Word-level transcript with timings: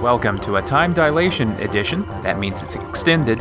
Welcome 0.00 0.38
to 0.42 0.56
a 0.56 0.62
time 0.62 0.92
dilation 0.92 1.50
edition, 1.54 2.06
that 2.22 2.38
means 2.38 2.62
it's 2.62 2.76
extended, 2.76 3.40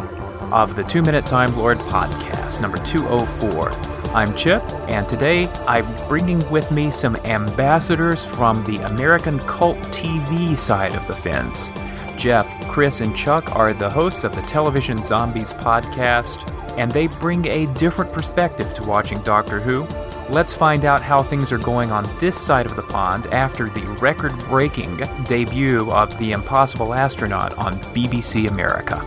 of 0.52 0.74
the 0.74 0.84
Two 0.84 1.04
Minute 1.04 1.24
Time 1.24 1.56
Lord 1.56 1.78
podcast, 1.78 2.60
number 2.60 2.80
204. 2.80 3.70
I'm 4.16 4.34
Chip, 4.34 4.64
and 4.90 5.08
today 5.08 5.46
I'm 5.68 5.86
bringing 6.08 6.40
with 6.50 6.72
me 6.72 6.90
some 6.90 7.16
ambassadors 7.18 8.26
from 8.26 8.64
the 8.64 8.78
American 8.78 9.38
cult 9.38 9.78
TV 9.90 10.58
side 10.58 10.96
of 10.96 11.06
the 11.06 11.14
fence. 11.14 11.72
Jeff, 12.18 12.48
Chris, 12.68 13.02
and 13.02 13.16
Chuck 13.16 13.56
are 13.56 13.72
the 13.72 13.92
hosts 13.92 14.24
of 14.24 14.34
the 14.34 14.42
Television 14.42 15.04
Zombies 15.04 15.54
podcast, 15.54 16.52
and 16.76 16.92
they 16.92 17.06
bring 17.06 17.46
a 17.46 17.72
different 17.76 18.12
perspective 18.12 18.74
to 18.74 18.82
watching 18.82 19.22
Doctor 19.22 19.60
Who. 19.60 19.86
Let's 20.30 20.54
find 20.54 20.84
out 20.84 21.02
how 21.02 21.24
things 21.24 21.52
are 21.54 21.58
going 21.58 21.92
on 21.92 22.04
this 22.20 22.40
side 22.40 22.66
of 22.66 22.76
the 22.76 22.82
pond 22.82 23.28
after 23.28 23.70
the 23.70 23.82
record 24.02 24.38
breaking 24.50 24.98
debut 25.24 25.90
of 25.92 26.18
The 26.20 26.34
Impossible 26.34 26.94
Astronaut 26.94 27.58
on 27.58 27.74
BBC 27.94 28.50
America. 28.50 29.02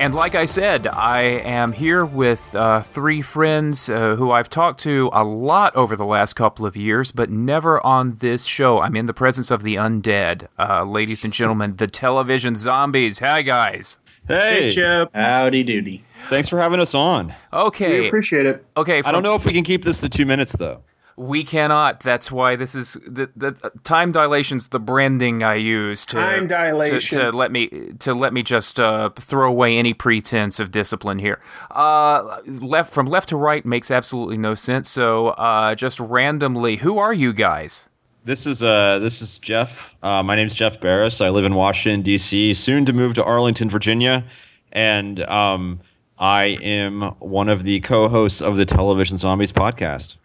And 0.00 0.14
like 0.14 0.36
I 0.36 0.44
said, 0.44 0.86
I 0.86 1.22
am 1.22 1.72
here 1.72 2.04
with 2.04 2.54
uh, 2.54 2.82
three 2.82 3.20
friends 3.20 3.90
uh, 3.90 4.14
who 4.14 4.30
I've 4.30 4.48
talked 4.48 4.78
to 4.82 5.10
a 5.12 5.24
lot 5.24 5.74
over 5.74 5.96
the 5.96 6.04
last 6.04 6.34
couple 6.34 6.64
of 6.64 6.76
years, 6.76 7.10
but 7.10 7.28
never 7.30 7.84
on 7.84 8.14
this 8.18 8.44
show. 8.44 8.80
I'm 8.80 8.94
in 8.94 9.06
the 9.06 9.12
presence 9.14 9.50
of 9.50 9.64
the 9.64 9.74
undead. 9.74 10.46
Uh, 10.56 10.84
ladies 10.84 11.24
and 11.24 11.32
gentlemen, 11.32 11.74
the 11.74 11.88
television 11.88 12.54
zombies. 12.54 13.18
Hi, 13.18 13.42
guys. 13.42 13.98
Hey, 14.28 14.68
Hey, 14.68 14.70
Chip. 14.74 15.10
howdy 15.12 15.64
doody. 15.64 16.02
Thanks 16.28 16.48
for 16.48 16.60
having 16.60 16.80
us 16.80 16.94
on. 16.94 17.34
Okay. 17.52 18.00
We 18.00 18.08
appreciate 18.08 18.46
it. 18.46 18.64
okay. 18.76 19.02
I 19.04 19.12
don't 19.12 19.22
know 19.22 19.34
if 19.34 19.44
we 19.44 19.52
can 19.52 19.64
keep 19.64 19.84
this 19.84 20.00
to 20.00 20.08
two 20.08 20.26
minutes 20.26 20.54
though. 20.56 20.82
We 21.16 21.42
cannot. 21.42 21.98
That's 21.98 22.30
why 22.30 22.54
this 22.54 22.76
is 22.76 22.92
the, 23.04 23.28
the 23.34 23.72
time 23.82 24.12
dilation's 24.12 24.68
the 24.68 24.78
branding 24.78 25.42
I 25.42 25.54
use 25.54 26.06
to 26.06 26.14
Time 26.14 26.46
dilation. 26.46 27.18
to, 27.18 27.30
to 27.30 27.36
let 27.36 27.50
me 27.50 27.68
to 27.98 28.14
let 28.14 28.32
me 28.32 28.44
just 28.44 28.78
uh, 28.78 29.10
throw 29.18 29.48
away 29.48 29.76
any 29.78 29.94
pretense 29.94 30.60
of 30.60 30.70
discipline 30.70 31.18
here. 31.18 31.40
Uh, 31.72 32.40
left 32.46 32.94
from 32.94 33.06
left 33.06 33.30
to 33.30 33.36
right 33.36 33.66
makes 33.66 33.90
absolutely 33.90 34.36
no 34.38 34.54
sense. 34.54 34.88
So 34.88 35.30
uh, 35.30 35.74
just 35.74 35.98
randomly, 35.98 36.76
who 36.76 36.98
are 36.98 37.12
you 37.12 37.32
guys? 37.32 37.86
This 38.24 38.46
is 38.46 38.62
uh 38.62 39.00
this 39.00 39.20
is 39.20 39.38
Jeff. 39.38 39.96
Uh, 40.04 40.22
my 40.22 40.36
name's 40.36 40.54
Jeff 40.54 40.80
Barris. 40.80 41.20
I 41.20 41.30
live 41.30 41.44
in 41.46 41.54
Washington 41.56 42.02
D.C. 42.02 42.54
Soon 42.54 42.84
to 42.86 42.92
move 42.92 43.14
to 43.14 43.24
Arlington, 43.24 43.68
Virginia, 43.68 44.24
and 44.70 45.20
um, 45.22 45.80
I 46.20 46.58
am 46.62 47.02
one 47.20 47.48
of 47.48 47.62
the 47.64 47.80
co-hosts 47.80 48.40
of 48.42 48.56
the 48.56 48.64
Television 48.66 49.18
Zombies 49.18 49.52
podcast. 49.52 50.16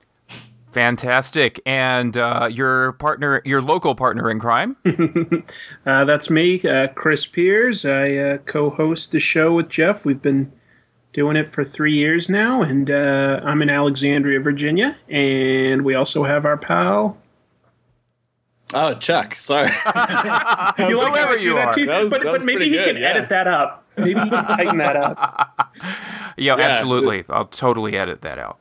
Fantastic, 0.71 1.61
and 1.67 2.17
uh, 2.17 2.49
your 2.51 2.93
partner, 2.93 3.43
your 3.45 3.61
local 3.61 3.93
partner 3.95 4.29
in 4.31 4.39
crime. 4.39 4.75
Uh, 5.85 6.05
that's 6.05 6.29
me, 6.29 6.61
uh, 6.61 6.87
Chris 6.95 7.25
Piers. 7.25 7.83
I 7.85 8.15
uh, 8.15 8.37
co-host 8.39 9.11
the 9.11 9.19
show 9.19 9.53
with 9.53 9.67
Jeff. 9.69 10.05
We've 10.05 10.21
been 10.21 10.49
doing 11.11 11.35
it 11.35 11.53
for 11.53 11.65
three 11.65 11.93
years 11.93 12.29
now, 12.29 12.61
and 12.61 12.89
uh, 12.89 13.41
I'm 13.43 13.61
in 13.61 13.69
Alexandria, 13.69 14.39
Virginia. 14.39 14.95
And 15.09 15.83
we 15.83 15.93
also 15.95 16.23
have 16.23 16.45
our 16.45 16.55
pal. 16.57 17.17
Oh, 18.73 18.93
Chuck. 18.95 19.35
Sorry. 19.35 19.69
You 20.89 20.97
like 20.97 21.11
Whoever 21.11 21.17
us 21.17 21.33
to 21.33 21.37
do 21.39 21.43
you 21.43 21.57
are. 21.57 21.73
too? 21.75 21.85
That 21.85 22.01
was- 22.03 22.09
but 22.11 22.23
that 22.23 22.31
but 22.31 22.45
maybe 22.45 22.65
he 22.65 22.71
good, 22.71 22.85
can 22.85 22.97
yeah. 22.97 23.09
edit 23.09 23.29
that 23.29 23.45
up. 23.47 23.82
Maybe 23.97 24.19
he 24.19 24.29
can 24.29 24.45
tighten 24.47 24.77
that 24.77 24.95
up. 24.95 25.69
Yeah, 26.37 26.55
Yeah. 26.57 26.63
absolutely. 26.65 27.25
I'll 27.29 27.45
totally 27.45 27.97
edit 27.97 28.21
that 28.21 28.37
out. 28.39 28.57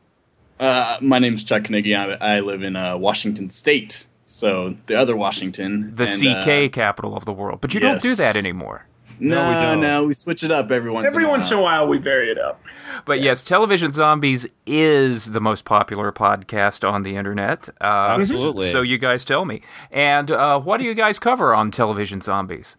uh, 0.61 0.99
my 1.01 1.19
name's 1.19 1.43
Chuck 1.45 1.63
Knigge. 1.65 1.95
I, 2.21 2.37
I 2.37 2.41
live 2.41 2.63
in 2.63 2.77
uh, 2.77 2.97
Washington 2.97 3.51
State, 3.51 4.07
so 4.27 4.75
the 4.87 4.95
other 4.95 5.17
Washington. 5.17 5.95
The 5.95 6.05
and, 6.05 6.43
CK 6.43 6.49
uh, 6.49 6.69
capital 6.75 7.17
of 7.17 7.25
the 7.25 7.33
world, 7.33 7.61
but 7.61 7.75
you 7.75 7.81
don't 7.81 8.01
do 8.01 8.15
that 8.15 8.37
anymore. 8.37 8.87
no, 9.19 9.49
we 9.49 9.55
no, 9.55 9.63
don't. 9.63 9.81
no, 9.81 10.05
we 10.07 10.15
switch 10.15 10.43
it 10.43 10.51
up 10.51 10.71
every 10.71 10.91
once. 10.91 11.07
Every 11.09 11.25
in 11.25 11.29
a 11.29 11.31
once 11.31 11.51
in 11.51 11.59
a 11.59 11.61
while. 11.61 11.81
while, 11.83 11.89
we 11.89 11.99
vary 11.99 12.31
it 12.31 12.39
up. 12.39 12.61
But 13.07 13.21
yes, 13.23 13.43
Television 13.43 13.91
Zombies 13.91 14.47
is 14.67 15.33
the 15.33 15.41
most 15.41 15.65
popular 15.65 16.13
podcast 16.13 16.89
on 16.89 17.03
the 17.05 17.17
internet. 17.17 17.69
Uh, 17.81 18.17
Absolutely. 18.21 18.67
So 18.67 18.83
you 18.83 18.99
guys 18.99 19.25
tell 19.25 19.45
me. 19.47 19.63
And 19.91 20.31
uh, 20.31 20.61
what 20.61 20.79
do 20.79 20.85
you 20.85 20.95
guys 20.95 21.19
cover 21.19 21.55
on 21.55 21.71
Television 21.71 22.21
Zombies? 22.21 22.77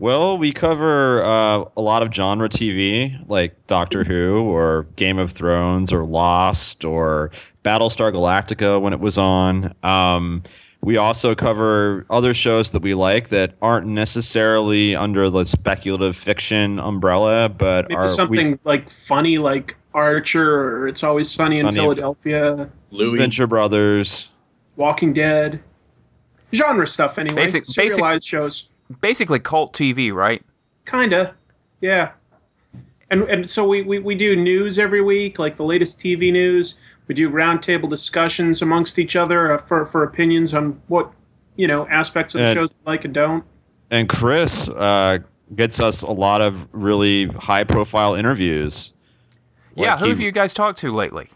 Well, 0.00 0.38
we 0.38 0.52
cover 0.52 1.24
uh, 1.24 1.64
a 1.76 1.80
lot 1.82 2.02
of 2.02 2.14
genre 2.14 2.48
TV, 2.48 3.18
like 3.28 3.66
Doctor 3.66 4.04
Who 4.04 4.42
or 4.42 4.86
Game 4.94 5.18
of 5.18 5.32
Thrones 5.32 5.92
or 5.92 6.04
Lost 6.04 6.84
or 6.84 7.32
Battlestar 7.64 8.12
Galactica 8.12 8.80
when 8.80 8.92
it 8.92 9.00
was 9.00 9.18
on. 9.18 9.74
Um, 9.82 10.44
we 10.82 10.96
also 10.96 11.34
cover 11.34 12.06
other 12.10 12.32
shows 12.32 12.70
that 12.70 12.82
we 12.82 12.94
like 12.94 13.30
that 13.30 13.54
aren't 13.60 13.88
necessarily 13.88 14.94
under 14.94 15.28
the 15.28 15.44
speculative 15.44 16.16
fiction 16.16 16.78
umbrella, 16.78 17.48
but 17.48 17.88
Maybe 17.88 17.96
are 17.96 18.08
something 18.08 18.52
we, 18.52 18.58
like 18.62 18.86
funny, 19.08 19.38
like 19.38 19.74
Archer, 19.94 20.60
or 20.84 20.86
It's 20.88 21.02
Always 21.02 21.28
Sunny 21.28 21.58
in 21.58 21.64
Sunny 21.66 21.78
in- 21.78 21.82
Philadelphia, 21.84 22.70
Louis. 22.92 23.18
Venture 23.18 23.48
Brothers. 23.48 24.28
Walking 24.76 25.12
Dead, 25.12 25.60
genre 26.54 26.86
stuff. 26.86 27.18
Anyway, 27.18 27.42
Basic- 27.42 27.66
basic- 27.66 27.90
serialized 27.90 28.24
shows. 28.24 28.68
Basically, 29.00 29.38
cult 29.38 29.74
TV, 29.74 30.12
right? 30.12 30.42
Kinda, 30.86 31.34
yeah. 31.80 32.12
And 33.10 33.22
and 33.24 33.48
so 33.50 33.66
we, 33.66 33.82
we, 33.82 33.98
we 33.98 34.14
do 34.14 34.36
news 34.36 34.78
every 34.78 35.02
week, 35.02 35.38
like 35.38 35.56
the 35.56 35.64
latest 35.64 36.00
TV 36.00 36.32
news. 36.32 36.76
We 37.06 37.14
do 37.14 37.30
roundtable 37.30 37.88
discussions 37.88 38.60
amongst 38.62 38.98
each 38.98 39.16
other 39.16 39.52
uh, 39.54 39.58
for 39.66 39.86
for 39.86 40.04
opinions 40.04 40.54
on 40.54 40.80
what 40.88 41.10
you 41.56 41.66
know 41.66 41.86
aspects 41.88 42.34
of 42.34 42.40
the 42.40 42.46
And- 42.46 42.56
shows 42.56 42.68
we 42.70 42.90
like 42.92 43.04
and 43.04 43.14
don't. 43.14 43.44
And 43.90 44.06
Chris 44.08 44.68
uh, 44.68 45.18
gets 45.56 45.80
us 45.80 46.02
a 46.02 46.10
lot 46.10 46.42
of 46.42 46.68
really 46.72 47.24
high 47.28 47.64
profile 47.64 48.14
interviews. 48.14 48.92
yeah, 49.74 49.92
Like 49.92 49.98
who 50.00 50.04
he- 50.06 50.10
have 50.10 50.20
you 50.20 50.30
guys 50.30 50.52
talked 50.52 50.78
to 50.80 50.92
lately? 50.92 51.28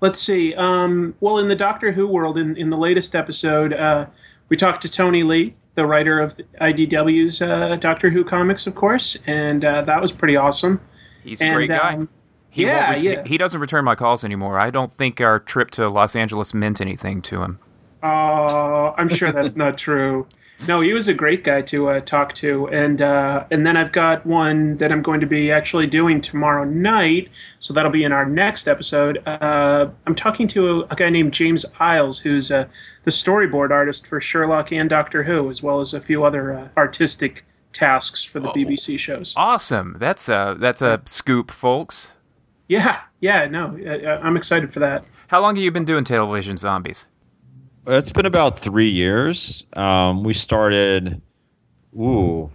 Let's 0.00 0.20
see. 0.20 0.52
Um, 0.56 1.14
well, 1.20 1.38
in 1.38 1.46
the 1.46 1.54
Doctor 1.54 1.92
Who 1.92 2.08
world, 2.08 2.36
in, 2.38 2.56
in 2.56 2.70
the 2.70 2.76
latest 2.76 3.14
episode, 3.14 3.72
uh, 3.72 4.06
we 4.48 4.56
talked 4.56 4.82
to 4.82 4.88
Tony 4.88 5.22
Lee, 5.22 5.54
the 5.74 5.86
writer 5.86 6.20
of 6.20 6.34
IDW's 6.60 7.40
uh, 7.42 7.76
Doctor 7.80 8.10
Who 8.10 8.24
comics, 8.24 8.66
of 8.66 8.74
course, 8.74 9.16
and 9.26 9.64
uh, 9.64 9.82
that 9.82 10.00
was 10.02 10.12
pretty 10.12 10.36
awesome. 10.36 10.80
He's 11.24 11.40
a 11.40 11.46
And, 11.46 11.54
great 11.54 11.70
guy. 11.70 11.94
um, 11.94 12.08
he 12.50 12.62
yeah, 12.64 12.92
re- 12.92 13.00
yeah. 13.00 13.24
He 13.24 13.38
doesn't 13.38 13.60
return 13.60 13.84
my 13.84 13.94
calls 13.94 14.24
anymore. 14.24 14.58
I 14.58 14.70
don't 14.70 14.92
think 14.92 15.20
our 15.20 15.38
trip 15.38 15.70
to 15.72 15.88
Los 15.88 16.14
Angeles 16.14 16.52
meant 16.52 16.80
anything 16.80 17.22
to 17.22 17.42
him. 17.42 17.58
Oh, 18.02 18.94
I'm 18.98 19.08
sure 19.08 19.32
that's 19.32 19.56
not 19.56 19.78
true. 19.78 20.26
No, 20.68 20.80
he 20.80 20.92
was 20.92 21.08
a 21.08 21.14
great 21.14 21.42
guy 21.42 21.62
to 21.62 21.88
uh, 21.88 22.00
talk 22.00 22.34
to, 22.36 22.68
and 22.68 23.00
uh, 23.02 23.44
and 23.50 23.66
then 23.66 23.76
I've 23.76 23.90
got 23.90 24.24
one 24.24 24.76
that 24.78 24.92
I'm 24.92 25.02
going 25.02 25.18
to 25.20 25.26
be 25.26 25.50
actually 25.50 25.88
doing 25.88 26.20
tomorrow 26.20 26.62
night, 26.64 27.30
so 27.58 27.72
that'll 27.74 27.90
be 27.90 28.04
in 28.04 28.12
our 28.12 28.26
next 28.26 28.68
episode. 28.68 29.26
Uh, 29.26 29.88
I'm 30.06 30.14
talking 30.14 30.46
to 30.48 30.68
a, 30.68 30.80
a 30.90 30.94
guy 30.96 31.10
named 31.10 31.32
James 31.32 31.64
Isles, 31.80 32.18
who's 32.20 32.52
uh, 32.52 32.66
the 33.04 33.10
storyboard 33.10 33.70
artist 33.70 34.06
for 34.06 34.20
Sherlock 34.20 34.72
and 34.72 34.88
Doctor 34.88 35.22
Who, 35.22 35.50
as 35.50 35.62
well 35.62 35.80
as 35.80 35.94
a 35.94 36.00
few 36.00 36.24
other 36.24 36.52
uh, 36.54 36.68
artistic 36.76 37.44
tasks 37.72 38.22
for 38.22 38.38
the 38.40 38.48
BBC 38.48 38.98
shows. 38.98 39.32
Awesome. 39.36 39.96
That's 39.98 40.28
a 40.28 40.56
that's 40.58 40.82
a 40.82 41.00
scoop, 41.06 41.50
folks. 41.50 42.14
Yeah, 42.68 43.00
yeah, 43.20 43.46
no, 43.46 43.76
uh, 43.86 44.20
I'm 44.22 44.36
excited 44.36 44.72
for 44.72 44.80
that. 44.80 45.04
How 45.28 45.40
long 45.40 45.56
have 45.56 45.64
you 45.64 45.70
been 45.70 45.84
doing 45.84 46.04
Television 46.04 46.56
Zombies? 46.56 47.06
It's 47.86 48.12
been 48.12 48.26
about 48.26 48.58
three 48.58 48.88
years. 48.90 49.64
Um, 49.72 50.22
we 50.22 50.32
started. 50.34 51.20
Ooh, 51.98 52.50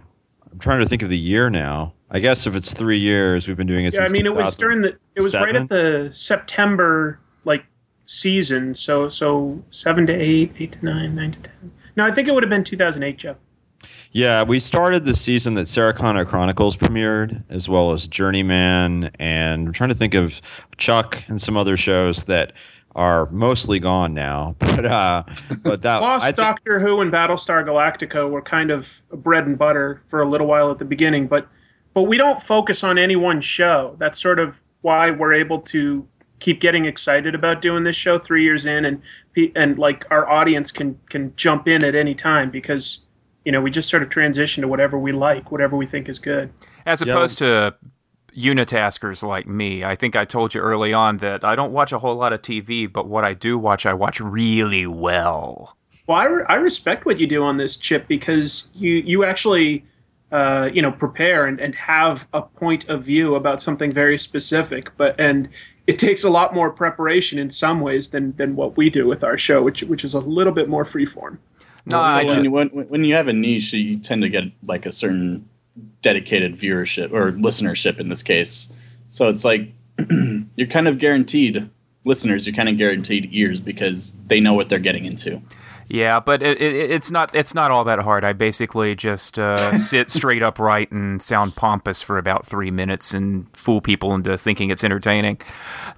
I'm 0.50 0.58
trying 0.58 0.80
to 0.80 0.86
think 0.86 1.02
of 1.02 1.10
the 1.10 1.18
year 1.18 1.50
now. 1.50 1.92
I 2.10 2.20
guess 2.20 2.46
if 2.46 2.56
it's 2.56 2.72
three 2.72 2.98
years, 2.98 3.46
we've 3.46 3.56
been 3.56 3.66
doing 3.66 3.84
it 3.84 3.92
Yeah, 3.94 4.00
I 4.00 4.04
since. 4.04 4.12
mean, 4.14 4.26
it 4.26 4.34
was 4.34 4.56
during 4.56 4.80
the 4.80 4.96
it 5.14 5.20
was 5.20 5.34
right 5.34 5.54
at 5.54 5.68
the 5.68 6.08
September 6.12 7.20
like 7.44 7.64
season, 8.08 8.74
so 8.74 9.08
so 9.08 9.62
seven 9.70 10.06
to 10.06 10.12
eight, 10.12 10.52
eight 10.58 10.72
to 10.72 10.84
nine, 10.84 11.14
nine 11.14 11.32
to 11.32 11.38
ten. 11.40 11.70
No, 11.96 12.04
I 12.06 12.10
think 12.12 12.26
it 12.26 12.34
would 12.34 12.42
have 12.42 12.50
been 12.50 12.64
2008, 12.64 13.16
Jeff. 13.18 13.36
Yeah, 14.12 14.42
we 14.42 14.58
started 14.60 15.04
the 15.04 15.14
season 15.14 15.54
that 15.54 15.68
Sarah 15.68 15.92
Connor 15.92 16.24
Chronicles 16.24 16.76
premiered, 16.76 17.42
as 17.50 17.68
well 17.68 17.92
as 17.92 18.08
Journeyman, 18.08 19.10
and 19.18 19.66
I'm 19.68 19.72
trying 19.72 19.90
to 19.90 19.94
think 19.94 20.14
of 20.14 20.40
Chuck 20.78 21.22
and 21.28 21.40
some 21.40 21.56
other 21.56 21.76
shows 21.76 22.24
that 22.24 22.52
are 22.96 23.26
mostly 23.30 23.78
gone 23.78 24.14
now. 24.14 24.56
But 24.78 24.86
uh, 24.86 25.22
but 25.62 25.82
that 25.82 25.98
Lost 25.98 26.24
think- 26.24 26.36
Doctor 26.36 26.80
Who 26.80 27.00
and 27.00 27.12
Battlestar 27.12 27.64
Galactica 27.64 28.28
were 28.30 28.42
kind 28.42 28.70
of 28.70 28.86
bread 29.12 29.46
and 29.46 29.58
butter 29.58 30.02
for 30.08 30.22
a 30.22 30.26
little 30.28 30.46
while 30.46 30.70
at 30.70 30.78
the 30.78 30.84
beginning, 30.84 31.26
but 31.26 31.46
but 31.94 32.02
we 32.04 32.16
don't 32.16 32.40
focus 32.42 32.82
on 32.84 32.96
any 32.96 33.16
one 33.16 33.40
show. 33.40 33.96
That's 33.98 34.20
sort 34.20 34.38
of 34.38 34.54
why 34.82 35.10
we're 35.10 35.34
able 35.34 35.60
to 35.62 36.06
keep 36.40 36.60
getting 36.60 36.84
excited 36.84 37.34
about 37.34 37.62
doing 37.62 37.84
this 37.84 37.96
show 37.96 38.18
three 38.18 38.42
years 38.44 38.66
in, 38.66 38.84
and 38.84 39.02
and 39.56 39.78
like 39.78 40.04
our 40.10 40.28
audience 40.28 40.70
can 40.70 40.98
can 41.08 41.32
jump 41.36 41.68
in 41.68 41.84
at 41.84 41.94
any 41.94 42.14
time 42.14 42.50
because 42.50 43.04
you 43.44 43.52
know 43.52 43.60
we 43.60 43.70
just 43.70 43.88
sort 43.88 44.02
of 44.02 44.08
transition 44.10 44.62
to 44.62 44.68
whatever 44.68 44.98
we 44.98 45.12
like, 45.12 45.50
whatever 45.50 45.76
we 45.76 45.86
think 45.86 46.08
is 46.08 46.18
good. 46.18 46.52
As 46.86 47.00
Yeah. 47.02 47.12
opposed 47.12 47.38
to 47.38 47.74
unitaskers 48.36 49.22
like 49.22 49.46
me. 49.46 49.82
I 49.84 49.96
think 49.96 50.14
I 50.14 50.24
told 50.24 50.54
you 50.54 50.60
early 50.60 50.92
on 50.92 51.16
that 51.18 51.44
I 51.44 51.56
don't 51.56 51.72
watch 51.72 51.92
a 51.92 51.98
whole 51.98 52.14
lot 52.14 52.32
of 52.32 52.40
TV, 52.42 52.90
but 52.90 53.08
what 53.08 53.24
I 53.24 53.34
do 53.34 53.58
watch, 53.58 53.84
I 53.84 53.94
watch 53.94 54.20
really 54.20 54.86
well. 54.86 55.76
Well, 56.06 56.18
I, 56.18 56.24
re- 56.24 56.44
I 56.48 56.54
respect 56.54 57.04
what 57.04 57.18
you 57.18 57.26
do 57.26 57.42
on 57.42 57.56
this 57.56 57.76
chip 57.76 58.06
because 58.06 58.68
you 58.74 58.92
you 58.94 59.24
actually 59.24 59.84
uh, 60.30 60.68
you 60.72 60.82
know 60.82 60.92
prepare 60.92 61.46
and, 61.46 61.60
and 61.60 61.74
have 61.74 62.26
a 62.32 62.42
point 62.42 62.88
of 62.88 63.04
view 63.04 63.34
about 63.34 63.62
something 63.62 63.92
very 63.92 64.18
specific. 64.18 64.90
But 64.96 65.18
and 65.18 65.48
it 65.88 65.98
takes 65.98 66.22
a 66.22 66.28
lot 66.28 66.54
more 66.54 66.70
preparation 66.70 67.38
in 67.38 67.50
some 67.50 67.80
ways 67.80 68.10
than 68.10 68.36
than 68.36 68.54
what 68.54 68.76
we 68.76 68.90
do 68.90 69.08
with 69.08 69.24
our 69.24 69.38
show, 69.38 69.62
which 69.62 69.82
which 69.82 70.04
is 70.04 70.12
a 70.12 70.20
little 70.20 70.52
bit 70.52 70.68
more 70.68 70.84
freeform. 70.84 71.38
No, 71.86 72.02
So 72.02 72.08
I 72.08 72.24
when, 72.24 72.44
you, 72.44 72.50
when, 72.50 72.68
when 72.68 73.04
you 73.04 73.14
have 73.14 73.28
a 73.28 73.32
niche, 73.32 73.72
you 73.72 73.98
tend 73.98 74.20
to 74.20 74.28
get 74.28 74.44
like 74.64 74.84
a 74.84 74.92
certain 74.92 75.48
dedicated 76.02 76.58
viewership 76.58 77.10
or 77.12 77.32
listenership 77.32 77.98
in 77.98 78.10
this 78.10 78.22
case. 78.22 78.70
So 79.08 79.30
it's 79.30 79.46
like 79.46 79.72
you're 80.56 80.68
kind 80.68 80.88
of 80.88 80.98
guaranteed 80.98 81.70
listeners. 82.04 82.46
You're 82.46 82.54
kind 82.54 82.68
of 82.68 82.76
guaranteed 82.76 83.30
ears 83.32 83.62
because 83.62 84.22
they 84.26 84.40
know 84.40 84.52
what 84.52 84.68
they're 84.68 84.78
getting 84.78 85.06
into. 85.06 85.40
Yeah, 85.88 86.20
but 86.20 86.42
it, 86.42 86.60
it, 86.60 86.90
it's 86.90 87.10
not 87.10 87.34
it's 87.34 87.54
not 87.54 87.70
all 87.70 87.84
that 87.84 88.00
hard. 88.00 88.24
I 88.24 88.34
basically 88.34 88.94
just 88.94 89.38
uh, 89.38 89.56
sit 89.78 90.10
straight 90.10 90.42
upright 90.42 90.90
and 90.92 91.20
sound 91.20 91.56
pompous 91.56 92.02
for 92.02 92.18
about 92.18 92.46
three 92.46 92.70
minutes 92.70 93.14
and 93.14 93.46
fool 93.56 93.80
people 93.80 94.14
into 94.14 94.36
thinking 94.36 94.70
it's 94.70 94.84
entertaining. 94.84 95.40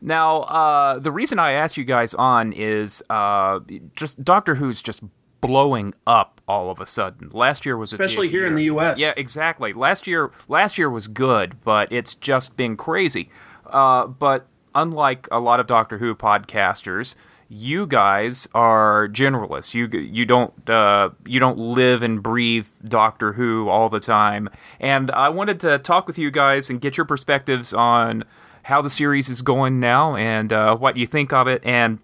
Now, 0.00 0.42
uh, 0.42 0.98
the 0.98 1.10
reason 1.10 1.38
I 1.38 1.52
asked 1.52 1.76
you 1.76 1.84
guys 1.84 2.14
on 2.14 2.52
is 2.52 3.02
uh, 3.10 3.60
just 3.96 4.24
Doctor 4.24 4.54
Who's 4.56 4.80
just 4.80 5.02
blowing 5.40 5.94
up 6.06 6.40
all 6.46 6.70
of 6.70 6.80
a 6.80 6.86
sudden. 6.86 7.30
Last 7.32 7.66
year 7.66 7.76
was 7.76 7.92
Especially 7.92 8.28
here 8.28 8.46
in 8.46 8.54
the 8.54 8.64
US. 8.64 8.98
Yeah, 8.98 9.14
exactly. 9.16 9.72
Last 9.72 10.06
year 10.06 10.30
last 10.48 10.78
year 10.78 10.88
was 10.88 11.08
good, 11.08 11.62
but 11.64 11.90
it's 11.90 12.14
just 12.14 12.56
been 12.56 12.76
crazy. 12.76 13.28
Uh, 13.66 14.06
but 14.06 14.46
unlike 14.74 15.26
a 15.32 15.40
lot 15.40 15.58
of 15.60 15.66
Doctor 15.66 15.98
Who 15.98 16.14
podcasters, 16.14 17.14
you 17.52 17.84
guys 17.84 18.46
are 18.54 19.08
generalists. 19.08 19.74
You 19.74 19.88
you 19.88 20.24
don't 20.24 20.70
uh, 20.70 21.10
you 21.26 21.40
don't 21.40 21.58
live 21.58 22.00
and 22.02 22.22
breathe 22.22 22.68
Doctor 22.84 23.32
Who 23.32 23.68
all 23.68 23.88
the 23.88 23.98
time. 23.98 24.48
And 24.78 25.10
I 25.10 25.28
wanted 25.30 25.58
to 25.60 25.78
talk 25.78 26.06
with 26.06 26.16
you 26.16 26.30
guys 26.30 26.70
and 26.70 26.80
get 26.80 26.96
your 26.96 27.04
perspectives 27.04 27.74
on 27.74 28.24
how 28.64 28.80
the 28.80 28.88
series 28.88 29.28
is 29.28 29.42
going 29.42 29.80
now 29.80 30.14
and 30.14 30.52
uh, 30.52 30.76
what 30.76 30.96
you 30.96 31.06
think 31.06 31.32
of 31.32 31.48
it 31.48 31.60
and 31.64 31.98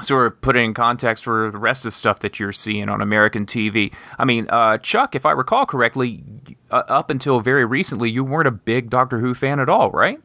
sort 0.00 0.26
of 0.26 0.40
put 0.40 0.56
it 0.56 0.60
in 0.60 0.74
context 0.74 1.22
for 1.22 1.52
the 1.52 1.58
rest 1.58 1.80
of 1.80 1.84
the 1.84 1.96
stuff 1.96 2.18
that 2.20 2.40
you're 2.40 2.52
seeing 2.52 2.88
on 2.88 3.00
American 3.00 3.46
TV. 3.46 3.92
I 4.18 4.24
mean, 4.24 4.46
uh, 4.48 4.78
Chuck, 4.78 5.14
if 5.14 5.24
I 5.24 5.30
recall 5.30 5.66
correctly, 5.66 6.24
uh, 6.70 6.82
up 6.88 7.10
until 7.10 7.40
very 7.40 7.64
recently, 7.64 8.10
you 8.10 8.24
weren't 8.24 8.48
a 8.48 8.52
big 8.52 8.90
Doctor 8.90 9.20
Who 9.20 9.34
fan 9.34 9.60
at 9.60 9.68
all, 9.68 9.90
right? 9.90 10.20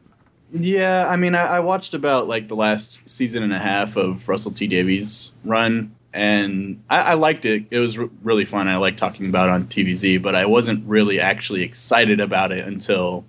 Yeah, 0.52 1.06
I 1.08 1.16
mean, 1.16 1.34
I, 1.34 1.56
I 1.56 1.60
watched 1.60 1.94
about 1.94 2.28
like 2.28 2.48
the 2.48 2.56
last 2.56 3.08
season 3.08 3.42
and 3.42 3.52
a 3.52 3.58
half 3.58 3.96
of 3.96 4.28
Russell 4.28 4.52
T 4.52 4.66
Davies' 4.66 5.32
run, 5.44 5.94
and 6.12 6.82
I, 6.88 6.98
I 6.98 7.14
liked 7.14 7.44
it. 7.44 7.64
It 7.70 7.78
was 7.78 7.98
really 7.98 8.44
fun. 8.44 8.68
I 8.68 8.76
liked 8.76 8.98
talking 8.98 9.28
about 9.28 9.48
on 9.48 9.66
TVZ, 9.66 10.22
but 10.22 10.34
I 10.34 10.46
wasn't 10.46 10.86
really 10.86 11.20
actually 11.20 11.62
excited 11.62 12.20
about 12.20 12.52
it 12.52 12.66
until 12.66 13.24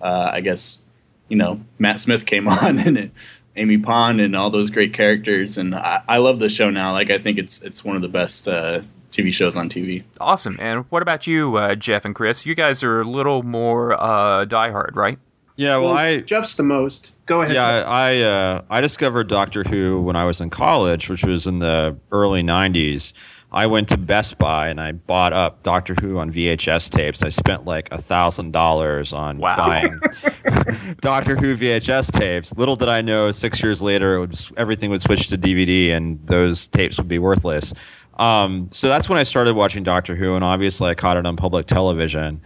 uh, 0.00 0.30
I 0.32 0.40
guess 0.40 0.82
you 1.28 1.36
know 1.36 1.60
Matt 1.78 2.00
Smith 2.00 2.26
came 2.26 2.48
on 2.48 2.78
and 2.78 2.98
it, 2.98 3.10
Amy 3.56 3.78
Pond 3.78 4.20
and 4.20 4.34
all 4.34 4.50
those 4.50 4.70
great 4.70 4.92
characters, 4.94 5.58
and 5.58 5.74
I, 5.74 6.02
I 6.08 6.18
love 6.18 6.38
the 6.38 6.48
show 6.48 6.70
now. 6.70 6.92
Like 6.92 7.10
I 7.10 7.18
think 7.18 7.38
it's 7.38 7.60
it's 7.62 7.84
one 7.84 7.94
of 7.94 8.02
the 8.02 8.08
best 8.08 8.48
uh, 8.48 8.80
TV 9.12 9.32
shows 9.32 9.54
on 9.54 9.68
TV. 9.68 10.02
Awesome. 10.20 10.56
And 10.58 10.86
what 10.90 11.02
about 11.02 11.26
you, 11.26 11.56
uh, 11.56 11.74
Jeff 11.74 12.04
and 12.04 12.14
Chris? 12.14 12.46
You 12.46 12.54
guys 12.54 12.82
are 12.82 13.02
a 13.02 13.04
little 13.04 13.42
more 13.42 13.92
uh, 13.94 14.44
diehard, 14.46 14.96
right? 14.96 15.18
Yeah, 15.56 15.76
well, 15.78 15.92
I 15.92 16.20
Jeff's 16.20 16.56
the 16.56 16.62
most. 16.64 17.12
Go 17.26 17.42
ahead. 17.42 17.54
yeah 17.54 17.80
Jeff. 17.80 17.86
I 17.88 18.22
uh, 18.22 18.62
I 18.70 18.80
discovered 18.80 19.28
Doctor 19.28 19.62
Who 19.64 20.02
when 20.02 20.16
I 20.16 20.24
was 20.24 20.40
in 20.40 20.50
college, 20.50 21.08
which 21.08 21.22
was 21.24 21.46
in 21.46 21.60
the 21.60 21.96
early 22.12 22.42
'90s. 22.42 23.12
I 23.52 23.66
went 23.68 23.88
to 23.90 23.96
Best 23.96 24.36
Buy 24.38 24.66
and 24.68 24.80
I 24.80 24.90
bought 24.90 25.32
up 25.32 25.62
Doctor 25.62 25.94
Who 26.00 26.18
on 26.18 26.32
VHS 26.32 26.90
tapes. 26.90 27.22
I 27.22 27.28
spent 27.28 27.64
like 27.64 27.86
a 27.92 28.02
thousand 28.02 28.50
dollars 28.50 29.12
on 29.12 29.38
Wow. 29.38 29.56
buying 29.56 30.00
Doctor 31.00 31.36
Who 31.36 31.56
VHS 31.56 32.10
tapes. 32.18 32.52
Little 32.56 32.74
did 32.74 32.88
I 32.88 33.00
know, 33.00 33.30
six 33.30 33.62
years 33.62 33.80
later, 33.80 34.16
it 34.16 34.20
would, 34.20 34.40
everything 34.56 34.90
would 34.90 35.02
switch 35.02 35.28
to 35.28 35.38
DVD 35.38 35.92
and 35.92 36.18
those 36.26 36.66
tapes 36.66 36.96
would 36.98 37.06
be 37.06 37.20
worthless. 37.20 37.72
Um, 38.18 38.68
so 38.72 38.88
that's 38.88 39.08
when 39.08 39.20
I 39.20 39.22
started 39.22 39.54
watching 39.54 39.84
Doctor 39.84 40.16
Who, 40.16 40.34
and 40.34 40.42
obviously 40.42 40.90
I 40.90 40.94
caught 40.96 41.16
it 41.16 41.24
on 41.24 41.36
public 41.36 41.66
television. 41.68 42.40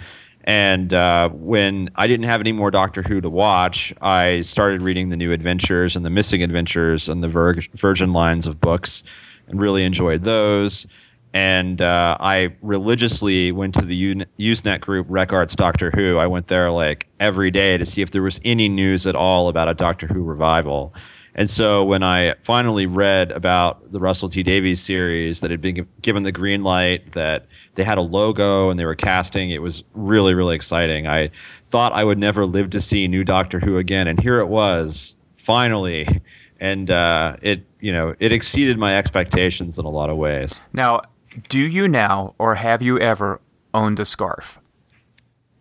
And 0.49 0.95
uh, 0.95 1.29
when 1.29 1.91
I 1.97 2.07
didn't 2.07 2.25
have 2.25 2.41
any 2.41 2.53
more 2.53 2.71
Doctor 2.71 3.03
Who 3.03 3.21
to 3.21 3.29
watch, 3.29 3.93
I 4.01 4.41
started 4.41 4.81
reading 4.81 5.11
the 5.11 5.17
New 5.17 5.31
Adventures 5.31 5.95
and 5.95 6.07
the 6.07 6.11
Missing 6.11 6.43
Adventures 6.43 7.07
and 7.11 7.23
the 7.23 7.29
Vir- 7.29 7.61
Virgin 7.75 8.15
lines 8.15 8.47
of 8.47 8.59
books, 8.59 9.03
and 9.47 9.61
really 9.61 9.85
enjoyed 9.85 10.25
those. 10.25 10.87
And 11.35 11.83
uh, 11.83 12.17
I 12.19 12.57
religiously 12.63 13.53
went 13.53 13.75
to 13.75 13.83
the 13.83 14.25
Usenet 14.39 14.81
group 14.81 15.07
Rec 15.11 15.35
Arts 15.35 15.55
Doctor 15.55 15.91
Who. 15.95 16.17
I 16.17 16.27
went 16.27 16.47
there 16.47 16.71
like 16.71 17.07
every 17.21 17.51
day 17.51 17.77
to 17.77 17.85
see 17.85 18.01
if 18.01 18.13
there 18.13 18.23
was 18.23 18.41
any 18.43 18.71
news 18.71 19.07
at 19.07 19.15
all 19.15 19.49
about 19.49 19.69
a 19.69 19.75
Doctor 19.75 20.07
Who 20.07 20.23
revival. 20.23 20.95
And 21.35 21.49
so 21.49 21.85
when 21.85 22.03
I 22.03 22.35
finally 22.43 22.87
read 22.87 23.31
about 23.33 23.93
the 23.93 24.01
Russell 24.01 24.29
T 24.29 24.43
Davies 24.43 24.81
series 24.81 25.41
that 25.41 25.51
had 25.51 25.61
been 25.61 25.87
given 26.03 26.25
the 26.25 26.33
green 26.33 26.63
light, 26.65 27.13
that 27.13 27.47
they 27.77 27.85
had 27.85 27.99
a 27.99 28.03
logo 28.03 28.71
and 28.71 28.79
they 28.79 28.85
were 28.85 28.97
casting, 28.97 29.51
it 29.51 29.63
was 29.63 29.85
really, 29.95 30.35
really 30.35 30.57
exciting. 30.57 31.07
I 31.07 31.31
thought 31.67 31.93
I 31.93 32.05
would 32.05 32.19
never 32.19 32.45
live 32.45 32.71
to 32.71 32.81
see 32.81 33.07
new 33.07 33.25
Doctor 33.25 33.61
Who 33.61 33.79
again, 33.79 34.09
and 34.09 34.19
here 34.21 34.41
it 34.41 34.47
was, 34.47 35.15
finally. 35.37 36.23
And 36.61 36.91
uh, 36.91 37.37
it, 37.41 37.65
you 37.79 37.93
know, 37.93 38.17
it 38.19 38.33
exceeded 38.33 38.79
my 38.79 38.99
expectations 38.99 39.79
in 39.79 39.85
a 39.85 39.91
lot 39.91 40.11
of 40.11 40.17
ways. 40.17 40.61
Now, 40.73 41.03
do 41.49 41.61
you 41.61 41.87
now 41.87 42.35
or 42.39 42.57
have 42.57 42.83
you 42.83 42.99
ever 42.99 43.41
owned 43.73 44.01
a 44.01 44.05
scarf? 44.05 44.59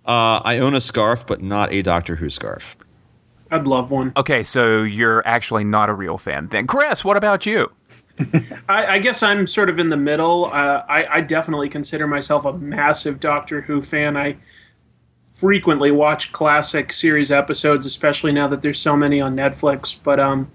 Uh, 0.07 0.41
I 0.43 0.57
own 0.57 0.73
a 0.73 0.81
scarf, 0.81 1.27
but 1.27 1.43
not 1.43 1.71
a 1.71 1.81
Doctor 1.83 2.15
Who 2.15 2.29
scarf. 2.29 2.75
I'd 3.51 3.67
love 3.67 3.91
one. 3.91 4.13
Okay, 4.17 4.43
so 4.43 4.83
you're 4.83 5.25
actually 5.27 5.63
not 5.63 5.89
a 5.89 5.93
real 5.93 6.17
fan 6.17 6.47
then. 6.47 6.67
Chris, 6.67 7.05
what 7.05 7.17
about 7.17 7.45
you? 7.45 7.71
I, 8.69 8.95
I 8.95 8.99
guess 8.99 9.23
I'm 9.23 9.47
sort 9.47 9.69
of 9.69 9.79
in 9.79 9.89
the 9.89 9.97
middle. 9.97 10.45
Uh, 10.45 10.83
I, 10.89 11.17
I 11.17 11.21
definitely 11.21 11.69
consider 11.69 12.07
myself 12.07 12.45
a 12.45 12.53
massive 12.53 13.19
Doctor 13.19 13.61
Who 13.61 13.83
fan. 13.83 14.17
I 14.17 14.37
frequently 15.33 15.91
watch 15.91 16.31
classic 16.31 16.91
series 16.91 17.31
episodes, 17.31 17.85
especially 17.85 18.31
now 18.31 18.47
that 18.47 18.61
there's 18.61 18.79
so 18.79 18.97
many 18.97 19.21
on 19.21 19.35
Netflix. 19.35 19.97
But 20.03 20.19
um, 20.19 20.51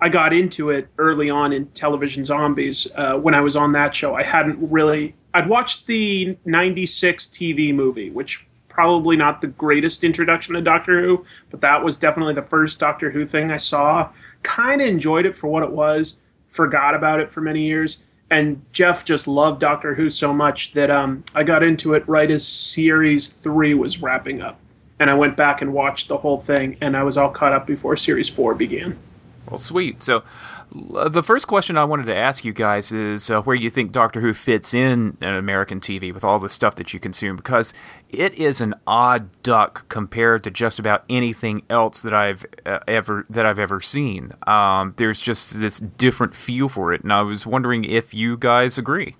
I 0.00 0.08
got 0.08 0.32
into 0.32 0.70
it 0.70 0.88
early 0.98 1.30
on 1.30 1.52
in 1.52 1.66
Television 1.68 2.24
Zombies 2.24 2.88
uh, 2.96 3.14
when 3.14 3.34
I 3.34 3.40
was 3.40 3.54
on 3.54 3.72
that 3.72 3.94
show. 3.94 4.14
I 4.14 4.22
hadn't 4.22 4.58
really. 4.60 5.14
I'd 5.34 5.48
watched 5.48 5.86
the 5.86 6.36
'96 6.44 7.28
TV 7.28 7.74
movie, 7.74 8.10
which 8.10 8.44
probably 8.74 9.16
not 9.16 9.40
the 9.40 9.46
greatest 9.46 10.02
introduction 10.02 10.54
to 10.54 10.60
Doctor 10.60 11.00
Who, 11.00 11.24
but 11.50 11.60
that 11.60 11.82
was 11.82 11.96
definitely 11.96 12.34
the 12.34 12.42
first 12.42 12.80
Doctor 12.80 13.08
Who 13.08 13.24
thing 13.24 13.52
I 13.52 13.56
saw. 13.56 14.10
Kind 14.42 14.82
of 14.82 14.88
enjoyed 14.88 15.26
it 15.26 15.38
for 15.38 15.46
what 15.46 15.62
it 15.62 15.70
was. 15.70 16.16
Forgot 16.52 16.94
about 16.94 17.20
it 17.20 17.30
for 17.32 17.40
many 17.40 17.64
years. 17.64 18.02
And 18.30 18.60
Jeff 18.72 19.04
just 19.04 19.28
loved 19.28 19.60
Doctor 19.60 19.94
Who 19.94 20.10
so 20.10 20.32
much 20.32 20.72
that 20.72 20.90
um, 20.90 21.22
I 21.36 21.44
got 21.44 21.62
into 21.62 21.94
it 21.94 22.06
right 22.08 22.30
as 22.30 22.46
series 22.46 23.28
three 23.28 23.74
was 23.74 24.02
wrapping 24.02 24.42
up. 24.42 24.58
And 24.98 25.08
I 25.08 25.14
went 25.14 25.36
back 25.36 25.62
and 25.62 25.72
watched 25.72 26.08
the 26.08 26.18
whole 26.18 26.40
thing, 26.40 26.76
and 26.80 26.96
I 26.96 27.04
was 27.04 27.16
all 27.16 27.30
caught 27.30 27.52
up 27.52 27.66
before 27.66 27.96
series 27.96 28.28
four 28.28 28.54
began. 28.54 28.98
Well, 29.48 29.58
sweet. 29.58 30.02
So, 30.02 30.24
the 30.72 31.22
first 31.22 31.46
question 31.46 31.76
I 31.76 31.84
wanted 31.84 32.06
to 32.06 32.14
ask 32.14 32.44
you 32.44 32.52
guys 32.52 32.92
is 32.92 33.30
uh, 33.30 33.40
where 33.42 33.56
you 33.56 33.70
think 33.70 33.92
Doctor 33.92 34.20
Who 34.20 34.32
fits 34.34 34.74
in 34.74 35.16
in 35.20 35.28
American 35.28 35.80
TV 35.80 36.12
with 36.12 36.24
all 36.24 36.38
the 36.38 36.48
stuff 36.48 36.74
that 36.76 36.92
you 36.92 37.00
consume, 37.00 37.36
because 37.36 37.72
it 38.08 38.34
is 38.34 38.60
an 38.60 38.74
odd 38.86 39.30
duck 39.42 39.88
compared 39.88 40.44
to 40.44 40.50
just 40.50 40.78
about 40.78 41.04
anything 41.08 41.62
else 41.70 42.00
that 42.00 42.14
I've 42.14 42.44
uh, 42.66 42.78
ever 42.88 43.26
that 43.30 43.46
I've 43.46 43.58
ever 43.58 43.80
seen. 43.80 44.32
Um, 44.46 44.94
there's 44.96 45.20
just 45.20 45.60
this 45.60 45.78
different 45.80 46.34
feel 46.34 46.68
for 46.68 46.92
it, 46.92 47.02
and 47.02 47.12
I 47.12 47.22
was 47.22 47.46
wondering 47.46 47.84
if 47.84 48.14
you 48.14 48.36
guys 48.36 48.78
agree. 48.78 49.16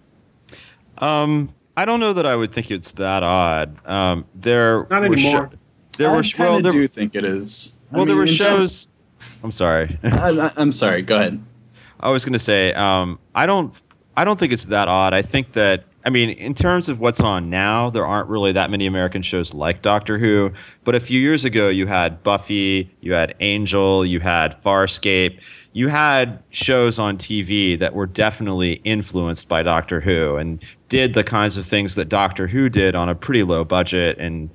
Um, 0.98 1.54
I 1.76 1.84
don't 1.84 2.00
know 2.00 2.12
that 2.12 2.26
I 2.26 2.36
would 2.36 2.52
think 2.52 2.70
it's 2.70 2.92
that 2.92 3.22
odd. 3.22 3.84
Um, 3.86 4.26
there 4.34 4.86
Not 4.90 5.02
were 5.02 5.12
anymore. 5.14 5.50
there 5.98 6.10
I 6.10 6.16
were 6.16 6.22
kind 6.22 6.38
well, 6.38 6.56
of 6.58 6.62
there, 6.62 6.72
do 6.72 6.88
think 6.88 7.14
it 7.14 7.24
is. 7.24 7.72
I 7.92 7.96
well, 7.96 8.06
there 8.06 8.16
were 8.16 8.22
in 8.22 8.28
some- 8.28 8.36
shows. 8.58 8.88
I'm 9.42 9.52
sorry. 9.52 9.98
I, 10.04 10.50
I'm 10.56 10.72
sorry. 10.72 11.02
Go 11.02 11.16
ahead. 11.16 11.42
I 12.00 12.10
was 12.10 12.24
going 12.24 12.34
to 12.34 12.38
say, 12.38 12.72
um, 12.74 13.18
I 13.34 13.46
don't, 13.46 13.74
I 14.16 14.24
don't 14.24 14.38
think 14.38 14.52
it's 14.52 14.66
that 14.66 14.88
odd. 14.88 15.14
I 15.14 15.22
think 15.22 15.52
that, 15.52 15.84
I 16.04 16.10
mean, 16.10 16.30
in 16.30 16.54
terms 16.54 16.88
of 16.88 17.00
what's 17.00 17.20
on 17.20 17.48
now, 17.48 17.88
there 17.90 18.06
aren't 18.06 18.28
really 18.28 18.52
that 18.52 18.70
many 18.70 18.86
American 18.86 19.22
shows 19.22 19.54
like 19.54 19.80
Doctor 19.80 20.18
Who. 20.18 20.50
But 20.84 20.94
a 20.94 21.00
few 21.00 21.20
years 21.20 21.44
ago, 21.44 21.68
you 21.68 21.86
had 21.86 22.22
Buffy, 22.22 22.94
you 23.00 23.14
had 23.14 23.34
Angel, 23.40 24.04
you 24.04 24.20
had 24.20 24.62
Farscape, 24.62 25.40
you 25.72 25.88
had 25.88 26.42
shows 26.50 26.98
on 26.98 27.16
TV 27.16 27.78
that 27.78 27.94
were 27.94 28.06
definitely 28.06 28.74
influenced 28.84 29.48
by 29.48 29.62
Doctor 29.62 30.00
Who 30.00 30.36
and 30.36 30.62
did 30.88 31.14
the 31.14 31.24
kinds 31.24 31.56
of 31.56 31.66
things 31.66 31.94
that 31.96 32.08
Doctor 32.08 32.46
Who 32.46 32.68
did 32.68 32.94
on 32.94 33.08
a 33.08 33.14
pretty 33.14 33.42
low 33.42 33.64
budget 33.64 34.18
and 34.18 34.50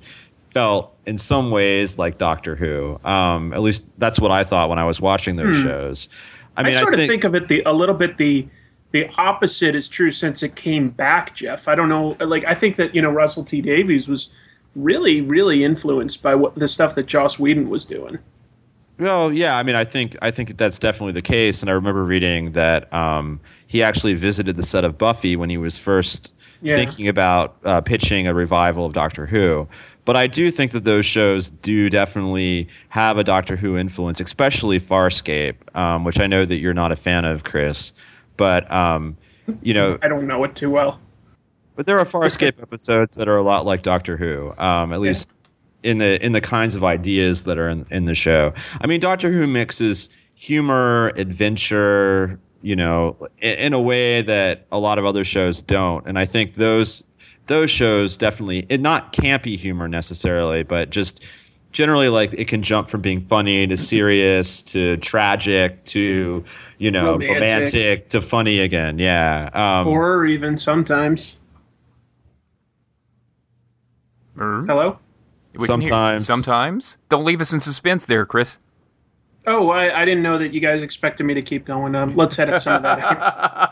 felt 0.52 0.96
in 1.06 1.18
some 1.18 1.50
ways 1.50 1.98
like 1.98 2.18
Doctor 2.18 2.56
Who. 2.56 2.98
Um, 3.04 3.52
at 3.52 3.60
least 3.62 3.84
that's 3.98 4.20
what 4.20 4.30
I 4.30 4.44
thought 4.44 4.68
when 4.68 4.78
I 4.78 4.84
was 4.84 5.00
watching 5.00 5.36
those 5.36 5.56
shows. 5.56 6.08
I 6.56 6.60
I, 6.60 6.64
mean, 6.64 6.76
I, 6.76 6.80
sort 6.80 6.94
think, 6.94 7.08
of 7.08 7.12
think 7.12 7.24
of 7.24 7.34
it 7.34 7.48
the 7.48 7.62
a 7.64 7.72
little 7.72 7.94
bit 7.94 8.16
the 8.18 8.46
the 8.92 9.08
opposite 9.18 9.76
is 9.76 9.88
true 9.88 10.10
since 10.10 10.42
it 10.42 10.56
came 10.56 10.90
back, 10.90 11.36
Jeff. 11.36 11.68
I 11.68 11.76
don't 11.76 11.88
know. 11.88 12.16
Like, 12.18 12.44
I 12.46 12.56
think 12.56 12.76
that, 12.76 12.92
you 12.92 13.00
know, 13.00 13.10
Russell 13.10 13.44
T 13.44 13.60
Davies 13.60 14.08
was 14.08 14.30
really, 14.74 15.20
really 15.20 15.62
influenced 15.62 16.22
by 16.22 16.34
what 16.34 16.56
the 16.56 16.66
stuff 16.66 16.96
that 16.96 17.06
Joss 17.06 17.38
Whedon 17.38 17.68
was 17.70 17.86
doing. 17.86 18.18
Well, 18.98 19.32
yeah, 19.32 19.56
I 19.56 19.62
mean, 19.62 19.76
I 19.76 19.84
think 19.84 20.16
I 20.20 20.30
think 20.30 20.58
that's 20.58 20.78
definitely 20.78 21.12
the 21.12 21.22
case, 21.22 21.62
and 21.62 21.70
I 21.70 21.72
remember 21.72 22.04
reading 22.04 22.52
that 22.52 22.92
um, 22.92 23.40
he 23.68 23.82
actually 23.82 24.14
visited 24.14 24.56
the 24.56 24.62
set 24.64 24.84
of 24.84 24.98
Buffy 24.98 25.36
when 25.36 25.48
he 25.48 25.56
was 25.56 25.78
first 25.78 26.34
Yeah. 26.60 26.76
thinking 26.76 27.08
about 27.08 27.56
uh, 27.64 27.80
pitching 27.80 28.26
a 28.26 28.34
revival 28.34 28.84
of 28.84 28.92
Doctor 28.92 29.24
Who. 29.24 29.66
But 30.10 30.16
I 30.16 30.26
do 30.26 30.50
think 30.50 30.72
that 30.72 30.82
those 30.82 31.06
shows 31.06 31.52
do 31.62 31.88
definitely 31.88 32.66
have 32.88 33.16
a 33.16 33.22
Doctor 33.22 33.54
Who 33.54 33.76
influence, 33.76 34.18
especially 34.18 34.80
Farscape, 34.80 35.54
um, 35.76 36.02
which 36.02 36.18
I 36.18 36.26
know 36.26 36.44
that 36.44 36.58
you're 36.58 36.74
not 36.74 36.90
a 36.90 36.96
fan 36.96 37.24
of, 37.24 37.44
Chris. 37.44 37.92
But 38.36 38.68
um, 38.72 39.16
you 39.62 39.72
know, 39.72 40.00
I 40.02 40.08
don't 40.08 40.26
know 40.26 40.42
it 40.42 40.56
too 40.56 40.68
well. 40.68 40.98
but 41.76 41.86
there 41.86 41.96
are 41.96 42.04
Farscape 42.04 42.60
episodes 42.60 43.16
that 43.18 43.28
are 43.28 43.36
a 43.36 43.42
lot 43.42 43.66
like 43.66 43.84
Doctor 43.84 44.16
Who, 44.16 44.52
um, 44.58 44.92
at 44.92 44.98
least 44.98 45.36
in 45.84 45.98
the 45.98 46.20
in 46.26 46.32
the 46.32 46.40
kinds 46.40 46.74
of 46.74 46.82
ideas 46.82 47.44
that 47.44 47.56
are 47.56 47.68
in, 47.68 47.86
in 47.92 48.06
the 48.06 48.16
show. 48.16 48.52
I 48.80 48.88
mean, 48.88 48.98
Doctor 48.98 49.30
Who 49.30 49.46
mixes 49.46 50.08
humor, 50.34 51.12
adventure, 51.14 52.36
you 52.62 52.74
know, 52.74 53.16
in, 53.38 53.54
in 53.58 53.72
a 53.74 53.80
way 53.80 54.22
that 54.22 54.66
a 54.72 54.78
lot 54.80 54.98
of 54.98 55.04
other 55.04 55.22
shows 55.22 55.62
don't. 55.62 56.04
And 56.04 56.18
I 56.18 56.26
think 56.26 56.56
those 56.56 57.04
those 57.50 57.68
shows 57.68 58.16
definitely, 58.16 58.64
and 58.70 58.80
not 58.80 59.12
campy 59.12 59.58
humor 59.58 59.88
necessarily, 59.88 60.62
but 60.62 60.90
just 60.90 61.20
generally 61.72 62.08
like 62.08 62.32
it 62.32 62.46
can 62.46 62.62
jump 62.62 62.88
from 62.88 63.00
being 63.00 63.26
funny 63.26 63.66
to 63.66 63.76
serious 63.76 64.62
to 64.62 64.96
tragic 64.98 65.84
to 65.84 66.44
you 66.78 66.90
know 66.92 67.12
Romantic. 67.12 67.34
romantic, 67.34 68.08
to 68.10 68.22
funny 68.22 68.60
again. 68.60 69.00
Yeah. 69.00 69.50
Um, 69.52 69.84
Horror, 69.84 70.26
even 70.26 70.56
sometimes. 70.56 71.36
Hello? 74.36 74.98
we 75.52 75.58
can 75.58 75.66
Sometimes. 75.66 76.24
Sometimes. 76.24 76.98
Don't 77.08 77.24
leave 77.24 77.40
us 77.40 77.52
in 77.52 77.58
suspense 77.58 78.06
there, 78.06 78.24
Chris. 78.24 78.58
Oh, 79.46 79.70
I, 79.70 80.02
I 80.02 80.04
didn't 80.04 80.22
know 80.22 80.36
that 80.38 80.52
you 80.52 80.60
guys 80.60 80.82
expected 80.82 81.24
me 81.24 81.32
to 81.34 81.40
keep 81.42 81.64
going. 81.64 81.94
Um, 81.94 82.14
let's 82.14 82.38
edit 82.38 82.60
some 82.62 82.74
of 82.74 82.82
that 82.82 82.98
out. 83.00 83.68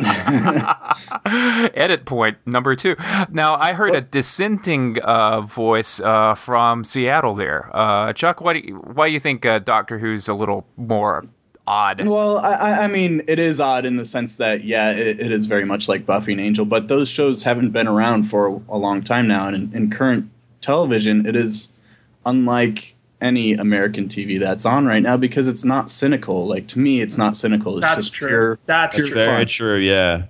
Edit 1.75 2.07
point 2.07 2.39
number 2.47 2.75
two. 2.75 2.97
Now, 3.31 3.57
I 3.57 3.75
heard 3.75 3.95
a 3.95 4.01
dissenting 4.01 4.99
uh, 5.01 5.43
voice 5.43 6.01
uh, 6.01 6.35
from 6.35 6.85
Seattle 6.85 7.35
there. 7.35 7.71
Uh, 7.77 8.13
Chuck, 8.15 8.41
why 8.41 8.55
do 8.55 8.61
you, 8.61 8.77
why 8.77 9.09
do 9.09 9.13
you 9.13 9.21
think 9.21 9.45
uh, 9.45 9.59
Doctor 9.59 9.99
Who's 9.99 10.27
a 10.27 10.33
little 10.35 10.67
more 10.77 11.25
odd? 11.67 12.07
Well, 12.07 12.39
I, 12.39 12.53
I- 12.55 12.85
I 12.85 12.87
mean, 12.87 13.23
it 13.29 13.39
is 13.39 13.61
odd 13.61 13.85
in 13.85 13.97
the 13.97 14.05
sense 14.07 14.37
that, 14.37 14.65
yeah, 14.65 14.93
it, 14.93 15.21
it 15.21 15.31
is 15.31 15.45
very 15.47 15.67
much 15.67 15.87
like 15.89 16.07
Buffy 16.07 16.33
and 16.33 16.41
Angel, 16.41 16.65
but 16.65 16.89
those 16.89 17.11
shows 17.11 17.43
haven't 17.43 17.71
been 17.71 17.87
around 17.89 18.25
for 18.25 18.63
a 18.71 18.79
long 18.79 19.03
time 19.03 19.29
now. 19.29 19.47
And 19.49 19.75
in, 19.75 19.83
in 19.83 19.91
current 19.91 20.31
television, 20.63 21.27
it 21.27 21.37
is 21.37 21.77
unlike 22.25 22.95
any 23.21 23.55
American 23.55 24.07
TV 24.09 24.39
that's 24.39 24.65
on 24.65 24.87
right 24.87 25.03
now 25.03 25.17
because 25.17 25.49
it's 25.49 25.65
not 25.65 25.91
cynical. 25.91 26.47
Like, 26.47 26.69
to 26.69 26.79
me, 26.79 27.01
it's 27.01 27.19
not 27.19 27.37
cynical. 27.37 27.79
It's 27.79 27.87
That's 27.87 28.07
just 28.07 28.15
true. 28.15 28.29
pure. 28.29 28.59
That's 28.67 28.97
pure 28.97 29.09
true. 29.09 29.15
Very 29.15 29.37
fun. 29.39 29.47
true. 29.47 29.79
Yeah. 29.79 30.25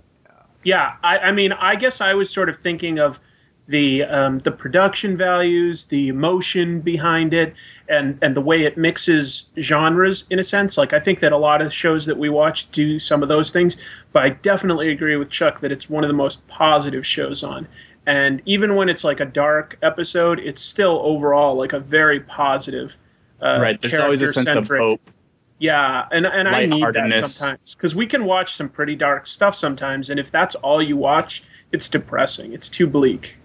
Yeah, 0.65 0.95
I, 1.03 1.19
I 1.19 1.33
mean, 1.33 1.53
I 1.53 1.77
guess 1.77 2.01
I 2.01 2.15
was 2.15 2.31
sort 2.31 2.49
of 2.49 2.59
thinking 2.59 2.99
of 2.99 3.19
the 3.69 4.03
um, 4.05 4.39
the 4.41 4.51
production 4.51 5.17
values, 5.17 5.85
the 5.85 6.09
emotion 6.09 6.81
behind 6.81 7.35
it, 7.35 7.55
and 7.89 8.19
and 8.23 8.35
the 8.35 8.41
way 8.41 8.65
it 8.65 8.77
mixes 8.77 9.49
genres 9.61 10.25
in 10.31 10.39
a 10.39 10.45
sense. 10.45 10.77
Like 10.77 10.93
I 10.93 11.01
think 11.01 11.21
that 11.21 11.33
a 11.33 11.37
lot 11.37 11.61
of 11.61 11.73
shows 11.73 12.07
that 12.07 12.17
we 12.17 12.29
watch 12.29 12.71
do 12.73 12.99
some 12.99 13.23
of 13.23 13.29
those 13.29 13.51
things, 13.51 13.77
but 14.13 14.23
I 14.23 14.31
definitely 14.31 14.91
agree 14.91 15.17
with 15.17 15.31
Chuck 15.31 15.61
that 15.61 15.71
it's 15.71 15.89
one 15.89 16.03
of 16.03 16.09
the 16.09 16.15
most 16.15 16.47
positive 16.49 17.07
shows 17.07 17.45
on. 17.45 17.69
And 18.09 18.41
even 18.47 18.75
when 18.75 18.89
it's 18.89 19.05
like 19.05 19.21
a 19.21 19.27
dark 19.27 19.77
episode, 19.83 20.39
it's 20.41 20.63
still 20.63 21.01
overall 21.05 21.55
like 21.57 21.75
a 21.75 21.79
very 21.81 22.21
positive. 22.21 22.97
Uh, 23.43 23.59
Right. 23.61 23.79
There's 23.81 23.99
always 23.99 24.23
a 24.23 24.29
sense 24.29 24.55
of 24.55 24.67
hope. 24.67 25.01
yeah, 25.59 26.07
and 26.11 26.27
and 26.27 26.49
I 26.49 26.65
need 26.65 26.83
that 26.95 27.27
sometimes 27.27 27.75
because 27.75 27.95
we 27.95 28.07
can 28.07 28.25
watch 28.25 28.55
some 28.57 28.69
pretty 28.71 28.97
dark 28.97 29.27
stuff 29.27 29.55
sometimes, 29.55 30.09
and 30.09 30.19
if 30.19 30.31
that's 30.31 30.55
all 30.57 30.81
you 30.83 30.97
watch, 30.97 31.43
it's 31.71 31.89
depressing. 31.91 32.55
It's 32.55 32.71
too 32.71 32.87
bleak. 32.87 33.35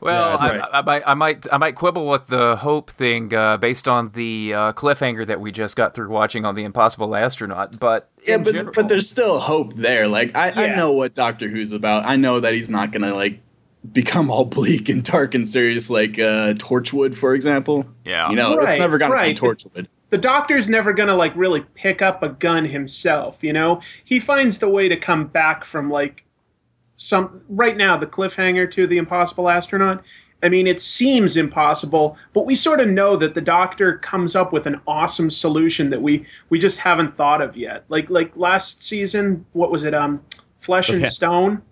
Well, 0.00 0.30
Yeah, 0.32 0.36
I, 0.36 0.50
right. 0.58 0.68
I, 0.72 0.82
might, 0.82 1.02
I 1.06 1.14
might, 1.14 1.46
I 1.52 1.56
might 1.58 1.76
quibble 1.76 2.08
with 2.08 2.26
the 2.26 2.56
hope 2.56 2.90
thing 2.90 3.32
uh, 3.32 3.56
based 3.56 3.86
on 3.86 4.10
the 4.14 4.52
uh, 4.52 4.72
cliffhanger 4.72 5.24
that 5.28 5.40
we 5.40 5.52
just 5.52 5.76
got 5.76 5.94
through 5.94 6.08
watching 6.08 6.44
on 6.44 6.56
the 6.56 6.64
Impossible 6.64 7.14
Astronaut. 7.14 7.78
But 7.78 8.10
Yeah, 8.26 8.38
but, 8.38 8.52
general- 8.52 8.74
but 8.74 8.88
there's 8.88 9.08
still 9.08 9.38
hope 9.38 9.74
there. 9.74 10.08
Like 10.08 10.34
I, 10.34 10.50
I 10.50 10.74
know 10.74 10.90
what 10.90 11.14
Doctor 11.14 11.48
Who's 11.48 11.72
about. 11.72 12.04
I 12.04 12.16
know 12.16 12.40
that 12.40 12.52
he's 12.52 12.68
not 12.68 12.90
gonna 12.90 13.14
like 13.14 13.38
become 13.90 14.30
all 14.30 14.44
bleak 14.44 14.88
and 14.88 15.02
dark 15.02 15.34
and 15.34 15.46
serious 15.46 15.90
like 15.90 16.18
uh, 16.18 16.54
Torchwood, 16.54 17.14
for 17.16 17.34
example. 17.34 17.84
Yeah. 18.04 18.30
you 18.30 18.36
know, 18.36 18.54
Right, 18.56 18.74
it's 18.74 18.78
never 18.78 18.98
gonna 18.98 19.12
right. 19.14 19.34
be 19.38 19.46
Torchwood. 19.46 19.88
the 20.10 20.18
doctor's 20.18 20.68
never 20.68 20.92
gonna 20.92 21.16
like 21.16 21.34
really 21.34 21.64
pick 21.74 22.00
up 22.02 22.22
a 22.22 22.28
gun 22.28 22.64
himself. 22.64 23.36
You 23.40 23.52
know, 23.52 23.80
he 24.04 24.20
finds 24.20 24.58
the 24.58 24.68
way 24.68 24.88
to 24.88 24.96
come 24.96 25.26
back 25.26 25.64
from 25.64 25.90
like 25.90 26.22
some. 26.96 27.40
Right 27.48 27.76
now, 27.76 27.96
the 27.96 28.06
cliffhanger 28.06 28.70
to 28.72 28.86
the 28.86 28.98
Impossible 28.98 29.48
Astronaut. 29.48 30.02
I 30.44 30.48
mean, 30.48 30.66
it 30.66 30.80
seems 30.80 31.36
impossible, 31.36 32.16
but 32.34 32.46
we 32.46 32.56
sort 32.56 32.80
of 32.80 32.88
know 32.88 33.16
that 33.16 33.34
the 33.34 33.40
doctor 33.40 33.98
comes 33.98 34.34
up 34.34 34.52
with 34.52 34.66
an 34.66 34.80
awesome 34.88 35.30
solution 35.30 35.88
that 35.90 36.02
we 36.02 36.26
we 36.50 36.58
just 36.58 36.78
haven't 36.78 37.16
thought 37.16 37.40
of 37.40 37.56
yet. 37.56 37.84
Like 37.88 38.10
like 38.10 38.36
last 38.36 38.82
season, 38.84 39.44
what 39.52 39.70
was 39.70 39.84
it? 39.84 39.94
Um, 39.94 40.20
Flesh 40.60 40.88
and 40.88 41.02
Okay. 41.02 41.10
Stone. 41.10 41.62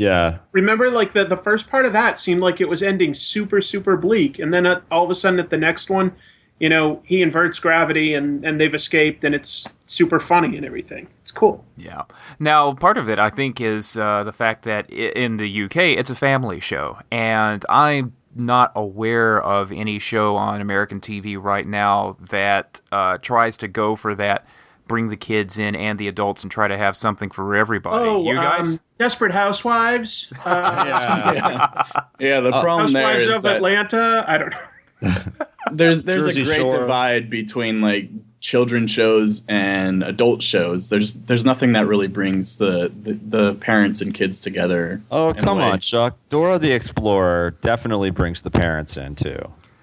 Yeah. 0.00 0.38
remember 0.52 0.90
like 0.90 1.12
the, 1.12 1.24
the 1.24 1.36
first 1.36 1.68
part 1.68 1.84
of 1.84 1.92
that 1.92 2.18
seemed 2.18 2.40
like 2.40 2.60
it 2.60 2.68
was 2.68 2.82
ending 2.82 3.12
super 3.14 3.60
super 3.60 3.96
bleak 3.96 4.38
and 4.38 4.52
then 4.54 4.66
uh, 4.66 4.80
all 4.90 5.04
of 5.04 5.10
a 5.10 5.14
sudden 5.14 5.38
at 5.38 5.50
the 5.50 5.56
next 5.58 5.90
one 5.90 6.12
you 6.58 6.68
know 6.68 7.02
he 7.04 7.20
inverts 7.22 7.58
gravity 7.58 8.14
and 8.14 8.44
and 8.44 8.58
they've 8.60 8.74
escaped 8.74 9.24
and 9.24 9.34
it's 9.34 9.66
super 9.86 10.18
funny 10.20 10.56
and 10.56 10.64
everything 10.64 11.06
it's 11.22 11.32
cool 11.32 11.64
Yeah. 11.76 12.04
Now, 12.38 12.72
part 12.74 12.96
of 12.98 13.08
it, 13.08 13.18
I 13.18 13.30
think, 13.30 13.60
is 13.60 13.96
uh, 13.96 14.24
the 14.24 14.32
fact 14.32 14.62
that 14.64 14.88
in 14.90 15.36
the 15.36 15.62
UK, 15.64 15.76
it's 15.98 16.10
a 16.10 16.14
family 16.14 16.60
show, 16.60 16.98
and 17.10 17.64
I'm 17.68 18.12
not 18.34 18.70
aware 18.76 19.42
of 19.42 19.72
any 19.72 19.98
show 19.98 20.36
on 20.36 20.60
American 20.60 21.00
TV 21.00 21.36
right 21.42 21.66
now 21.66 22.16
that 22.30 22.80
uh, 22.92 23.18
tries 23.18 23.56
to 23.58 23.68
go 23.68 23.96
for 23.96 24.14
that, 24.14 24.46
bring 24.90 25.08
the 25.08 25.16
kids 25.16 25.56
in 25.56 25.76
and 25.76 26.00
the 26.00 26.08
adults, 26.08 26.42
and 26.42 26.50
try 26.50 26.66
to 26.66 26.76
have 26.76 26.96
something 26.96 27.30
for 27.30 27.54
everybody. 27.54 28.08
oh 28.08 28.24
you 28.24 28.34
guys? 28.34 28.74
um, 28.74 28.80
desperate 28.98 29.30
housewives 29.30 30.32
uh, 30.44 30.82
yeah. 30.84 32.02
yeah, 32.18 32.40
the 32.40 32.50
problem 32.50 32.92
there 32.92 33.04
housewives 33.04 33.26
is 33.26 33.36
of 33.36 33.42
that 33.42 33.56
atlanta 33.56 34.24
i 34.26 34.36
don't 34.36 34.50
know 34.50 35.14
there's 35.72 36.02
there's 36.02 36.26
Jersey 36.26 36.42
a 36.42 36.44
great 36.44 36.56
Shore. 36.56 36.72
divide 36.72 37.30
between 37.30 37.80
like 37.80 38.10
children 38.40 38.86
shows 38.86 39.42
and 39.48 40.02
adult 40.02 40.42
shows. 40.42 40.90
There's 40.90 41.14
there's 41.14 41.46
nothing 41.46 41.72
that 41.72 41.86
really 41.86 42.06
brings 42.06 42.58
the 42.58 42.92
the, 43.02 43.14
the 43.14 43.54
parents 43.54 44.02
and 44.02 44.12
kids 44.12 44.40
together. 44.40 45.00
Oh, 45.10 45.32
come 45.32 45.58
on, 45.58 45.80
Chuck. 45.80 46.18
Dora 46.28 46.58
the 46.58 46.72
Explorer 46.72 47.52
definitely 47.62 48.10
brings 48.10 48.42
the 48.42 48.50
parents 48.50 48.98
in 48.98 49.14
too. 49.14 49.38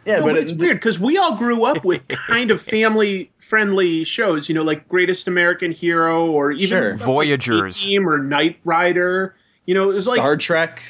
Yeah, 0.06 0.20
No, 0.20 0.26
but 0.26 0.36
but 0.36 0.44
it's 0.44 0.52
it, 0.52 0.60
weird 0.60 0.78
because 0.78 1.00
we 1.00 1.18
all 1.18 1.36
grew 1.36 1.64
up 1.66 1.84
with 1.84 2.08
kind 2.08 2.52
of 2.52 2.62
family 2.62 3.32
friendly 3.48 4.04
shows, 4.04 4.50
you 4.50 4.56
know, 4.56 4.64
like 4.64 4.88
Greatest 4.90 5.28
American 5.28 5.72
Hero 5.72 6.26
or 6.30 6.52
even 6.52 6.68
Sure. 6.68 6.90
stuff 6.92 7.00
like 7.02 7.06
Voyagers. 7.06 7.86
Or 7.86 8.18
Knight 8.20 8.58
Rider. 8.64 9.36
You 9.66 9.74
know, 9.74 9.90
it 9.90 9.94
was 9.94 10.08
like 10.08 10.16
Star 10.16 10.36
Trek. 10.38 10.82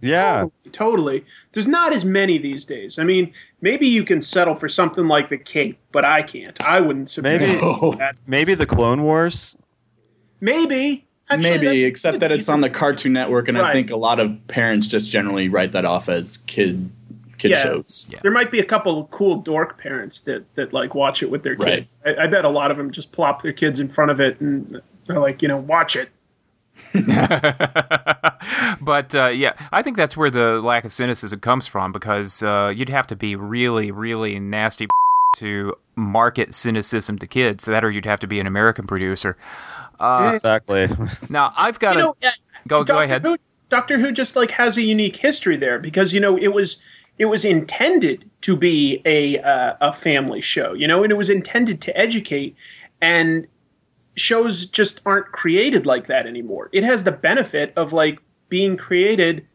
Yeah. 0.00 0.46
Totally, 0.70 0.70
totally. 0.72 1.24
There's 1.52 1.68
not 1.68 1.92
as 1.94 2.04
many 2.04 2.38
these 2.38 2.64
days. 2.64 2.98
I 2.98 3.04
mean, 3.04 3.32
maybe 3.60 3.86
you 3.86 4.04
can 4.04 4.20
settle 4.22 4.54
for 4.54 4.68
something 4.68 5.06
like 5.06 5.28
the 5.28 5.38
Cape, 5.38 5.78
but 5.92 6.04
I 6.04 6.22
can't. 6.22 6.60
I 6.62 6.80
wouldn't 6.80 7.08
submit 7.10 7.40
Maybe- 7.40 7.96
that. 7.98 8.16
Maybe 8.26 8.54
the 8.54 8.66
Clone 8.66 9.02
Wars. 9.02 9.56
Maybe. 10.40 11.06
Actually, 11.30 11.50
Maybe, 11.60 11.84
except 11.84 12.20
that 12.20 12.30
it's 12.32 12.48
on 12.48 12.60
the 12.60 12.68
Cartoon 12.68 13.12
Network, 13.14 13.48
and 13.48 13.56
I 13.56 13.72
think 13.72 13.90
a 13.90 13.96
lot 13.96 14.18
of 14.20 14.36
parents 14.48 14.86
just 14.86 15.10
generally 15.10 15.48
write 15.48 15.72
that 15.72 15.84
off 15.86 16.08
as 16.10 16.38
kid 16.38 16.90
kid 17.42 17.50
Yeah. 17.52 17.62
shows. 17.62 18.06
Yeah. 18.08 18.20
There 18.22 18.30
might 18.30 18.50
be 18.50 18.60
a 18.60 18.64
couple 18.64 19.00
of 19.00 19.10
cool 19.10 19.36
dork 19.42 19.78
parents 19.78 20.20
that 20.20 20.44
that 20.54 20.72
like 20.72 20.94
watch 20.94 21.22
it 21.22 21.30
with 21.30 21.42
their 21.42 21.54
Right. 21.56 21.88
kids. 22.04 22.18
I, 22.18 22.24
I 22.24 22.26
bet 22.28 22.44
a 22.44 22.48
lot 22.48 22.70
of 22.70 22.76
them 22.76 22.90
just 22.90 23.12
plop 23.12 23.42
their 23.42 23.52
kids 23.52 23.80
in 23.80 23.88
front 23.88 24.10
of 24.10 24.20
it 24.20 24.40
and 24.40 24.80
they're 25.06 25.18
like, 25.18 25.42
you 25.42 25.48
know, 25.48 25.56
watch 25.58 25.96
it. 25.96 26.08
but 28.82 29.14
uh, 29.14 29.26
yeah, 29.28 29.52
I 29.72 29.82
think 29.82 29.96
that's 29.96 30.16
where 30.16 30.30
the 30.30 30.60
lack 30.62 30.84
of 30.84 30.92
cynicism 30.92 31.40
comes 31.40 31.66
from 31.66 31.92
because 31.92 32.42
uh, 32.42 32.72
you'd 32.74 32.88
have 32.88 33.06
to 33.08 33.16
be 33.16 33.36
really, 33.36 33.90
really 33.90 34.38
nasty 34.38 34.88
to 35.36 35.74
market 35.96 36.54
cynicism 36.54 37.18
to 37.18 37.26
kids. 37.26 37.64
That, 37.64 37.84
or 37.84 37.90
you'd 37.90 38.06
have 38.06 38.20
to 38.20 38.26
be 38.26 38.40
an 38.40 38.46
American 38.46 38.86
producer. 38.86 39.36
Uh, 40.00 40.32
Exactly. 40.34 40.86
now, 41.30 41.52
I've 41.56 41.78
got 41.78 41.96
You 41.96 42.00
to 42.00 42.06
know, 42.06 42.16
uh, 42.22 42.30
go. 42.68 42.84
Go 42.84 42.98
ahead. 42.98 43.22
Who, 43.22 43.36
Doctor 43.68 43.98
Who 43.98 44.12
just 44.12 44.36
like 44.36 44.50
has 44.50 44.76
a 44.76 44.82
unique 44.82 45.16
history 45.16 45.56
there 45.56 45.78
because 45.78 46.12
you 46.12 46.20
know 46.20 46.36
it 46.36 46.48
was 46.48 46.78
it 47.22 47.26
was 47.26 47.44
intended 47.44 48.28
to 48.40 48.56
be 48.56 49.00
a 49.04 49.38
uh, 49.38 49.76
a 49.80 49.94
family 49.94 50.40
show, 50.40 50.72
you 50.72 50.88
know, 50.88 51.04
and 51.04 51.12
it 51.12 51.14
was 51.14 51.30
intended 51.30 51.80
to 51.82 51.96
educate, 51.96 52.56
and 53.00 53.46
shows 54.16 54.66
just 54.66 55.00
aren't 55.06 55.30
created 55.30 55.86
like 55.86 56.08
that 56.08 56.26
anymore. 56.26 56.68
It 56.72 56.82
has 56.82 57.04
the 57.04 57.12
benefit 57.12 57.72
of 57.76 57.92
like 57.92 58.18
being 58.48 58.76
created 58.76 59.46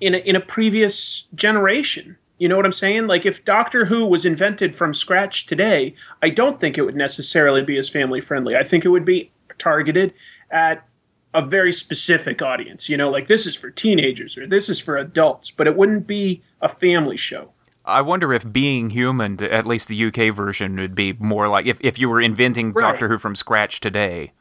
in 0.00 0.14
a, 0.14 0.18
in 0.18 0.36
a 0.36 0.40
previous 0.40 1.26
generation. 1.34 2.16
You 2.38 2.48
know 2.48 2.56
what 2.56 2.64
I'm 2.64 2.70
saying? 2.70 3.08
Like 3.08 3.26
if 3.26 3.44
Doctor 3.44 3.84
Who 3.84 4.06
was 4.06 4.24
invented 4.24 4.76
from 4.76 4.94
scratch 4.94 5.46
today, 5.46 5.96
I 6.22 6.30
don't 6.30 6.60
think 6.60 6.78
it 6.78 6.82
would 6.82 6.94
necessarily 6.94 7.62
be 7.62 7.76
as 7.76 7.88
family 7.88 8.20
friendly. 8.20 8.54
I 8.54 8.62
think 8.62 8.84
it 8.84 8.90
would 8.90 9.04
be 9.04 9.32
targeted 9.58 10.14
at 10.52 10.86
a 11.34 11.44
very 11.44 11.72
specific 11.72 12.40
audience. 12.42 12.88
You 12.88 12.96
know, 12.96 13.10
like 13.10 13.28
this 13.28 13.46
is 13.46 13.54
for 13.56 13.70
teenagers 13.70 14.38
or 14.38 14.46
this 14.46 14.68
is 14.68 14.78
for 14.80 14.96
adults, 14.96 15.50
but 15.50 15.66
it 15.66 15.76
wouldn't 15.76 16.06
be 16.06 16.42
a 16.62 16.68
family 16.68 17.16
show. 17.16 17.50
I 17.84 18.00
wonder 18.00 18.32
if 18.32 18.50
Being 18.50 18.90
Human, 18.90 19.42
at 19.42 19.66
least 19.66 19.88
the 19.88 20.04
UK 20.06 20.34
version, 20.34 20.76
would 20.76 20.94
be 20.94 21.12
more 21.14 21.48
like 21.48 21.66
if, 21.66 21.78
if 21.82 21.98
you 21.98 22.08
were 22.08 22.20
inventing 22.20 22.72
Right. 22.72 22.80
Doctor 22.92 23.08
Who 23.08 23.18
from 23.18 23.34
scratch 23.34 23.80
today. 23.80 24.32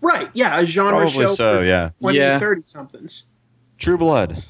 Right. 0.00 0.28
Yeah, 0.34 0.58
a 0.60 0.66
genre 0.66 1.02
Probably 1.02 1.12
show 1.26 1.34
so, 1.34 1.58
for 1.58 1.64
yeah. 1.64 1.90
20 2.00 2.18
Yeah. 2.18 2.38
30 2.40 2.62
somethings. 2.64 3.22
True 3.78 3.96
Blood. 3.98 4.42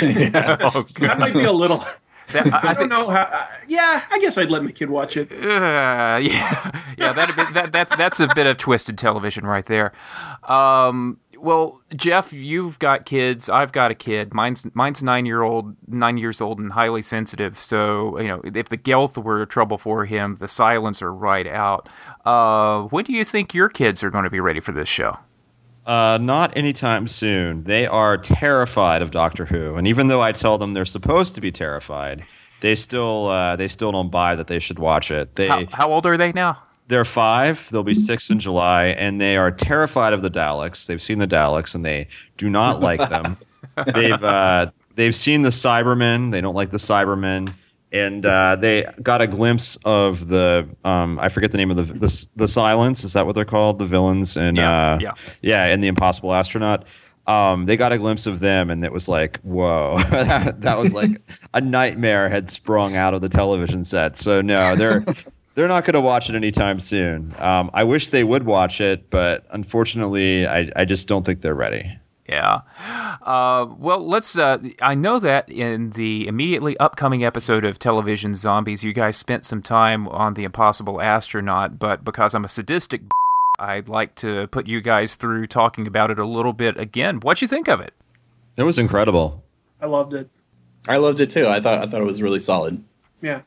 yeah. 0.00 0.56
Oh, 0.74 0.86
That 1.00 1.18
might 1.18 1.34
be 1.34 1.44
a 1.44 1.52
little 1.52 1.78
That- 1.78 1.98
I, 2.34 2.60
I 2.62 2.74
don't 2.74 2.88
know 2.88 3.08
how 3.08 3.22
uh, 3.22 3.46
yeah, 3.66 4.04
I 4.10 4.18
guess 4.18 4.38
I'd 4.38 4.50
let 4.50 4.64
my 4.64 4.72
kid 4.72 4.90
watch 4.90 5.16
it. 5.16 5.30
Uh, 5.32 6.18
yeah, 6.20 6.82
yeah, 6.98 7.12
that, 7.12 7.50
that 7.54 7.72
that's 7.72 7.96
that's 7.96 8.20
a 8.20 8.28
bit 8.34 8.46
of 8.46 8.56
twisted 8.56 8.98
television 8.98 9.46
right 9.46 9.66
there. 9.66 9.92
Um, 10.44 11.20
well, 11.38 11.80
Jeff, 11.94 12.32
you've 12.32 12.78
got 12.78 13.04
kids. 13.06 13.48
I've 13.48 13.72
got 13.72 13.90
a 13.90 13.94
kid. 13.94 14.34
Mine's 14.34 14.66
mine's 14.74 15.02
nine 15.02 15.26
year 15.26 15.42
old, 15.42 15.76
nine 15.86 16.18
years 16.18 16.40
old, 16.40 16.58
and 16.58 16.72
highly 16.72 17.02
sensitive. 17.02 17.58
So 17.58 18.18
you 18.18 18.28
know, 18.28 18.40
if 18.44 18.68
the 18.68 18.78
Gelth 18.78 19.22
were 19.22 19.46
trouble 19.46 19.78
for 19.78 20.04
him, 20.04 20.36
the 20.36 20.48
silence 20.48 21.02
are 21.02 21.12
right 21.12 21.46
out. 21.46 21.88
Uh, 22.24 22.82
when 22.84 23.04
do 23.04 23.12
you 23.12 23.24
think 23.24 23.54
your 23.54 23.68
kids 23.68 24.02
are 24.02 24.10
going 24.10 24.24
to 24.24 24.30
be 24.30 24.40
ready 24.40 24.60
for 24.60 24.72
this 24.72 24.88
show? 24.88 25.18
Uh, 25.88 26.18
not 26.20 26.54
anytime 26.54 27.08
soon. 27.08 27.64
They 27.64 27.86
are 27.86 28.18
terrified 28.18 29.00
of 29.00 29.10
Doctor 29.10 29.46
Who, 29.46 29.76
and 29.76 29.86
even 29.88 30.08
though 30.08 30.20
I 30.20 30.32
tell 30.32 30.58
them 30.58 30.74
they're 30.74 30.84
supposed 30.84 31.34
to 31.34 31.40
be 31.40 31.50
terrified, 31.50 32.24
they 32.60 32.74
still 32.74 33.28
uh, 33.28 33.56
they 33.56 33.68
still 33.68 33.90
don't 33.90 34.10
buy 34.10 34.34
that 34.34 34.48
they 34.48 34.58
should 34.58 34.78
watch 34.78 35.10
it. 35.10 35.34
They 35.36 35.48
How, 35.48 35.64
how 35.72 35.92
old 35.92 36.04
are 36.04 36.18
they 36.18 36.32
now? 36.32 36.62
they're 36.88 37.04
five. 37.04 37.68
They'll 37.70 37.82
be 37.82 37.94
six 37.94 38.30
in 38.30 38.40
July, 38.40 38.86
and 38.86 39.20
they 39.20 39.36
are 39.36 39.50
terrified 39.50 40.12
of 40.12 40.22
the 40.22 40.30
Daleks. 40.30 40.86
They've 40.86 41.00
seen 41.00 41.18
the 41.18 41.26
Daleks, 41.26 41.74
and 41.74 41.84
they 41.84 42.08
do 42.36 42.50
not 42.50 42.80
like 42.80 43.00
them. 43.08 43.36
they've 43.94 44.22
uh, 44.24 44.70
they've 44.96 45.14
seen 45.14 45.42
the 45.42 45.50
Cybermen. 45.50 46.32
They 46.32 46.40
don't 46.40 46.54
like 46.54 46.70
the 46.70 46.78
Cybermen, 46.78 47.54
and 47.92 48.24
uh, 48.26 48.56
they 48.56 48.86
got 49.02 49.20
a 49.22 49.26
glimpse 49.26 49.78
of 49.84 50.28
the 50.28 50.68
um, 50.84 51.18
I 51.18 51.28
forget 51.28 51.52
the 51.52 51.58
name 51.58 51.70
of 51.70 51.76
the, 51.76 51.84
the 51.84 52.26
the 52.36 52.48
Silence. 52.48 53.04
Is 53.04 53.12
that 53.14 53.26
what 53.26 53.34
they're 53.34 53.44
called? 53.44 53.78
The 53.78 53.86
villains 53.86 54.36
and 54.36 54.56
Yeah, 54.56 54.92
uh, 54.94 54.98
yeah. 55.00 55.12
yeah, 55.42 55.64
and 55.66 55.82
the 55.82 55.88
Impossible 55.88 56.32
Astronaut. 56.34 56.84
Um, 57.26 57.66
they 57.66 57.76
got 57.76 57.92
a 57.92 57.98
glimpse 57.98 58.26
of 58.26 58.40
them, 58.40 58.70
and 58.70 58.82
it 58.86 58.90
was 58.92 59.06
like, 59.06 59.38
whoa, 59.40 59.98
that, 60.10 60.62
that 60.62 60.78
was 60.78 60.94
like 60.94 61.10
a 61.54 61.60
nightmare 61.60 62.30
had 62.30 62.50
sprung 62.50 62.96
out 62.96 63.12
of 63.12 63.20
the 63.20 63.28
television 63.28 63.84
set. 63.84 64.16
So 64.16 64.40
no, 64.40 64.74
they're 64.76 65.04
they're 65.54 65.68
not 65.68 65.84
going 65.84 65.94
to 65.94 66.00
watch 66.00 66.30
it 66.30 66.36
anytime 66.36 66.80
soon. 66.80 67.34
Um, 67.38 67.70
I 67.74 67.84
wish 67.84 68.08
they 68.10 68.24
would 68.24 68.44
watch 68.44 68.80
it, 68.80 69.10
but 69.10 69.44
unfortunately, 69.50 70.46
I, 70.46 70.70
I 70.76 70.84
just 70.86 71.06
don't 71.08 71.26
think 71.26 71.42
they're 71.42 71.54
ready. 71.54 71.98
Yeah. 72.28 72.60
Uh, 73.22 73.66
well, 73.78 74.06
let's. 74.06 74.36
Uh, 74.36 74.58
I 74.82 74.94
know 74.94 75.18
that 75.18 75.48
in 75.48 75.90
the 75.90 76.28
immediately 76.28 76.76
upcoming 76.78 77.24
episode 77.24 77.64
of 77.64 77.78
Television 77.78 78.34
Zombies, 78.34 78.84
you 78.84 78.92
guys 78.92 79.16
spent 79.16 79.46
some 79.46 79.62
time 79.62 80.06
on 80.08 80.34
the 80.34 80.44
Impossible 80.44 81.00
Astronaut, 81.00 81.78
but 81.78 82.04
because 82.04 82.34
I'm 82.34 82.44
a 82.44 82.48
sadistic, 82.48 83.02
I'd 83.58 83.88
like 83.88 84.14
to 84.16 84.46
put 84.48 84.66
you 84.66 84.82
guys 84.82 85.14
through 85.14 85.46
talking 85.46 85.86
about 85.86 86.10
it 86.10 86.18
a 86.18 86.26
little 86.26 86.52
bit 86.52 86.78
again. 86.78 87.20
What'd 87.20 87.40
you 87.40 87.48
think 87.48 87.66
of 87.66 87.80
it? 87.80 87.94
It 88.58 88.64
was 88.64 88.78
incredible. 88.78 89.42
I 89.80 89.86
loved 89.86 90.12
it. 90.12 90.28
I 90.86 90.98
loved 90.98 91.20
it 91.20 91.30
too. 91.30 91.46
I 91.46 91.60
thought 91.60 91.82
I 91.82 91.86
thought 91.86 92.02
it 92.02 92.06
was 92.06 92.22
really 92.22 92.38
solid. 92.38 92.84
Yeah. 93.22 93.42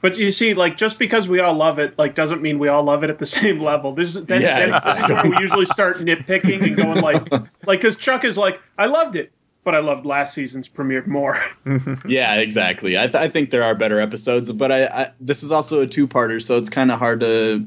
But 0.00 0.16
you 0.16 0.30
see, 0.30 0.54
like, 0.54 0.76
just 0.76 0.98
because 0.98 1.28
we 1.28 1.40
all 1.40 1.54
love 1.54 1.78
it, 1.80 1.98
like, 1.98 2.14
doesn't 2.14 2.40
mean 2.40 2.58
we 2.60 2.68
all 2.68 2.84
love 2.84 3.02
it 3.02 3.10
at 3.10 3.18
the 3.18 3.26
same 3.38 3.60
level. 3.60 3.92
This 3.94 4.14
is 4.14 4.24
then, 4.26 4.40
Yeah, 4.42 4.60
then 4.60 4.74
exactly. 4.74 5.14
where 5.14 5.30
we 5.30 5.36
usually 5.42 5.66
start 5.66 5.98
nitpicking 5.98 6.62
and 6.62 6.76
going 6.76 7.00
like, 7.00 7.30
like, 7.66 7.80
because 7.80 7.98
Chuck 7.98 8.24
is 8.24 8.36
like, 8.36 8.60
I 8.78 8.86
loved 8.86 9.16
it, 9.16 9.32
but 9.64 9.74
I 9.74 9.80
loved 9.80 10.06
last 10.06 10.34
season's 10.34 10.68
premiere 10.68 11.04
more. 11.06 11.36
Yeah, 12.06 12.34
exactly. 12.36 12.96
I, 12.96 13.02
th- 13.08 13.16
I 13.16 13.28
think 13.28 13.50
there 13.50 13.64
are 13.64 13.74
better 13.74 14.00
episodes, 14.00 14.52
but 14.52 14.70
I, 14.70 14.84
I 14.86 15.10
this 15.20 15.42
is 15.42 15.50
also 15.52 15.80
a 15.82 15.86
two-parter, 15.86 16.40
so 16.42 16.56
it's 16.56 16.70
kind 16.70 16.90
of 16.92 16.98
hard 17.00 17.20
to 17.20 17.66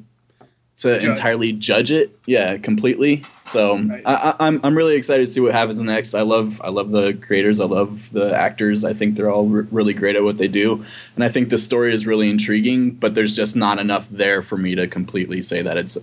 to 0.77 0.95
Judge. 0.95 1.03
entirely 1.03 1.53
judge 1.53 1.91
it. 1.91 2.17
Yeah, 2.25 2.57
completely. 2.57 3.23
So 3.41 3.77
Right. 3.77 4.01
I, 4.05 4.13
I, 4.13 4.47
I'm 4.47 4.59
I'm 4.63 4.75
really 4.75 4.95
excited 4.95 5.25
to 5.25 5.31
see 5.31 5.39
what 5.39 5.51
happens 5.53 5.79
next. 5.81 6.15
I 6.15 6.21
love 6.21 6.59
I 6.63 6.69
love 6.69 6.91
the 6.91 7.13
creators. 7.13 7.59
I 7.59 7.65
love 7.65 8.11
the 8.11 8.35
actors. 8.35 8.83
I 8.83 8.93
think 8.93 9.15
they're 9.15 9.29
all 9.29 9.45
re- 9.45 9.67
really 9.71 9.93
great 9.93 10.15
at 10.15 10.23
what 10.23 10.37
they 10.37 10.47
do, 10.47 10.83
and 11.15 11.23
I 11.23 11.29
think 11.29 11.49
the 11.49 11.57
story 11.57 11.93
is 11.93 12.07
really 12.07 12.29
intriguing. 12.29 12.91
But 12.91 13.13
there's 13.15 13.35
just 13.35 13.55
not 13.55 13.77
enough 13.79 14.09
there 14.09 14.41
for 14.41 14.57
me 14.57 14.73
to 14.75 14.87
completely 14.87 15.41
say 15.41 15.61
that 15.61 15.77
it's 15.77 15.97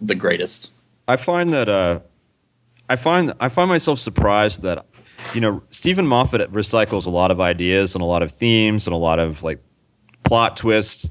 the 0.00 0.14
greatest. 0.14 0.72
I 1.06 1.16
find 1.16 1.50
that 1.50 1.68
uh, 1.68 2.00
I 2.88 2.96
find 2.96 3.34
I 3.40 3.48
find 3.48 3.68
myself 3.68 3.98
surprised 3.98 4.62
that 4.62 4.84
you 5.34 5.40
know 5.40 5.62
Steven 5.70 6.06
Moffat 6.06 6.52
recycles 6.52 7.06
a 7.06 7.10
lot 7.10 7.30
of 7.30 7.40
ideas 7.40 7.94
and 7.94 8.02
a 8.02 8.06
lot 8.06 8.22
of 8.22 8.32
themes 8.32 8.86
and 8.86 8.94
a 8.94 8.98
lot 8.98 9.18
of 9.18 9.42
like 9.42 9.62
plot 10.24 10.56
twists, 10.56 11.08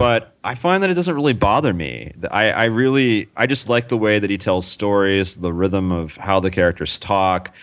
but 0.00 0.34
I 0.44 0.54
find 0.54 0.82
that 0.82 0.90
it 0.90 0.94
doesn't 0.94 1.14
really 1.14 1.34
bother 1.34 1.74
me. 1.74 2.12
I, 2.30 2.50
I 2.50 2.64
really 2.64 3.28
I 3.36 3.46
just 3.46 3.68
like 3.68 3.88
the 3.88 3.98
way 3.98 4.18
that 4.18 4.30
he 4.30 4.38
tells 4.38 4.66
stories, 4.66 5.36
the 5.36 5.52
rhythm 5.52 5.92
of 5.92 6.16
how 6.16 6.40
the 6.40 6.50
characters 6.50 6.98
talk. 6.98 7.54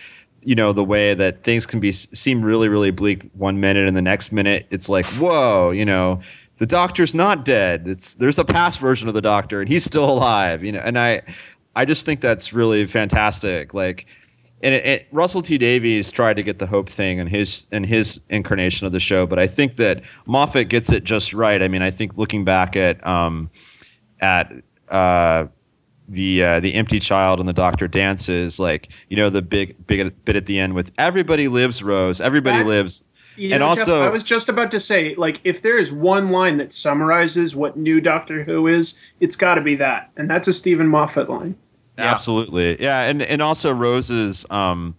You 0.42 0.54
know 0.54 0.72
the 0.72 0.84
way 0.84 1.14
that 1.14 1.42
things 1.42 1.66
can 1.66 1.80
be 1.80 1.90
seem 1.90 2.42
really 2.42 2.68
really 2.68 2.92
bleak 2.92 3.28
one 3.34 3.60
minute 3.60 3.88
and 3.88 3.96
the 3.96 4.02
next 4.02 4.30
minute 4.30 4.66
it's 4.70 4.88
like 4.88 5.04
whoa 5.04 5.70
you 5.72 5.84
know 5.84 6.20
the 6.58 6.64
doctor's 6.64 7.12
not 7.12 7.44
dead 7.44 7.88
it's 7.88 8.14
there's 8.14 8.38
a 8.38 8.44
past 8.44 8.78
version 8.78 9.08
of 9.08 9.14
the 9.14 9.20
doctor 9.20 9.60
and 9.60 9.68
he's 9.68 9.84
still 9.84 10.08
alive 10.08 10.62
you 10.62 10.70
know 10.70 10.78
and 10.78 10.96
I 10.96 11.22
I 11.78 11.84
just 11.84 12.04
think 12.04 12.20
that's 12.20 12.52
really 12.52 12.86
fantastic. 12.86 13.72
Like, 13.72 14.06
and 14.62 14.74
it, 14.74 14.86
it, 14.86 15.06
Russell 15.12 15.42
T 15.42 15.56
Davies 15.58 16.10
tried 16.10 16.34
to 16.34 16.42
get 16.42 16.58
the 16.58 16.66
hope 16.66 16.88
thing 16.90 17.18
in 17.18 17.26
his 17.26 17.66
in 17.70 17.84
his 17.84 18.20
incarnation 18.30 18.86
of 18.86 18.92
the 18.92 19.00
show, 19.00 19.26
but 19.26 19.38
I 19.38 19.46
think 19.46 19.76
that 19.76 20.02
Moffat 20.26 20.68
gets 20.68 20.90
it 20.90 21.04
just 21.04 21.32
right. 21.32 21.62
I 21.62 21.68
mean, 21.68 21.82
I 21.82 21.90
think 21.90 22.16
looking 22.16 22.44
back 22.44 22.74
at 22.76 23.04
um, 23.06 23.50
at 24.20 24.52
uh, 24.88 25.46
the 26.08 26.42
uh, 26.42 26.60
the 26.60 26.74
empty 26.74 26.98
child 26.98 27.38
and 27.40 27.48
the 27.48 27.52
doctor 27.52 27.86
dances, 27.86 28.58
like 28.58 28.88
you 29.08 29.16
know 29.16 29.30
the 29.30 29.42
big 29.42 29.86
big 29.86 30.12
bit 30.24 30.34
at 30.36 30.46
the 30.46 30.58
end 30.58 30.74
with 30.74 30.90
everybody 30.98 31.48
lives, 31.48 31.82
Rose, 31.82 32.20
everybody 32.20 32.58
That- 32.58 32.66
lives. 32.66 33.04
You 33.36 33.52
And 33.52 33.60
know, 33.60 33.68
Jeff, 33.76 33.86
also- 33.88 34.02
I 34.04 34.08
was 34.08 34.24
just 34.24 34.48
about 34.48 34.72
to 34.72 34.80
say, 34.80 35.14
like, 35.14 35.40
if 35.44 35.62
there 35.62 35.78
is 35.78 35.92
one 35.92 36.32
line 36.32 36.56
that 36.56 36.74
summarizes 36.74 37.54
what 37.54 37.76
new 37.76 38.00
Doctor 38.00 38.42
Who 38.42 38.66
is, 38.66 38.98
it's 39.20 39.36
got 39.36 39.54
to 39.54 39.60
be 39.60 39.76
that, 39.76 40.10
and 40.16 40.28
that's 40.28 40.48
a 40.48 40.52
Steven 40.54 40.88
Moffat 40.88 41.30
line. 41.30 41.54
Yeah. 41.98 42.12
Absolutely, 42.12 42.80
yeah, 42.80 43.02
and 43.02 43.20
and 43.20 43.42
also 43.42 43.72
Rose's 43.72 44.46
um, 44.50 44.94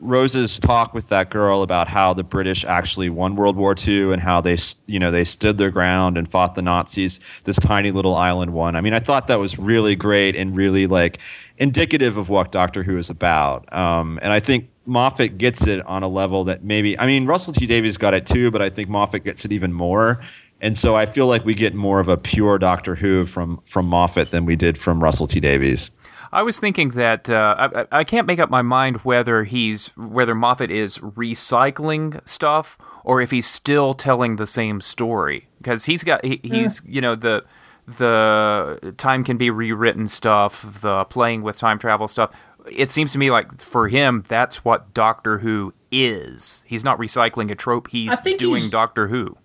Rose's 0.00 0.60
talk 0.60 0.94
with 0.94 1.08
that 1.08 1.30
girl 1.30 1.62
about 1.62 1.88
how 1.88 2.14
the 2.14 2.22
British 2.22 2.64
actually 2.64 3.10
won 3.10 3.34
World 3.34 3.56
War 3.56 3.74
II 3.76 4.12
and 4.12 4.22
how 4.22 4.40
they 4.40 4.56
you 4.86 5.00
know 5.00 5.10
they 5.10 5.24
stood 5.24 5.58
their 5.58 5.72
ground 5.72 6.16
and 6.16 6.30
fought 6.30 6.54
the 6.54 6.62
Nazis. 6.62 7.18
This 7.42 7.56
tiny 7.56 7.90
little 7.90 8.14
island 8.14 8.52
won. 8.52 8.76
I 8.76 8.80
mean, 8.80 8.94
I 8.94 9.00
thought 9.00 9.26
that 9.26 9.40
was 9.40 9.58
really 9.58 9.96
great 9.96 10.36
and 10.36 10.54
really 10.54 10.86
like 10.86 11.18
indicative 11.58 12.16
of 12.16 12.28
what 12.28 12.52
Doctor 12.52 12.84
Who 12.84 12.98
is 12.98 13.10
about. 13.10 13.70
Um, 13.72 14.20
and 14.22 14.32
I 14.32 14.38
think 14.38 14.68
Moffat 14.86 15.38
gets 15.38 15.66
it 15.66 15.84
on 15.86 16.04
a 16.04 16.08
level 16.08 16.44
that 16.44 16.62
maybe 16.62 16.96
I 16.98 17.06
mean 17.06 17.26
Russell 17.26 17.52
T 17.52 17.66
Davies 17.66 17.96
got 17.96 18.14
it 18.14 18.26
too, 18.26 18.52
but 18.52 18.62
I 18.62 18.70
think 18.70 18.88
Moffat 18.88 19.24
gets 19.24 19.44
it 19.44 19.50
even 19.50 19.72
more. 19.72 20.20
And 20.60 20.76
so 20.76 20.96
I 20.96 21.06
feel 21.06 21.26
like 21.26 21.44
we 21.44 21.54
get 21.54 21.74
more 21.74 22.00
of 22.00 22.08
a 22.08 22.16
pure 22.16 22.58
Doctor 22.58 22.94
Who 22.96 23.26
from 23.26 23.60
from 23.64 23.86
Moffat 23.86 24.30
than 24.30 24.44
we 24.44 24.56
did 24.56 24.76
from 24.78 25.02
Russell 25.02 25.26
T 25.26 25.38
Davies. 25.40 25.90
I 26.30 26.42
was 26.42 26.58
thinking 26.58 26.90
that 26.90 27.30
uh, 27.30 27.54
I, 27.58 27.80
I- 27.82 27.86
I 28.00 28.04
can't 28.04 28.26
make 28.26 28.38
up 28.38 28.50
my 28.50 28.60
mind 28.62 28.98
whether 28.98 29.44
he's 29.44 29.88
whether 29.96 30.34
Moffat 30.34 30.70
is 30.70 30.98
recycling 30.98 32.20
stuff 32.28 32.76
or 33.04 33.20
if 33.22 33.30
he's 33.30 33.46
still 33.46 33.94
telling 33.94 34.36
the 34.36 34.46
same 34.46 34.80
story 34.80 35.48
because 35.58 35.84
he's 35.86 36.04
got 36.04 36.24
he, 36.24 36.40
he's 36.42 36.82
you 36.84 37.00
know 37.00 37.14
the 37.14 37.44
the 37.86 38.94
time 38.98 39.24
can 39.24 39.36
be 39.36 39.50
rewritten 39.50 40.08
stuff, 40.08 40.80
the 40.82 41.04
playing 41.04 41.42
with 41.42 41.56
time 41.58 41.78
travel 41.78 42.08
stuff. 42.08 42.30
It 42.70 42.90
seems 42.90 43.12
to 43.12 43.18
me 43.18 43.30
like 43.30 43.60
for 43.60 43.88
him 43.88 44.22
that's 44.28 44.64
what 44.64 44.92
Doctor 44.92 45.38
Who 45.38 45.72
is. 45.90 46.64
He's 46.66 46.84
not 46.84 46.98
recycling 46.98 47.50
a 47.50 47.54
trope. 47.54 47.88
He's 47.88 48.20
doing 48.22 48.56
he's- 48.56 48.70
Doctor 48.70 49.08
Who. 49.08 49.36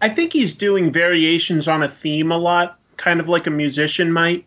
I 0.00 0.08
think 0.08 0.32
he's 0.32 0.54
doing 0.54 0.90
variations 0.92 1.68
on 1.68 1.82
a 1.82 1.90
theme 1.90 2.32
a 2.32 2.38
lot, 2.38 2.78
kind 2.96 3.20
of 3.20 3.28
like 3.28 3.46
a 3.46 3.50
musician 3.50 4.12
might. 4.12 4.44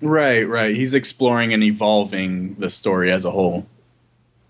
Right, 0.00 0.48
right. 0.48 0.74
He's 0.74 0.94
exploring 0.94 1.52
and 1.52 1.62
evolving 1.62 2.54
the 2.58 2.70
story 2.70 3.12
as 3.12 3.24
a 3.24 3.30
whole. 3.30 3.66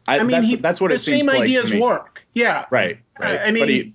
I, 0.09 0.17
I 0.17 0.19
mean, 0.21 0.31
that's 0.31 0.51
he- 0.51 0.57
that's 0.57 0.81
what 0.81 0.93
it 0.93 1.01
seems 1.01 1.21
same 1.21 1.27
like 1.27 1.41
ideas 1.43 1.69
to 1.69 1.75
me. 1.75 1.81
work. 1.81 2.23
Yeah, 2.35 2.65
Right, 2.71 2.99
right. 3.21 3.41
I 3.41 3.51
mean, 3.51 3.63
but 3.63 3.69
he, 3.69 3.93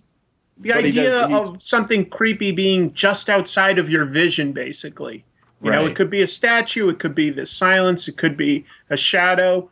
the 0.59 0.73
idea 0.73 1.03
does- 1.07 1.27
he- 1.29 1.33
of 1.33 1.61
something 1.61 2.05
creepy 2.05 2.51
being 2.51 2.93
just 2.93 3.29
outside 3.29 3.79
of 3.79 3.89
your 3.89 4.05
vision, 4.05 4.51
basically. 4.53 5.23
You 5.63 5.71
know, 5.71 5.87
it 5.87 5.95
could 5.95 6.11
be 6.11 6.21
a 6.21 6.27
statue, 6.27 6.87
it 6.89 6.99
could 6.99 7.15
be 7.15 7.31
the 7.31 7.47
silence, 7.47 8.07
it 8.07 8.15
could 8.15 8.37
be 8.37 8.63
a 8.91 8.95
shadow. 8.97 9.67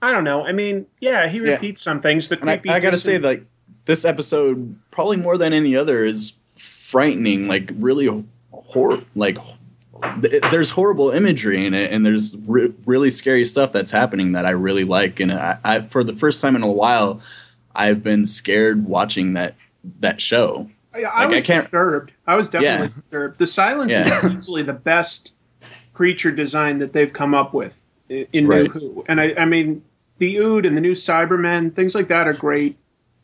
I 0.00 0.12
don't 0.12 0.22
know. 0.22 0.46
I 0.46 0.52
mean, 0.52 0.86
yeah, 1.00 1.26
he 1.28 1.38
Yeah. 1.38 1.54
repeats 1.54 1.82
some 1.82 2.00
things. 2.00 2.28
The 2.28 2.38
And 2.40 2.48
I, 2.48 2.56
creepy. 2.58 2.70
I 2.70 2.78
gotta 2.78 2.96
say, 2.96 3.18
like 3.18 3.44
this 3.88 4.04
episode, 4.04 4.76
probably 4.92 5.16
more 5.16 5.36
than 5.36 5.52
any 5.52 5.74
other, 5.74 6.04
is 6.04 6.34
frightening. 6.54 7.48
Like 7.48 7.70
really, 7.78 8.24
hor 8.52 9.02
like 9.16 9.38
there's 10.52 10.70
horrible 10.70 11.10
imagery 11.10 11.66
in 11.66 11.74
it, 11.74 11.90
and 11.90 12.06
there's 12.06 12.36
re- 12.46 12.72
really 12.86 13.10
scary 13.10 13.44
stuff 13.44 13.72
that's 13.72 13.90
happening 13.90 14.32
that 14.32 14.46
I 14.46 14.50
really 14.50 14.84
like. 14.84 15.18
And 15.18 15.32
I, 15.32 15.58
I, 15.64 15.80
for 15.82 16.04
the 16.04 16.14
first 16.14 16.40
time 16.40 16.54
in 16.54 16.62
a 16.62 16.70
while, 16.70 17.20
I've 17.74 18.02
been 18.04 18.26
scared 18.26 18.84
watching 18.86 19.32
that 19.32 19.56
that 20.00 20.20
show. 20.20 20.68
Oh, 20.94 20.98
I, 21.00 21.02
I 21.02 21.26
Like, 21.26 21.48
was 21.48 21.62
disturbed. 21.62 22.12
I 22.26 22.34
was 22.36 22.48
definitely 22.48 22.86
Yeah. 22.86 22.86
disturbed. 22.94 23.38
The 23.38 23.46
silence 23.46 23.90
Yeah. 23.90 24.26
is 24.26 24.32
easily 24.32 24.62
the 24.62 24.72
best 24.72 25.32
creature 25.94 26.30
design 26.30 26.78
that 26.78 26.92
they've 26.92 27.12
come 27.12 27.34
up 27.34 27.54
with 27.54 27.80
in 28.08 28.46
Right. 28.46 28.72
New 28.74 28.80
Who. 28.80 29.04
And 29.08 29.20
I, 29.20 29.34
I 29.38 29.44
mean, 29.46 29.82
the 30.18 30.36
Ood 30.38 30.64
and 30.66 30.76
the 30.76 30.80
new 30.80 30.94
Cybermen, 30.94 31.74
things 31.74 31.94
like 31.94 32.08
that 32.08 32.26
are 32.28 32.32
great. 32.32 32.76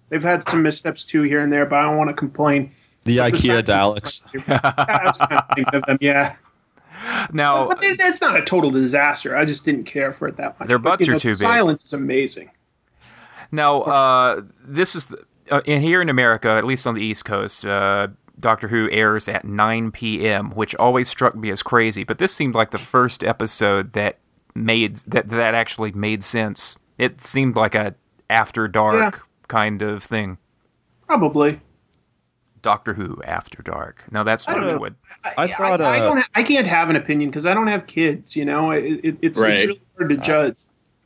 They've 0.08 0.22
had 0.22 0.48
some 0.48 0.62
missteps 0.62 1.04
too 1.04 1.22
here 1.22 1.40
and 1.40 1.52
there, 1.52 1.66
but 1.66 1.76
I 1.78 1.82
don't 1.82 1.96
want 1.96 2.10
to 2.10 2.14
complain. 2.14 2.72
The 3.04 3.18
But 3.18 3.34
IKEA 3.34 3.66
silence- 3.66 4.22
Daleks. 4.34 4.48
I 4.48 5.02
was 5.04 5.18
kind 5.18 5.66
of 5.68 5.74
of 5.74 5.86
them, 5.86 5.98
yeah. 6.00 6.36
Now, 7.32 7.66
But 7.68 7.80
they- 7.80 7.96
that's 7.96 8.20
not 8.20 8.36
a 8.36 8.44
total 8.44 8.70
disaster. 8.70 9.36
I 9.36 9.44
just 9.44 9.64
didn't 9.64 9.84
care 9.84 10.12
for 10.14 10.28
it 10.28 10.36
that 10.36 10.58
much. 10.58 10.68
Their 10.68 10.78
butts 10.78 11.06
you 11.06 11.12
are 11.12 11.14
know, 11.14 11.18
too 11.18 11.30
the 11.34 11.38
big. 11.38 11.48
Silence 11.48 11.84
is 11.84 11.92
amazing. 11.92 12.50
now 13.52 13.82
uh, 13.82 14.42
this 14.64 14.94
is 14.94 15.06
the, 15.06 15.24
uh, 15.50 15.60
in 15.66 15.82
here 15.82 16.00
in 16.00 16.08
America, 16.08 16.48
at 16.50 16.64
least 16.64 16.86
on 16.86 16.94
the 16.94 17.02
East 17.02 17.24
Coast. 17.24 17.66
Uh, 17.66 18.08
Doctor 18.40 18.68
Who 18.68 18.88
airs 18.90 19.28
at 19.28 19.44
9 19.44 19.92
p.m., 19.92 20.50
which 20.50 20.74
always 20.76 21.08
struck 21.08 21.36
me 21.36 21.50
as 21.50 21.62
crazy. 21.62 22.02
But 22.04 22.18
this 22.18 22.34
seemed 22.34 22.54
like 22.54 22.70
the 22.72 22.78
first 22.78 23.22
episode 23.22 23.92
that 23.92 24.18
made 24.56 24.96
that 25.06 25.28
that 25.28 25.54
actually 25.54 25.92
made 25.92 26.24
sense. 26.24 26.76
It 26.98 27.22
seemed 27.22 27.54
like 27.56 27.74
a 27.74 27.94
after 28.30 28.66
dark 28.66 29.26
kind 29.48 29.83
of 29.83 30.02
thing. 30.02 30.38
Probably. 31.07 31.61
Doctor 32.62 32.94
Who 32.94 33.20
After 33.24 33.62
Dark. 33.62 34.04
Now 34.11 34.22
that's 34.22 34.48
I 34.48 34.54
don't. 34.54 34.68
Torchwood. 34.68 34.94
I 35.37 35.48
thought, 35.48 35.80
I, 35.83 35.98
uh, 36.00 36.09
don't. 36.09 36.16
Ha- 36.18 36.28
I 36.35 36.42
can't 36.42 36.66
have 36.66 36.88
an 36.88 36.96
opinion 36.96 37.30
because 37.30 37.44
I 37.46 37.52
don't 37.52 37.66
have 37.66 37.87
kids. 37.87 38.35
You 38.35 38.46
know, 38.46 38.70
it, 38.70 39.00
it, 39.04 39.16
it's, 39.20 39.38
Right. 39.38 39.52
it's 39.59 39.66
really 39.68 39.80
hard 39.98 40.11
to 40.11 40.16
judge. 40.16 40.57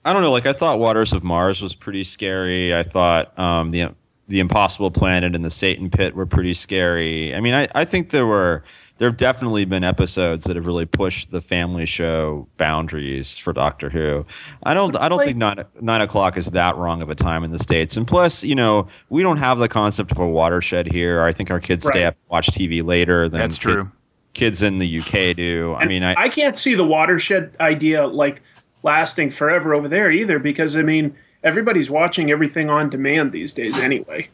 I 0.05 0.13
don't 0.13 0.23
know. 0.23 0.31
Like 0.31 0.47
I 0.47 0.53
thought, 0.53 0.79
Waters 0.79 1.13
of 1.13 1.25
Mars 1.25 1.61
was 1.61 1.75
pretty 1.75 2.05
scary. 2.05 2.75
I 2.75 2.83
thought 2.85 3.37
um, 3.39 3.71
the 3.71 3.89
the 4.29 4.39
Impossible 4.41 4.91
Planet 4.91 5.35
and 5.35 5.45
the 5.45 5.51
Satan 5.51 5.91
Pit 5.91 6.15
were 6.15 6.27
pretty 6.27 6.55
scary. 6.55 7.35
I 7.35 7.41
mean, 7.41 7.55
I, 7.55 7.67
I 7.75 7.85
think 7.85 8.11
there 8.11 8.27
were 8.27 8.63
there 8.99 9.09
have 9.09 9.17
definitely 9.17 9.65
been 9.65 9.85
episodes 9.85 10.45
that 10.45 10.57
have 10.57 10.67
really 10.67 10.85
pushed 10.85 11.31
the 11.31 11.41
family 11.41 11.87
show 11.87 12.47
boundaries 12.57 13.37
for 13.37 13.53
Doctor 13.53 13.89
Who. 13.89 14.27
I 14.65 14.75
don't 14.75 14.97
I 14.97 15.09
don't 15.09 15.21
think 15.21 15.37
nine 15.37 15.65
nine 15.81 16.01
o'clock 16.01 16.37
is 16.37 16.51
that 16.51 16.77
wrong 16.77 17.01
of 17.01 17.09
a 17.09 17.15
time 17.15 17.45
in 17.45 17.53
the 17.53 17.59
states. 17.61 17.97
And 17.97 18.07
plus, 18.07 18.43
you 18.43 18.55
know, 18.57 18.89
we 19.09 19.23
don't 19.23 19.37
have 19.37 19.59
the 19.59 19.69
concept 19.69 20.11
of 20.11 20.19
a 20.19 20.27
watershed 20.27 20.87
here. 20.91 21.23
I 21.23 21.33
think 21.33 21.51
our 21.51 21.61
kids 21.61 21.87
stay 21.87 22.05
up 22.05 22.15
and 22.15 22.31
watch 22.31 22.49
TV 22.49 22.85
later 22.85 23.29
than 23.29 23.41
That's 23.41 23.57
kid- 23.57 23.63
true. 23.63 23.93
kids 24.35 24.63
in 24.63 24.79
the 24.79 24.99
UK 24.99 25.37
do. 25.37 25.75
I 25.79 25.87
mean, 25.87 26.03
I, 26.03 26.15
I 26.17 26.29
can't 26.29 26.59
see 26.59 26.75
the 26.75 26.85
watershed 26.85 27.55
idea 27.61 28.07
like 28.07 28.43
lasting 28.83 29.31
forever 29.31 29.75
over 29.75 29.89
there 29.89 30.11
either 30.11 30.39
because 30.41 30.77
I 30.77 30.83
mean 30.83 31.17
everybody's 31.45 31.89
watching 31.89 32.33
everything 32.33 32.69
on 32.69 32.91
demand 32.91 33.31
these 33.31 33.55
days 33.55 33.79
anyway. 33.79 34.29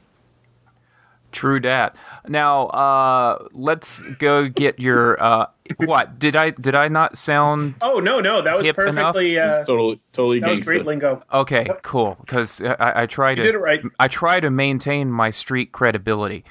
True 1.35 1.59
dat. 1.59 1.97
Now, 2.29 2.69
uh, 2.69 3.49
let's 3.53 4.01
go 4.19 4.49
get 4.49 4.79
your 4.79 5.21
uh, 5.23 5.47
what? 5.79 6.19
Did 6.19 6.37
I 6.37 6.51
did 6.51 6.75
I 6.77 6.87
not 6.89 7.19
sound 7.19 7.75
Oh 7.83 7.99
no, 7.99 8.21
no, 8.21 8.41
that 8.41 8.57
was 8.57 8.71
perfectly. 8.73 9.37
Uh, 9.39 9.59
It's 9.59 9.67
totally 9.67 10.01
totally 10.13 10.39
that 10.41 10.51
was 10.57 10.67
great 10.67 10.87
lingo. 10.87 11.23
okay? 11.33 11.67
Cool, 11.83 12.17
because 12.21 12.63
I, 12.63 13.03
I 13.03 13.07
try 13.07 13.35
to 13.35 13.41
You 13.43 13.47
did 13.49 13.55
it 13.57 13.59
right. 13.59 13.83
I 13.99 14.07
try 14.07 14.39
to 14.39 14.49
maintain 14.49 15.11
my 15.11 15.31
street 15.31 15.73
credibility. 15.73 16.45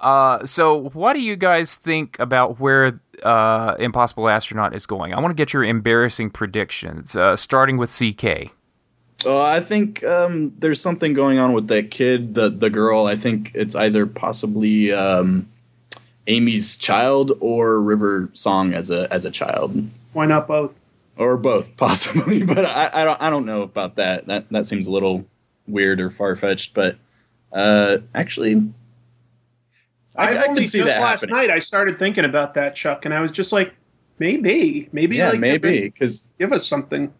Uh, 0.00 0.46
so, 0.46 0.88
what 0.94 1.12
do 1.12 1.20
you 1.20 1.36
guys 1.36 1.74
think 1.74 2.18
about 2.18 2.58
where 2.58 2.98
uh, 3.22 3.74
Impossible 3.78 4.26
Astronaut 4.30 4.74
is 4.74 4.86
going? 4.86 5.12
I 5.12 5.20
want 5.20 5.30
to 5.30 5.40
get 5.40 5.52
your 5.52 5.64
embarrassing 5.64 6.30
predictions, 6.30 7.14
uh, 7.14 7.36
starting 7.36 7.76
with 7.76 7.90
CK. 7.90 8.54
Oh, 9.24 9.40
I 9.40 9.60
think 9.60 10.02
um, 10.04 10.52
there's 10.58 10.80
something 10.80 11.12
going 11.12 11.38
on 11.38 11.52
with 11.52 11.68
that 11.68 11.90
kid, 11.90 12.34
the 12.34 12.48
the 12.48 12.70
girl. 12.70 13.06
I 13.06 13.16
think 13.16 13.52
it's 13.54 13.74
either 13.74 14.06
possibly 14.06 14.92
um, 14.92 15.48
Amy's 16.26 16.76
child 16.76 17.32
or 17.40 17.80
River 17.80 18.30
Song 18.32 18.72
as 18.74 18.90
a 18.90 19.12
as 19.12 19.24
a 19.24 19.30
child, 19.30 19.88
Why 20.12 20.26
not 20.26 20.46
both? 20.48 20.72
or 21.16 21.36
both 21.36 21.76
possibly. 21.76 22.42
But 22.42 22.64
I, 22.64 22.90
I 22.92 23.04
don't 23.04 23.20
I 23.20 23.30
don't 23.30 23.46
know 23.46 23.62
about 23.62 23.96
that. 23.96 24.26
That 24.26 24.48
that 24.50 24.66
seems 24.66 24.86
a 24.86 24.92
little 24.92 25.26
weird 25.66 26.00
or 26.00 26.10
far 26.10 26.34
fetched. 26.36 26.72
But 26.74 26.96
uh, 27.52 27.98
actually, 28.14 28.72
I, 30.16 30.34
I 30.34 30.46
only 30.46 30.62
could 30.62 30.68
see 30.70 30.78
just 30.78 30.88
that 30.88 31.00
last 31.02 31.20
happening. 31.22 31.36
night 31.36 31.50
I 31.50 31.60
started 31.60 31.98
thinking 31.98 32.24
about 32.24 32.54
that, 32.54 32.74
Chuck, 32.76 33.04
and 33.04 33.12
I 33.14 33.20
was 33.20 33.30
just 33.30 33.52
like, 33.52 33.74
maybe, 34.18 34.88
maybe, 34.92 35.16
Yeah, 35.16 35.30
like, 35.30 35.40
maybe 35.40 35.82
because 35.82 36.24
give 36.38 36.52
us 36.52 36.66
something. 36.66 37.12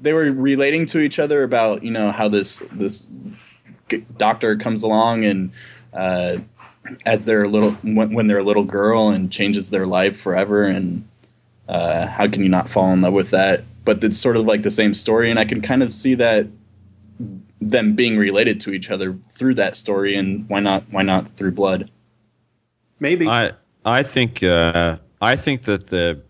They 0.00 0.12
were 0.12 0.30
relating 0.32 0.86
to 0.86 1.00
each 1.00 1.18
other 1.18 1.42
about 1.42 1.82
you 1.82 1.90
know 1.90 2.12
how 2.12 2.28
this 2.28 2.60
this 2.72 3.06
doctor 4.16 4.56
comes 4.56 4.82
along 4.82 5.24
and 5.24 5.52
uh, 5.92 6.38
as 7.04 7.24
they're 7.24 7.44
a 7.44 7.48
little 7.48 7.72
when, 7.82 8.12
when 8.12 8.26
they're 8.26 8.38
a 8.38 8.44
little 8.44 8.64
girl 8.64 9.08
and 9.08 9.32
changes 9.32 9.70
their 9.70 9.86
life 9.86 10.18
forever 10.18 10.64
and 10.64 11.06
uh, 11.68 12.06
how 12.06 12.28
can 12.28 12.42
you 12.42 12.48
not 12.48 12.68
fall 12.68 12.92
in 12.92 13.00
love 13.00 13.12
with 13.12 13.30
that 13.30 13.64
but 13.84 14.02
it's 14.02 14.18
sort 14.18 14.36
of 14.36 14.44
like 14.44 14.62
the 14.62 14.70
same 14.70 14.94
story 14.94 15.30
and 15.30 15.38
i 15.38 15.44
can 15.44 15.60
kind 15.60 15.82
of 15.82 15.92
see 15.92 16.14
that 16.14 16.46
them 17.60 17.94
being 17.94 18.18
related 18.18 18.60
to 18.60 18.70
each 18.70 18.90
other 18.90 19.18
through 19.30 19.54
that 19.54 19.76
story 19.76 20.14
and 20.14 20.48
why 20.48 20.60
not 20.60 20.84
why 20.90 21.02
not 21.02 21.28
through 21.36 21.50
blood 21.50 21.90
Maybe. 22.98 23.28
I 23.28 23.52
I 23.84 24.02
think 24.02 24.42
uh, 24.42 24.96
I 25.20 25.36
think 25.36 25.62
that 25.62 25.88
the 25.88 26.20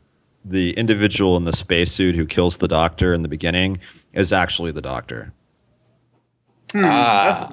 the 0.48 0.70
individual 0.74 1.37
in 1.37 1.44
the 1.44 1.52
spacesuit 1.52 2.14
who 2.14 2.24
kills 2.26 2.59
the 2.59 2.68
doctor 2.68 3.12
in 3.12 3.22
the 3.22 3.28
beginning 3.28 3.78
is 4.12 4.32
actually 4.32 4.70
the 4.72 4.80
doctor. 4.82 5.32
Hmm, 6.72 6.85
Ah. 6.85 7.50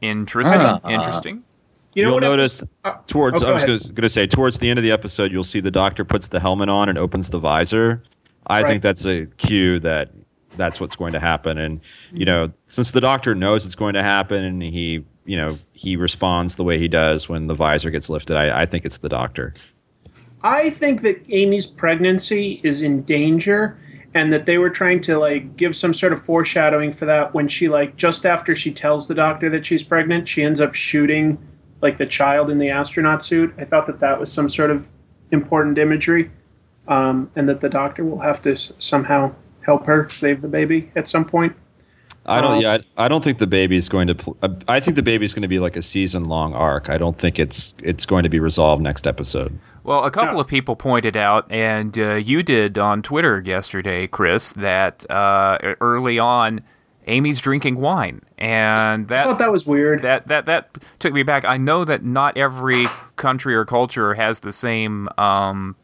Interesting. 0.00 0.60
Ah. 0.60 0.80
Interesting. 0.88 1.42
You 1.94 2.04
you'll 2.04 2.14
what? 2.14 2.20
notice 2.20 2.62
uh, 2.84 2.92
towards 3.06 3.38
oh, 3.38 3.46
go 3.46 3.48
I 3.48 3.52
was 3.54 3.64
going 3.88 4.02
to 4.02 4.08
say 4.08 4.26
towards 4.26 4.58
the 4.60 4.70
end 4.70 4.78
of 4.78 4.82
the 4.84 4.92
episode 4.92 5.32
you'll 5.32 5.42
see 5.42 5.58
the 5.60 5.70
doctor 5.70 6.04
puts 6.04 6.28
the 6.28 6.38
helmet 6.38 6.68
on 6.68 6.88
and 6.88 6.96
opens 6.96 7.30
the 7.30 7.38
visor. 7.38 8.02
I 8.46 8.62
Right. 8.62 8.68
think 8.68 8.82
that's 8.82 9.04
a 9.04 9.26
cue 9.38 9.80
that 9.80 10.10
that's 10.56 10.80
what's 10.80 10.96
going 10.96 11.12
to 11.12 11.20
happen 11.20 11.56
and 11.58 11.80
you 12.12 12.24
know 12.24 12.50
since 12.68 12.90
the 12.92 13.00
doctor 13.00 13.34
knows 13.34 13.64
it's 13.66 13.74
going 13.76 13.94
to 13.94 14.02
happen 14.02 14.42
and 14.44 14.62
he 14.62 15.04
you 15.24 15.36
know 15.36 15.58
he 15.72 15.96
responds 15.96 16.56
the 16.56 16.64
way 16.64 16.78
he 16.78 16.88
does 16.88 17.28
when 17.28 17.46
the 17.46 17.54
visor 17.54 17.90
gets 17.90 18.08
lifted 18.10 18.36
I, 18.36 18.62
I 18.62 18.66
think 18.66 18.84
it's 18.84 18.98
the 18.98 19.08
doctor. 19.08 19.54
I 20.42 20.70
think 20.70 21.02
that 21.02 21.20
Amy's 21.30 21.66
pregnancy 21.66 22.60
is 22.62 22.82
in 22.82 23.02
danger 23.02 23.78
and 24.14 24.32
that 24.32 24.46
they 24.46 24.58
were 24.58 24.70
trying 24.70 25.02
to 25.02 25.18
like 25.18 25.56
give 25.56 25.76
some 25.76 25.92
sort 25.92 26.12
of 26.12 26.24
foreshadowing 26.24 26.94
for 26.94 27.04
that 27.06 27.34
when 27.34 27.48
she 27.48 27.68
like 27.68 27.96
just 27.96 28.24
after 28.24 28.56
she 28.56 28.72
tells 28.72 29.08
the 29.08 29.14
doctor 29.14 29.50
that 29.50 29.66
she's 29.66 29.82
pregnant, 29.82 30.28
she 30.28 30.42
ends 30.42 30.60
up 30.60 30.74
shooting 30.74 31.38
like 31.82 31.98
the 31.98 32.06
child 32.06 32.50
in 32.50 32.58
the 32.58 32.70
astronaut 32.70 33.24
suit. 33.24 33.54
I 33.58 33.64
thought 33.64 33.86
that 33.86 34.00
that 34.00 34.18
was 34.18 34.32
some 34.32 34.48
sort 34.48 34.70
of 34.70 34.86
important 35.30 35.78
imagery. 35.78 36.30
Um, 36.88 37.30
and 37.36 37.46
that 37.50 37.60
the 37.60 37.68
doctor 37.68 38.02
will 38.02 38.18
have 38.20 38.40
to 38.42 38.52
s- 38.54 38.72
somehow 38.78 39.34
help 39.60 39.84
her 39.84 40.08
save 40.08 40.40
the 40.40 40.48
baby 40.48 40.90
at 40.96 41.06
some 41.06 41.26
point. 41.26 41.54
I 42.24 42.40
don't. 42.40 42.54
Um, 42.54 42.60
yeah, 42.62 42.78
I, 42.96 43.04
I 43.04 43.08
don't 43.08 43.22
think 43.22 43.36
the 43.36 43.46
baby's 43.46 43.90
going 43.90 44.06
to. 44.06 44.14
Pl- 44.14 44.38
uh, 44.42 44.48
I 44.68 44.80
think 44.80 44.96
the 44.96 45.02
baby's 45.02 45.34
going 45.34 45.42
to 45.42 45.48
be 45.48 45.58
like 45.58 45.76
a 45.76 45.82
season 45.82 46.24
long 46.24 46.54
arc. 46.54 46.88
I 46.88 46.96
don't 46.96 47.18
think 47.18 47.38
it's 47.38 47.74
it's 47.82 48.06
going 48.06 48.22
to 48.22 48.30
be 48.30 48.40
resolved 48.40 48.82
next 48.82 49.06
episode. 49.06 49.58
Well, 49.88 50.04
a 50.04 50.10
couple 50.10 50.34
Yeah. 50.34 50.40
of 50.42 50.46
people 50.46 50.76
pointed 50.76 51.16
out, 51.16 51.50
and 51.50 51.98
uh, 51.98 52.16
you 52.16 52.42
did 52.42 52.76
on 52.76 53.00
Twitter 53.00 53.40
yesterday, 53.40 54.06
Chris, 54.06 54.50
that 54.52 55.10
uh, 55.10 55.56
early 55.80 56.18
on, 56.18 56.60
Amy's 57.06 57.40
drinking 57.40 57.76
wine, 57.76 58.20
and 58.36 59.10
I 59.10 59.14
that 59.14 59.24
thought 59.24 59.38
that 59.38 59.50
was 59.50 59.64
weird. 59.66 60.02
that 60.02 60.28
that 60.28 60.44
that 60.44 60.76
took 60.98 61.14
me 61.14 61.22
back. 61.22 61.46
I 61.48 61.56
know 61.56 61.86
that 61.86 62.04
not 62.04 62.36
every 62.36 62.86
country 63.16 63.54
or 63.54 63.64
culture 63.64 64.12
has 64.12 64.40
the 64.40 64.52
same 64.52 65.08
um, 65.16 65.74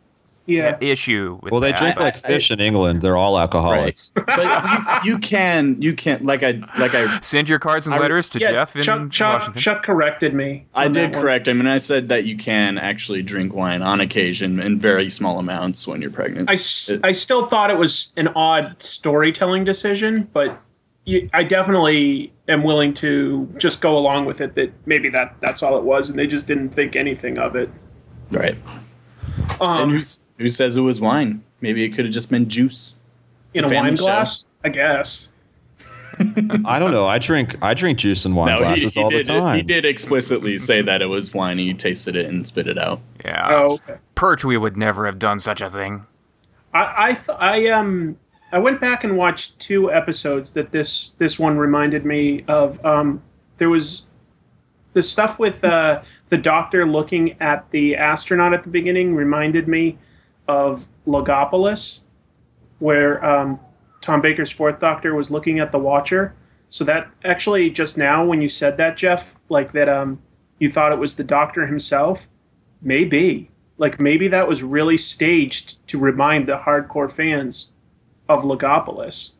yeah. 0.46 0.76
issue 0.80 1.38
with 1.42 1.52
Well, 1.52 1.60
they 1.60 1.70
that, 1.72 1.78
drink 1.78 1.94
but- 1.96 2.04
like 2.04 2.16
fish 2.16 2.50
in 2.50 2.60
England. 2.60 3.00
They're 3.02 3.16
all 3.16 3.38
alcoholics. 3.38 4.12
but 4.14 5.04
you, 5.04 5.12
you 5.12 5.18
can 5.18 5.80
you 5.80 5.94
can 5.94 6.24
like 6.24 6.42
i 6.42 6.60
like 6.78 6.94
i 6.94 7.18
Send 7.20 7.48
your 7.48 7.58
cards 7.58 7.86
and 7.86 7.94
I- 7.94 7.98
letters 7.98 8.28
to 8.30 8.38
yeah, 8.40 8.50
Jeff 8.52 8.76
in 8.76 8.82
Chuck, 8.82 9.10
Chuck, 9.10 9.32
Washington. 9.40 9.62
Chuck 9.62 9.82
corrected 9.82 10.34
me. 10.34 10.66
I 10.74 10.88
did 10.88 11.14
correct 11.14 11.48
him, 11.48 11.60
and 11.60 11.68
I 11.68 11.78
said 11.78 12.08
that 12.08 12.24
you 12.24 12.36
can 12.36 12.78
actually 12.78 13.22
drink 13.22 13.54
wine 13.54 13.82
on 13.82 14.00
occasion 14.00 14.60
in 14.60 14.78
very 14.78 15.08
small 15.10 15.38
amounts 15.38 15.86
when 15.88 16.00
you're 16.02 16.10
pregnant. 16.10 16.48
I, 16.50 16.54
I 17.06 17.12
still 17.12 17.46
thought 17.48 17.70
it 17.70 17.78
was 17.78 18.08
an 18.16 18.28
odd 18.28 18.76
storytelling 18.82 19.64
decision, 19.64 20.28
but 20.32 20.60
you, 21.06 21.28
I 21.34 21.44
definitely 21.44 22.32
am 22.48 22.62
willing 22.64 22.94
to 22.94 23.46
just 23.58 23.80
go 23.80 23.96
along 23.96 24.24
with 24.26 24.40
it. 24.40 24.54
That 24.54 24.72
maybe 24.86 25.08
that 25.10 25.36
that's 25.40 25.62
all 25.62 25.76
it 25.78 25.84
was, 25.84 26.10
and 26.10 26.18
they 26.18 26.26
just 26.26 26.46
didn't 26.46 26.70
think 26.70 26.96
anything 26.96 27.38
of 27.38 27.56
it. 27.56 27.70
right. 28.30 28.56
Um, 29.60 29.82
and 29.82 29.90
who's 29.92 30.23
Who 30.38 30.48
says 30.48 30.76
it 30.76 30.80
was 30.80 31.00
wine? 31.00 31.42
Maybe 31.60 31.84
it 31.84 31.90
could 31.90 32.04
have 32.04 32.14
just 32.14 32.30
been 32.30 32.48
juice. 32.48 32.94
It's 33.50 33.60
in 33.60 33.64
a, 33.64 33.68
family 33.68 33.90
wine 33.90 33.96
show. 33.96 34.04
glass, 34.04 34.44
I 34.64 34.68
guess. 34.68 35.28
I 36.64 36.78
don't 36.78 36.92
know. 36.92 37.06
I 37.06 37.18
drink 37.18 37.60
I 37.62 37.74
drink 37.74 37.98
juice 37.98 38.24
in 38.24 38.34
wine 38.34 38.48
No, 38.48 38.58
he, 38.58 38.64
glasses 38.64 38.94
he 38.94 39.02
all 39.02 39.10
did. 39.10 39.26
the 39.26 39.38
time. 39.38 39.56
He 39.56 39.62
did 39.62 39.84
explicitly 39.84 40.58
say 40.58 40.80
that 40.82 41.02
it 41.02 41.06
was 41.06 41.34
wine. 41.34 41.58
He 41.58 41.74
tasted 41.74 42.14
it 42.16 42.26
and 42.26 42.46
spit 42.46 42.68
it 42.68 42.78
out. 42.78 43.00
Yeah. 43.24 43.48
Oh, 43.50 43.74
okay. 43.74 43.96
Perch, 44.14 44.44
we 44.44 44.56
would 44.56 44.76
never 44.76 45.06
have 45.06 45.18
done 45.18 45.38
such 45.40 45.60
a 45.60 45.68
thing. 45.68 46.06
I 46.72 46.80
I, 46.96 47.12
th- 47.14 47.38
I 47.38 47.68
um 47.70 48.16
I 48.52 48.58
went 48.58 48.80
back 48.80 49.02
and 49.02 49.16
watched 49.16 49.58
two 49.58 49.92
episodes 49.92 50.52
that 50.52 50.70
this 50.70 51.12
this 51.18 51.38
one 51.38 51.56
reminded 51.58 52.04
me 52.04 52.44
of. 52.48 52.84
Um, 52.84 53.20
there 53.58 53.70
was 53.70 54.02
the 54.92 55.02
stuff 55.02 55.38
with 55.38 55.62
uh, 55.64 56.02
the 56.30 56.36
doctor 56.36 56.86
looking 56.86 57.40
at 57.40 57.68
the 57.70 57.96
astronaut 57.96 58.52
at 58.54 58.62
the 58.62 58.68
beginning 58.70 59.14
reminded 59.14 59.66
me 59.68 59.98
of 60.48 60.84
Logopolis, 61.06 61.98
where 62.78 63.24
um, 63.24 63.58
Tom 64.02 64.20
Baker's 64.20 64.50
fourth 64.50 64.80
Doctor 64.80 65.14
was 65.14 65.30
looking 65.30 65.60
at 65.60 65.72
the 65.72 65.78
Watcher. 65.78 66.34
So 66.70 66.84
that 66.84 67.08
actually 67.24 67.70
just 67.70 67.96
now 67.96 68.24
when 68.24 68.42
you 68.42 68.48
said 68.48 68.76
that, 68.78 68.96
Jeff, 68.96 69.24
like 69.48 69.72
that 69.72 69.88
um 69.88 70.20
you 70.58 70.70
thought 70.70 70.92
it 70.92 70.98
was 70.98 71.16
the 71.16 71.24
Doctor 71.24 71.66
himself, 71.66 72.20
maybe 72.82 73.50
like 73.78 74.00
maybe 74.00 74.28
that 74.28 74.48
was 74.48 74.62
really 74.62 74.98
staged 74.98 75.86
to 75.88 75.98
remind 75.98 76.48
the 76.48 76.56
hardcore 76.56 77.14
fans 77.14 77.70
of 78.28 78.42
Logopolis. 78.42 79.32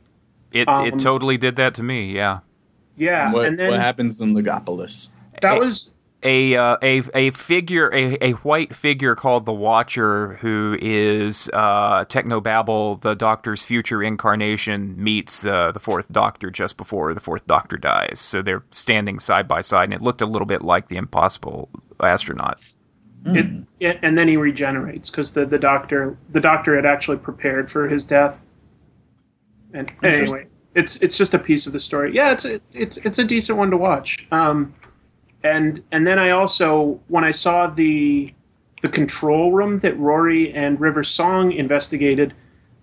It 0.52 0.68
Um, 0.68 0.86
it 0.86 0.98
totally 0.98 1.36
did 1.36 1.56
that 1.56 1.74
to 1.74 1.82
me. 1.82 2.12
Yeah. 2.12 2.40
Yeah, 2.96 3.32
what, 3.32 3.46
and 3.46 3.58
then 3.58 3.70
what 3.70 3.80
happens 3.80 4.20
in 4.20 4.34
Logopolis? 4.34 5.10
that 5.42 5.58
was 5.58 5.93
a 6.24 6.56
uh, 6.56 6.76
a 6.82 7.02
a 7.14 7.30
figure 7.30 7.92
a, 7.94 8.16
a 8.24 8.32
white 8.32 8.74
figure 8.74 9.14
called 9.14 9.44
the 9.44 9.52
Watcher 9.52 10.34
who 10.36 10.76
is 10.80 11.50
uh, 11.52 12.06
Technobabble, 12.06 13.02
the 13.02 13.14
Doctor's 13.14 13.62
future 13.62 14.02
incarnation, 14.02 14.94
meets 15.02 15.42
the 15.42 15.70
the 15.72 15.80
Fourth 15.80 16.10
Doctor 16.10 16.50
just 16.50 16.76
before 16.76 17.12
the 17.12 17.20
Fourth 17.20 17.46
Doctor 17.46 17.76
dies. 17.76 18.20
So 18.20 18.42
they're 18.42 18.64
standing 18.70 19.18
side 19.18 19.46
by 19.46 19.60
side, 19.60 19.84
and 19.84 19.92
it 19.92 20.00
looked 20.00 20.22
a 20.22 20.26
little 20.26 20.46
bit 20.46 20.62
like 20.62 20.88
the 20.88 20.96
Impossible 20.96 21.68
Astronaut. 22.00 22.58
it, 23.26 23.66
it, 23.80 23.98
and 24.02 24.18
then 24.18 24.28
he 24.28 24.36
regenerates 24.36 25.10
because 25.10 25.32
the, 25.32 25.46
the 25.46 25.58
doctor 25.58 26.16
the 26.32 26.40
doctor 26.40 26.74
had 26.74 26.86
actually 26.86 27.16
prepared 27.18 27.70
for 27.70 27.88
his 27.88 28.04
death. 28.04 28.38
And 29.72 29.92
anyway, 30.02 30.46
it's 30.74 30.96
it's 30.96 31.16
just 31.16 31.34
a 31.34 31.38
piece 31.38 31.66
of 31.66 31.72
the 31.72 31.80
story. 31.80 32.14
Yeah, 32.14 32.32
it's 32.32 32.44
a, 32.44 32.60
it's 32.72 32.96
it's 32.98 33.18
a 33.18 33.24
decent 33.24 33.58
one 33.58 33.70
to 33.70 33.76
watch. 33.76 34.26
Um, 34.30 34.74
and 35.44 35.82
and 35.92 36.06
then 36.06 36.18
I 36.18 36.30
also 36.30 36.98
when 37.08 37.22
I 37.22 37.30
saw 37.30 37.68
the 37.68 38.32
the 38.82 38.88
control 38.88 39.52
room 39.52 39.78
that 39.80 39.96
Rory 39.98 40.52
and 40.52 40.80
River 40.80 41.04
Song 41.04 41.52
investigated, 41.52 42.34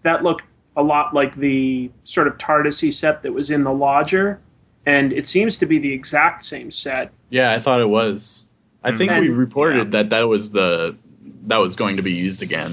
that 0.03 0.23
looked 0.23 0.43
a 0.77 0.81
lot 0.81 1.13
like 1.13 1.35
the 1.35 1.91
sort 2.05 2.27
of 2.27 2.37
TARDIS 2.37 2.93
set 2.93 3.21
that 3.23 3.31
was 3.33 3.51
in 3.51 3.63
the 3.63 3.73
lodger, 3.73 4.39
and 4.85 5.11
it 5.11 5.27
seems 5.27 5.57
to 5.59 5.65
be 5.65 5.77
the 5.77 5.91
exact 5.91 6.45
same 6.45 6.71
set. 6.71 7.11
Yeah, 7.29 7.51
I 7.51 7.59
thought 7.59 7.81
it 7.81 7.89
was. 7.89 8.45
I 8.83 8.91
think 8.91 9.11
we 9.11 9.27
And- 9.27 9.37
reported 9.37 9.91
that 9.91 10.09
that 10.11 10.27
was 10.27 10.51
the 10.51 10.95
that 11.43 11.57
was 11.57 11.75
going 11.75 11.97
to 11.97 12.03
be 12.03 12.11
used 12.13 12.41
again. 12.41 12.71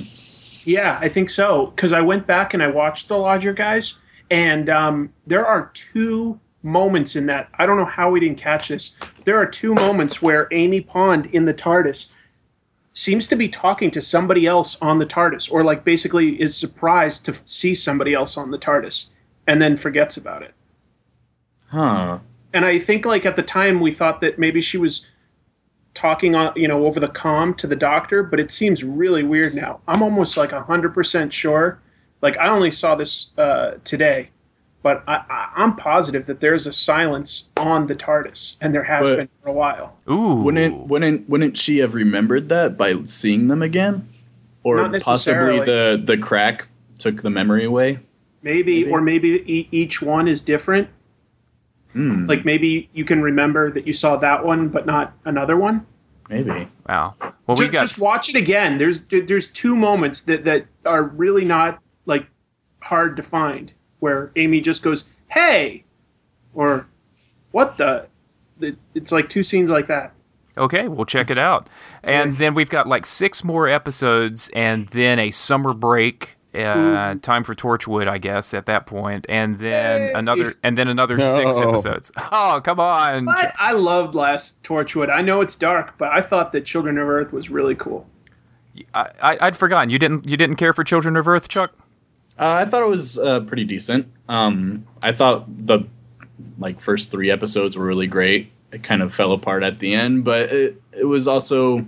Yeah, 0.65 0.99
I 1.01 1.09
think 1.09 1.31
so. 1.31 1.67
Because 1.75 1.93
I 1.93 2.03
went 2.03 2.27
back 2.27 2.53
and 2.53 2.63
I 2.63 2.67
watched 2.67 3.09
the 3.09 3.17
Lodger 3.17 3.53
guys, 3.55 3.95
and 4.31 4.69
um, 4.69 5.11
there 5.27 5.47
are 5.47 5.71
two 5.75 6.39
moments 6.63 7.17
in 7.17 7.27
that. 7.27 7.49
I 7.59 7.67
don't 7.67 7.77
know 7.77 7.85
how 7.85 8.11
we 8.11 8.21
didn't 8.21 8.41
catch 8.41 8.69
this. 8.69 8.93
There 9.25 9.39
are 9.39 9.47
two 9.47 9.75
moments 9.75 10.21
where 10.21 10.49
Amy 10.53 10.81
Pond 10.81 11.27
in 11.27 11.45
the 11.45 11.55
TARDIS 11.55 12.09
seems 12.95 13.29
to 13.29 13.37
be 13.37 13.49
talking 13.49 13.91
to 13.93 14.03
somebody 14.03 14.47
else 14.47 14.81
on 14.83 14.99
the 14.99 15.07
TARDIS, 15.07 15.53
or 15.53 15.63
like 15.63 15.85
basically 15.85 16.41
is 16.41 16.57
surprised 16.57 17.25
to 17.27 17.37
see 17.47 17.75
somebody 17.75 18.13
else 18.13 18.37
on 18.37 18.51
the 18.51 18.59
TARDIS, 18.59 19.07
and 19.47 19.63
then 19.63 19.77
forgets 19.77 20.17
about 20.17 20.43
it. 20.43 20.53
Huh. 21.69 22.19
And 22.53 22.65
I 22.65 22.79
think 22.79 23.05
like 23.05 23.25
at 23.25 23.37
the 23.37 23.43
time 23.43 23.81
we 23.81 23.95
thought 23.95 24.21
that 24.23 24.39
maybe 24.39 24.61
she 24.61 24.79
was 24.79 25.07
talking 25.95 26.35
on 26.35 26.53
you 26.55 26.69
know 26.69 26.87
over 26.87 27.01
the 27.01 27.09
comm 27.09 27.57
to 27.59 27.67
the 27.67 27.77
doctor, 27.77 28.23
but 28.23 28.41
it 28.41 28.51
seems 28.51 28.83
really 28.83 29.23
weird 29.23 29.55
now. 29.55 29.81
I'm 29.87 30.03
almost 30.03 30.37
like 30.37 30.51
hundred 30.51 30.95
percent 30.95 31.33
sure. 31.33 31.81
Like 32.21 32.37
I 32.39 32.49
only 32.49 32.71
saw 32.71 32.95
this 32.95 33.31
uh, 33.39 33.75
today, 33.85 34.31
but 34.83 35.03
I, 35.09 35.25
I, 35.29 35.53
I'm 35.57 35.77
positive 35.77 36.27
that 36.27 36.41
there's 36.41 36.67
a 36.67 36.73
silence 36.73 37.49
on 37.57 37.87
the 37.87 37.95
TARDIS, 37.95 38.57
and 38.61 38.75
there 38.75 38.85
has 38.85 39.07
But- 39.07 39.17
been 39.17 39.29
for 39.43 39.49
a 39.51 39.53
while. 39.53 39.97
Ooh. 40.11 40.35
Wouldn't 40.43 40.87
wouldn't 40.87 41.29
wouldn't 41.29 41.57
she 41.57 41.79
have 41.79 41.95
remembered 41.95 42.49
that 42.51 42.77
by 42.77 42.95
seeing 43.05 43.49
them 43.49 43.63
again, 43.63 44.09
or 44.63 44.89
Not 44.89 45.03
possibly 45.03 45.61
the 45.65 46.01
the 46.03 46.17
crack 46.17 46.67
took 46.99 47.23
the 47.23 47.31
memory 47.31 47.65
away? 47.65 47.99
Maybe, 48.43 48.81
Maybe. 48.85 48.91
or 48.93 49.01
maybe 49.01 49.29
e- 49.53 49.69
each 49.73 50.01
one 50.01 50.29
is 50.29 50.43
different. 50.43 50.89
Hmm. 51.93 52.27
Like 52.27 52.45
maybe 52.45 52.89
you 52.93 53.05
can 53.05 53.21
remember 53.23 53.71
that 53.73 53.87
you 53.87 53.93
saw 53.93 54.17
that 54.17 54.45
one, 54.45 54.69
but 54.69 54.87
not 54.87 55.13
another 55.25 55.57
one. 55.57 55.85
Maybe. 56.31 56.69
wow. 56.87 57.15
Well, 57.47 57.57
we 57.57 57.65
just, 57.65 57.73
got 57.73 57.89
just 57.89 58.01
watch 58.03 58.29
it 58.29 58.37
again. 58.37 58.79
There's 58.79 59.05
there's 59.11 59.49
two 59.49 59.75
moments 59.75 60.23
that 60.23 60.45
that 60.45 60.67
are 60.85 61.03
really 61.05 61.45
not 61.45 61.81
like 62.07 62.27
hard 62.81 63.17
to 63.17 63.23
find 63.23 63.73
where 64.01 64.33
Amy 64.37 64.61
just 64.61 64.83
goes, 64.83 65.07
"Hey," 65.29 65.85
or 66.55 66.87
"What 67.53 67.77
the." 67.77 68.07
It's 68.95 69.13
like 69.13 69.29
two 69.29 69.43
scenes 69.45 69.71
like 69.71 69.87
that. 69.87 70.13
Okay, 70.57 70.89
we'll 70.89 71.07
check 71.07 71.31
it 71.31 71.39
out. 71.39 71.69
And 72.03 72.37
then 72.37 72.55
we've 72.55 72.69
got 72.69 72.89
like 72.89 73.07
six 73.07 73.45
more 73.45 73.69
episodes 73.69 74.51
and 74.55 74.89
then 74.89 75.19
a 75.21 75.31
summer 75.31 75.73
break. 75.73 76.37
Uh, 76.55 77.15
time 77.23 77.45
for 77.45 77.55
Torchwood, 77.55 78.09
I 78.09 78.19
guess, 78.19 78.53
at 78.55 78.67
that 78.67 78.87
point, 78.87 79.27
and 79.29 79.59
then 79.59 80.01
Yay. 80.01 80.13
another, 80.15 80.55
and 80.65 80.77
then 80.77 80.89
another 80.89 81.21
six 81.21 81.57
episodes. 81.59 82.11
Oh, 82.33 82.61
come 82.65 82.81
on! 82.81 83.27
But 83.27 83.53
I 83.59 83.73
loved 83.73 84.17
last 84.17 84.61
Torchwood. 84.65 85.09
I 85.11 85.21
know 85.21 85.41
it's 85.43 85.55
dark, 85.55 85.97
but 85.99 86.09
I 86.09 86.23
thought 86.23 86.51
that 86.53 86.65
Children 86.65 86.99
of 86.99 87.07
Earth 87.07 87.33
was 87.33 87.49
really 87.51 87.77
cool. 87.77 88.09
I, 88.95 89.11
I, 89.23 89.39
I'd 89.43 89.57
forgotten 89.57 89.91
you 89.91 89.99
didn't, 89.99 90.27
you 90.27 90.37
didn't 90.37 90.57
care 90.57 90.73
for 90.73 90.83
Children 90.83 91.17
of 91.17 91.29
Earth, 91.29 91.49
Chuck. 91.49 91.75
Uh, 92.39 92.55
I 92.61 92.65
thought 92.65 92.83
it 92.83 92.89
was 92.89 93.19
uh, 93.19 93.41
pretty 93.41 93.65
decent. 93.65 94.07
Um, 94.29 94.87
I 95.03 95.13
thought 95.13 95.45
the 95.67 95.81
like 96.59 96.81
first 96.81 97.11
three 97.11 97.31
episodes 97.31 97.77
were 97.77 97.85
really 97.85 98.07
great. 98.07 98.53
It 98.73 98.83
kind 98.83 99.03
of 99.03 99.13
fell 99.13 99.33
apart 99.33 99.63
at 99.63 99.79
the 99.79 99.95
end, 99.95 100.25
but 100.25 100.51
it 100.53 100.81
it 100.93 101.05
was 101.05 101.27
also 101.27 101.87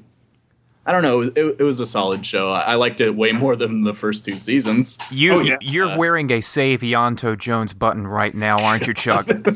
I 0.87 0.93
don't 0.93 1.03
know. 1.03 1.17
It 1.17 1.19
was, 1.19 1.29
it, 1.37 1.61
it 1.61 1.63
was 1.63 1.79
a 1.79 1.85
solid 1.87 2.25
show. 2.25 2.51
I, 2.51 2.61
I 2.61 2.75
liked 2.77 3.01
it 3.03 3.15
way 3.15 3.33
more 3.33 3.55
than 3.55 3.83
the 3.83 3.93
first 3.95 4.25
two 4.25 4.39
seasons. 4.39 4.99
You, 5.11 5.35
Oh, 5.35 5.41
yeah. 5.41 5.57
you're 5.61 5.91
Uh, 5.91 5.97
wearing 5.99 6.33
a 6.33 6.41
Save 6.41 6.81
Ianto 6.81 7.37
Jones 7.39 7.75
button 7.75 8.07
right 8.07 8.35
now, 8.35 8.59
aren't 8.59 8.87
you, 8.87 8.95
Chuck? 8.95 9.29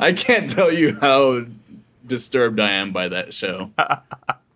I 0.00 0.14
can't 0.16 0.48
tell 0.48 0.72
you 0.72 0.96
how 1.00 1.44
disturbed 2.06 2.58
I 2.58 2.72
am 2.72 2.92
by 2.92 3.08
that 3.08 3.34
show. 3.34 3.70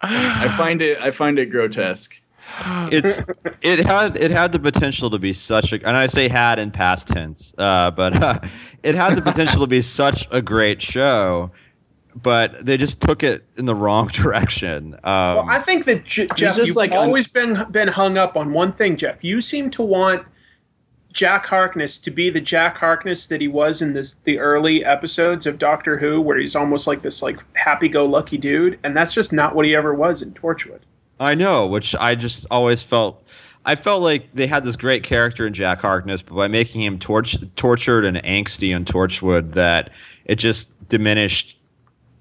I 0.01 0.49
find 0.57 0.81
it 0.83 0.99
I 1.01 1.11
find 1.11 1.39
it 1.39 1.47
grotesque. 1.47 2.21
It's 2.91 3.21
it 3.63 3.85
had 3.87 4.17
it 4.17 4.31
had 4.31 4.53
the 4.53 4.59
potential 4.59 5.11
to 5.11 5.19
be 5.19 5.33
such 5.33 5.73
a 5.73 5.77
and 5.87 5.97
I 5.97 6.07
say 6.07 6.29
had 6.29 6.59
in 6.59 6.71
past 6.71 7.09
tense, 7.09 7.55
uh, 7.59 7.91
but 7.91 8.23
uh, 8.23 8.39
it 8.83 8.95
had 8.95 9.17
the 9.17 9.23
potential 9.23 9.61
to 9.61 9.67
be 9.67 9.83
such 9.83 10.27
a 10.31 10.43
great 10.43 10.83
show, 10.83 11.51
but 12.15 12.65
they 12.65 12.77
just 12.77 13.01
took 13.01 13.23
it 13.23 13.45
in 13.57 13.65
the 13.65 13.75
wrong 13.75 14.07
direction. 14.13 14.95
Um, 15.05 15.37
Well, 15.37 15.47
I 15.49 15.61
think 15.63 15.87
that 15.87 16.05
J- 16.05 16.27
Jeff, 16.37 16.57
just 16.57 16.69
you've 16.69 16.77
like 16.77 16.93
un- 16.93 16.99
always 16.99 17.27
been 17.27 17.65
been 17.71 17.89
hung 17.89 18.19
up 18.19 18.37
on 18.37 18.53
one 18.53 18.73
thing, 18.73 18.97
Jeff. 18.97 19.23
You 19.23 19.41
seem 19.41 19.71
to 19.71 19.83
want 19.83 20.27
Jack 21.13 21.47
Harkness 21.47 22.01
to 22.01 22.11
be 22.11 22.31
the 22.31 22.41
Jack 22.41 22.77
Harkness 22.77 23.27
that 23.27 23.41
he 23.41 23.49
was 23.49 23.83
in 23.83 23.93
this 23.93 24.17
the 24.25 24.39
early 24.39 24.85
episodes 24.85 25.47
of 25.47 25.59
Doctor 25.59 25.99
Who, 25.99 26.21
where 26.21 26.39
he's 26.39 26.57
almost 26.57 26.87
like 26.87 27.03
this 27.03 27.23
like 27.23 27.39
happy-go-lucky 27.55 28.39
dude, 28.39 28.79
and 28.83 28.97
that's 28.97 29.13
just 29.13 29.33
not 29.33 29.55
what 29.55 29.65
he 29.67 29.75
ever 29.75 29.95
was 29.95 30.23
in 30.23 30.33
Torchwood. 30.33 30.81
I 31.23 31.35
know, 31.35 31.67
which 31.67 31.95
I 31.95 32.15
just 32.15 32.47
always 32.51 32.83
felt. 32.83 33.23
I 33.65 33.77
felt 33.77 34.03
like 34.03 34.29
they 34.35 34.47
had 34.49 34.65
this 34.65 34.75
great 34.75 35.05
character 35.05 35.47
in 35.47 35.55
Jack 35.55 35.81
Harkness, 35.81 36.21
but 36.21 36.35
by 36.35 36.49
making 36.49 36.83
him 36.83 36.99
torch, 36.99 37.37
tortured 37.55 38.05
and 38.05 38.17
angsty 38.19 38.75
in 38.75 38.85
Torchwood, 38.85 39.55
that 39.55 39.91
it 40.25 40.35
just 40.37 40.69
diminished 40.89 41.59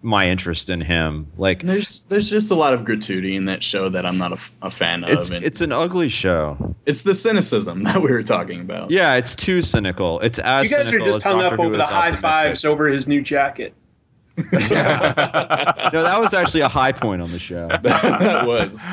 my 0.04 0.28
interest 0.28 0.70
in 0.70 0.82
him. 0.82 1.28
Like 1.38 1.62
there's 1.64 2.04
there's 2.10 2.30
just 2.30 2.52
a 2.52 2.56
lot 2.56 2.74
of 2.74 2.86
gratuity 2.86 3.36
in 3.36 3.46
that 3.46 3.64
show 3.64 3.90
that 3.90 4.06
I'm 4.06 4.18
not 4.18 4.32
a, 4.32 4.36
f- 4.36 4.52
a 4.62 4.70
fan 4.72 5.04
it's 5.04 5.30
of. 5.30 5.36
And 5.36 5.46
it's 5.46 5.62
an 5.62 5.72
ugly 5.72 6.10
show. 6.10 6.76
it's 6.86 7.04
the 7.04 7.14
cynicism 7.14 7.84
that 7.84 8.02
we 8.02 8.12
were 8.12 8.24
talking 8.24 8.62
about. 8.62 8.92
Yeah, 8.92 9.16
it's 9.16 9.36
too 9.36 9.62
cynical. 9.62 10.20
It's 10.22 10.40
as 10.40 10.70
You 10.70 10.78
guys 10.78 10.94
are 10.94 11.00
just 11.00 11.18
as 11.18 11.24
hung 11.24 11.40
Doctor 11.40 11.56
up 11.56 11.60
over 11.60 11.78
the 11.78 11.84
is 11.84 11.90
high 11.90 12.10
optimistic. 12.10 12.22
fives 12.22 12.66
over 12.66 12.88
his 12.88 13.08
new 13.08 13.22
jacket. 13.22 13.74
no, 14.52 16.04
that 16.04 16.18
was 16.20 16.34
actually 16.34 16.62
a 16.62 16.68
high 16.68 16.92
point 16.92 17.22
on 17.22 17.32
the 17.32 17.40
show. 17.40 17.68
that 17.84 18.46
was. 18.46 18.84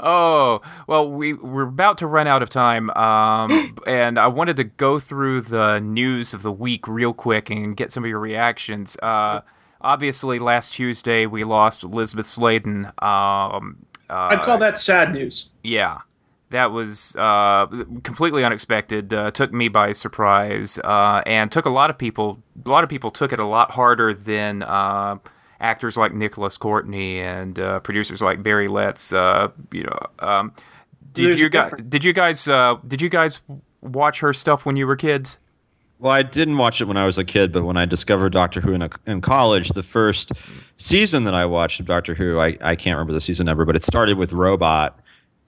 Oh 0.00 0.60
well, 0.86 1.10
we 1.10 1.32
we're 1.32 1.62
about 1.62 1.98
to 1.98 2.06
run 2.06 2.26
out 2.26 2.42
of 2.42 2.48
time, 2.48 2.90
um, 2.90 3.76
and 3.86 4.18
I 4.18 4.28
wanted 4.28 4.56
to 4.56 4.64
go 4.64 4.98
through 4.98 5.42
the 5.42 5.80
news 5.80 6.32
of 6.34 6.42
the 6.42 6.52
week 6.52 6.86
real 6.86 7.12
quick 7.12 7.50
and 7.50 7.76
get 7.76 7.90
some 7.90 8.04
of 8.04 8.08
your 8.10 8.20
reactions. 8.20 8.96
Uh, 9.02 9.40
obviously, 9.80 10.38
last 10.38 10.74
Tuesday 10.74 11.26
we 11.26 11.44
lost 11.44 11.82
Elizabeth 11.82 12.26
Sladen. 12.26 12.86
Um, 12.98 13.84
Uh, 14.10 14.28
I'd 14.32 14.42
call 14.42 14.56
that 14.58 14.78
sad 14.78 15.12
news. 15.12 15.50
Yeah, 15.62 15.98
that 16.50 16.72
was 16.72 17.14
uh, 17.16 17.66
completely 18.02 18.44
unexpected. 18.44 19.12
Uh, 19.12 19.30
took 19.30 19.52
me 19.52 19.68
by 19.68 19.92
surprise, 19.92 20.78
uh, 20.78 21.22
and 21.26 21.52
took 21.52 21.66
a 21.66 21.70
lot 21.70 21.90
of 21.90 21.98
people. 21.98 22.42
A 22.64 22.68
lot 22.70 22.84
of 22.84 22.90
people 22.90 23.10
took 23.10 23.32
it 23.32 23.38
a 23.38 23.46
lot 23.46 23.72
harder 23.72 24.14
than 24.14 24.62
uh, 24.62 25.18
actors 25.60 25.96
like 25.96 26.14
Nicholas 26.14 26.56
Courtney 26.56 27.20
and 27.20 27.58
uh, 27.58 27.80
producers 27.80 28.22
like 28.22 28.42
Barry 28.42 28.68
Letts. 28.68 29.12
Uh, 29.12 29.48
you 29.72 29.84
know, 29.84 29.98
um, 30.20 30.52
did 31.12 31.38
you 31.38 31.48
guys? 31.48 31.72
Did 31.88 32.04
you 32.04 32.12
guys? 32.12 32.48
Uh, 32.48 32.76
did 32.86 33.02
you 33.02 33.08
guys 33.08 33.40
watch 33.80 34.20
her 34.20 34.32
stuff 34.32 34.64
when 34.64 34.76
you 34.76 34.86
were 34.86 34.96
kids? 34.96 35.38
Well, 36.00 36.12
I 36.12 36.22
didn't 36.22 36.58
watch 36.58 36.80
it 36.80 36.84
when 36.84 36.96
I 36.96 37.06
was 37.06 37.18
a 37.18 37.24
kid, 37.24 37.50
but 37.50 37.64
when 37.64 37.76
I 37.76 37.84
discovered 37.84 38.30
Doctor 38.30 38.60
Who 38.60 38.72
in, 38.72 38.82
a, 38.82 38.90
in 39.06 39.20
college, 39.20 39.70
the 39.70 39.82
first 39.82 40.30
season 40.76 41.24
that 41.24 41.34
I 41.34 41.44
watched 41.44 41.80
of 41.80 41.86
Doctor 41.86 42.14
Who, 42.14 42.38
I, 42.38 42.56
I 42.60 42.76
can't 42.76 42.94
remember 42.94 43.12
the 43.12 43.20
season 43.20 43.46
number, 43.46 43.64
but 43.64 43.74
it 43.74 43.82
started 43.82 44.16
with 44.16 44.32
Robot, 44.32 45.00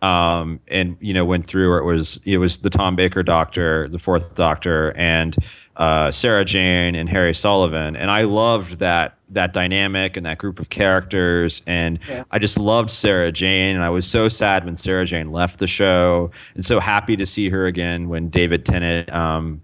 um, 0.03 0.61
and 0.69 0.97
you 1.01 1.13
know 1.13 1.25
went 1.25 1.47
through 1.47 1.71
where 1.71 1.79
it 1.79 1.85
was 1.85 2.21
it 2.25 2.39
was 2.39 2.59
the 2.59 2.71
Tom 2.71 2.97
Baker 2.97 3.23
Doctor, 3.23 3.89
the 3.89 3.99
Fourth 3.99 4.35
Doctor, 4.35 4.93
and 4.97 5.37
uh, 5.77 6.11
Sarah 6.11 6.45
Jane 6.45 6.95
and 6.95 7.09
Harry 7.09 7.35
Sullivan, 7.35 7.97
and 7.97 8.11
I 8.11 8.23
loved 8.23 8.79
that 8.79 9.17
that 9.31 9.53
dynamic 9.53 10.17
and 10.17 10.27
that 10.27 10.39
group 10.39 10.59
of 10.59 10.71
characters, 10.71 11.63
and 11.67 11.99
Yeah. 12.09 12.25
I 12.33 12.39
just 12.39 12.59
loved 12.59 12.91
Sarah 12.91 13.31
Jane, 13.31 13.77
and 13.77 13.85
I 13.85 13.89
was 13.91 14.07
so 14.07 14.29
sad 14.29 14.65
when 14.65 14.75
Sarah 14.77 15.07
Jane 15.07 15.31
left 15.33 15.59
the 15.59 15.67
show, 15.67 16.31
and 16.55 16.65
so 16.65 16.81
happy 16.81 17.17
to 17.17 17.25
see 17.25 17.49
her 17.49 17.67
again 17.67 18.09
when 18.09 18.29
David 18.29 18.67
Tennant. 18.67 19.13
Um, 19.13 19.61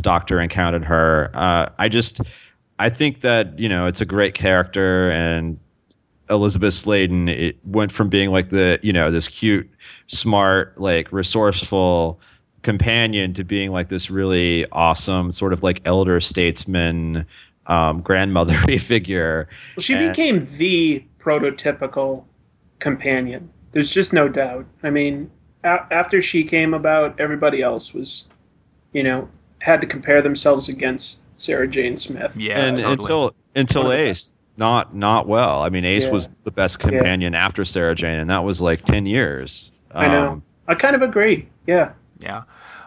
Doctor 0.00 0.40
encountered 0.40 0.84
her. 0.84 1.30
Uh, 1.34 1.66
I 1.78 1.90
just, 1.90 2.22
I 2.78 2.88
think 2.88 3.20
that 3.20 3.58
you 3.58 3.68
know 3.68 3.86
it's 3.86 4.00
a 4.00 4.06
great 4.06 4.32
character, 4.34 5.10
and 5.10 5.58
Elizabeth 6.30 6.74
Sladen 6.74 7.28
it 7.28 7.56
went 7.64 7.92
from 7.92 8.08
being 8.08 8.30
like 8.30 8.50
the 8.50 8.78
you 8.82 8.92
know 8.92 9.10
this 9.10 9.28
cute, 9.28 9.68
smart, 10.06 10.78
like 10.80 11.10
resourceful 11.12 12.20
companion 12.62 13.34
to 13.34 13.42
being 13.44 13.70
like 13.72 13.88
this 13.88 14.08
really 14.10 14.64
awesome 14.70 15.32
sort 15.32 15.52
of 15.52 15.62
like 15.62 15.80
elder 15.84 16.20
statesman, 16.20 17.26
um, 17.66 18.02
grandmothery 18.02 18.80
figure. 18.80 19.48
Well, 19.76 19.82
she 19.82 19.94
And- 19.94 20.10
became 20.12 20.48
the 20.58 21.04
prototypical 21.20 22.24
companion. 22.78 23.50
There's 23.72 23.90
just 23.90 24.12
no 24.12 24.28
doubt. 24.28 24.66
I 24.82 24.90
mean, 24.90 25.30
a- 25.64 25.86
after 25.90 26.20
she 26.22 26.44
came 26.44 26.74
about, 26.74 27.18
everybody 27.18 27.62
else 27.62 27.94
was, 27.94 28.28
you 28.92 29.02
know, 29.02 29.28
had 29.60 29.80
to 29.80 29.86
compare 29.86 30.20
themselves 30.22 30.68
against 30.68 31.20
Sarah 31.36 31.66
Jane 31.68 31.96
Smith. 31.96 32.32
Yeah, 32.36 32.58
and 32.64 32.76
totally. 32.78 32.92
until 32.92 33.34
until 33.56 33.82
One 33.84 33.92
of 33.92 33.98
Ace, 33.98 34.34
not 34.56 34.94
not 34.94 35.26
well. 35.26 35.62
I 35.62 35.68
mean, 35.68 35.84
Ace 35.84 36.04
Yeah. 36.04 36.10
was 36.10 36.28
the 36.44 36.50
best 36.50 36.78
companion 36.78 37.34
after 37.34 37.64
Sarah 37.64 37.94
Jane, 37.94 38.20
and 38.20 38.30
that 38.30 38.44
was 38.44 38.60
like 38.60 38.84
ten 38.84 39.06
years. 39.06 39.70
I 39.94 40.08
know. 40.08 40.28
Um, 40.32 40.42
I 40.68 40.74
kind 40.74 40.94
of 40.96 41.02
agree. 41.02 41.48
Yeah. 41.66 41.92
yeah. 42.20 42.42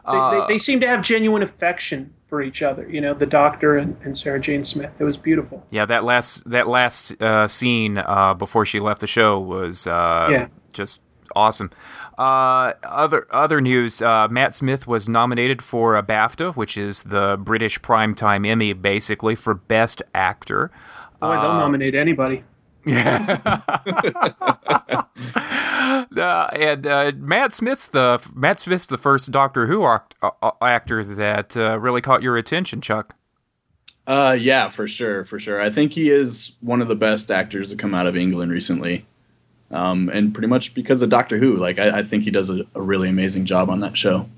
They, 0.06 0.12
Uh, 0.17 0.47
they, 0.47 0.54
they 0.54 0.58
seem 0.58 0.80
to 0.82 0.88
have 0.88 1.01
genuine 1.01 1.43
affection 1.43 2.12
for 2.30 2.41
each 2.41 2.62
other. 2.62 2.88
You 2.89 3.01
know, 3.01 3.13
the 3.13 3.25
Doctor 3.25 3.78
and, 3.78 3.95
and 4.04 4.17
Sarah 4.17 4.39
Jane 4.39 4.63
Smith. 4.63 4.91
It 4.99 5.04
was 5.04 5.17
beautiful. 5.17 5.65
Yeah, 5.71 5.86
that 5.86 6.04
last 6.04 6.49
that 6.49 6.67
last 6.67 7.19
uh, 7.21 7.47
scene 7.47 7.97
uh, 7.99 8.34
before 8.36 8.65
she 8.65 8.80
left 8.80 9.01
the 9.01 9.08
show 9.08 9.39
was 9.39 9.88
uh, 9.88 10.28
Yeah. 10.32 10.47
just 10.73 11.01
awesome. 11.36 11.69
Uh, 12.17 12.73
other 12.84 13.28
other 13.32 13.60
news: 13.62 14.01
uh, 14.01 14.28
Matt 14.30 14.54
Smith 14.54 14.88
was 14.88 15.10
nominated 15.10 15.62
for 15.62 15.95
a 15.95 16.01
BAFTA, 16.04 16.56
which 16.56 16.78
is 16.78 17.04
the 17.04 17.38
British 17.39 17.80
Primetime 17.82 18.47
Emmy, 18.47 18.73
basically 18.73 19.36
for 19.36 19.54
Best 19.54 20.01
Actor. 20.13 20.71
Boy, 21.19 21.32
they'll 21.32 21.54
nominate 21.54 21.95
anybody. 21.95 22.43
Uh, 26.17 26.49
and 26.54 26.88
uh, 26.88 27.12
Matt 27.17 27.54
Smith's 27.54 27.88
the 27.88 28.21
Matt 28.34 28.60
Smith's 28.60 28.86
the 28.86 28.97
first 28.97 29.32
Doctor 29.32 29.67
Who 29.67 29.86
act, 29.86 30.15
uh, 30.21 30.51
actor 30.62 31.04
that 31.04 31.56
uh, 31.58 31.80
really 31.80 32.01
caught 32.01 32.21
your 32.21 32.38
attention, 32.38 32.82
Chuck. 32.82 33.15
Uh, 34.08 34.38
yeah, 34.39 34.69
for 34.69 34.88
sure, 34.88 35.25
for 35.25 35.39
sure. 35.39 35.62
I 35.62 35.69
think 35.69 35.93
he 35.93 36.10
is 36.10 36.56
one 36.62 36.82
of 36.82 36.88
the 36.88 36.95
best 36.95 37.32
actors 37.32 37.71
to 37.71 37.75
come 37.75 37.93
out 37.93 38.08
of 38.08 38.15
England 38.15 38.51
recently, 38.51 39.06
um, 39.71 40.10
and 40.10 40.34
pretty 40.34 40.47
much 40.47 40.73
because 40.73 41.01
of 41.01 41.10
Doctor 41.10 41.38
Who. 41.38 41.56
Like, 41.56 41.80
I, 41.80 41.99
I 41.99 42.04
think 42.04 42.23
he 42.23 42.32
does 42.32 42.49
a, 42.49 42.65
a 42.75 42.82
really 42.82 43.10
amazing 43.10 43.45
job 43.45 43.69
on 43.69 43.80
that 43.80 43.97
show. 43.97 44.30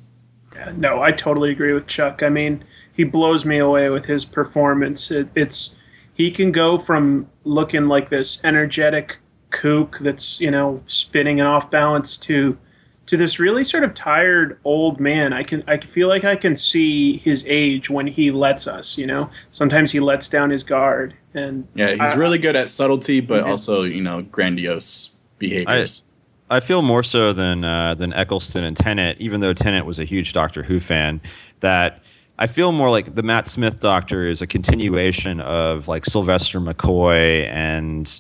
No, 0.76 1.02
I 1.02 1.12
totally 1.12 1.52
agree 1.52 1.74
with 1.74 1.88
Chuck. 1.88 2.24
I 2.24 2.30
mean, 2.30 2.64
he 2.94 3.04
blows 3.04 3.46
me 3.46 3.60
away 3.60 3.90
with 3.90 4.06
his 4.06 4.26
performance. 4.26 5.12
It, 5.12 5.28
it's 5.36 5.76
he 6.18 6.32
can 6.32 6.52
go 6.52 6.80
from 6.80 7.28
looking 7.44 7.88
like 7.88 8.10
this 8.10 8.42
energetic 8.44 9.18
kook 9.52 9.98
that's 10.02 10.40
you 10.42 10.52
know 10.52 10.84
spinning 10.88 11.40
and 11.40 11.48
off 11.48 11.72
balance 11.72 12.18
to 12.18 12.58
to 13.06 13.16
this 13.16 13.40
really 13.40 13.64
sort 13.64 13.86
of 13.86 13.94
tired 13.96 14.60
old 14.66 15.00
man. 15.00 15.32
I 15.32 15.44
can 15.44 15.64
I 15.68 15.78
feel 15.78 16.10
like 16.10 16.26
I 16.26 16.36
can 16.36 16.56
see 16.58 17.18
his 17.20 17.46
age 17.48 17.90
when 17.90 18.06
he 18.08 18.32
lets 18.32 18.68
us. 18.68 18.98
You 18.98 19.08
know, 19.08 19.30
sometimes 19.54 19.92
he 19.92 20.02
lets 20.02 20.28
down 20.28 20.50
his 20.50 20.64
guard, 20.64 21.14
and 21.34 21.66
Yeah, 21.76 21.92
he's 21.92 22.12
I- 22.12 22.16
really 22.16 22.38
good 22.38 22.58
at 22.58 22.68
subtlety, 22.68 23.22
but 23.22 23.46
Yeah. 23.46 23.52
also 23.52 23.84
you 23.84 24.02
know 24.02 24.24
grandiose 24.24 25.12
behaviors. 25.40 26.04
I 26.50 26.62
feel 26.62 26.82
more 26.82 27.04
so 27.04 27.32
than 27.34 27.64
uh, 27.64 27.94
than 27.96 28.12
Eccleston 28.14 28.64
and 28.64 28.76
Tennant, 28.76 29.20
even 29.22 29.40
though 29.42 29.54
Tennant 29.54 29.86
was 29.86 30.00
a 30.00 30.04
huge 30.06 30.34
Doctor 30.34 30.64
Who 30.64 30.80
fan. 30.80 31.22
That 31.62 32.02
I 32.40 32.48
feel 32.48 32.72
more 32.72 32.90
like 32.90 33.16
the 33.16 33.24
Matt 33.24 33.48
Smith 33.48 33.80
Doctor 33.80 34.28
is 34.28 34.42
a 34.42 34.48
continuation 34.48 35.42
of 35.42 35.88
like 35.88 36.06
Sylvester 36.06 36.60
McCoy 36.60 37.48
and 37.48 38.20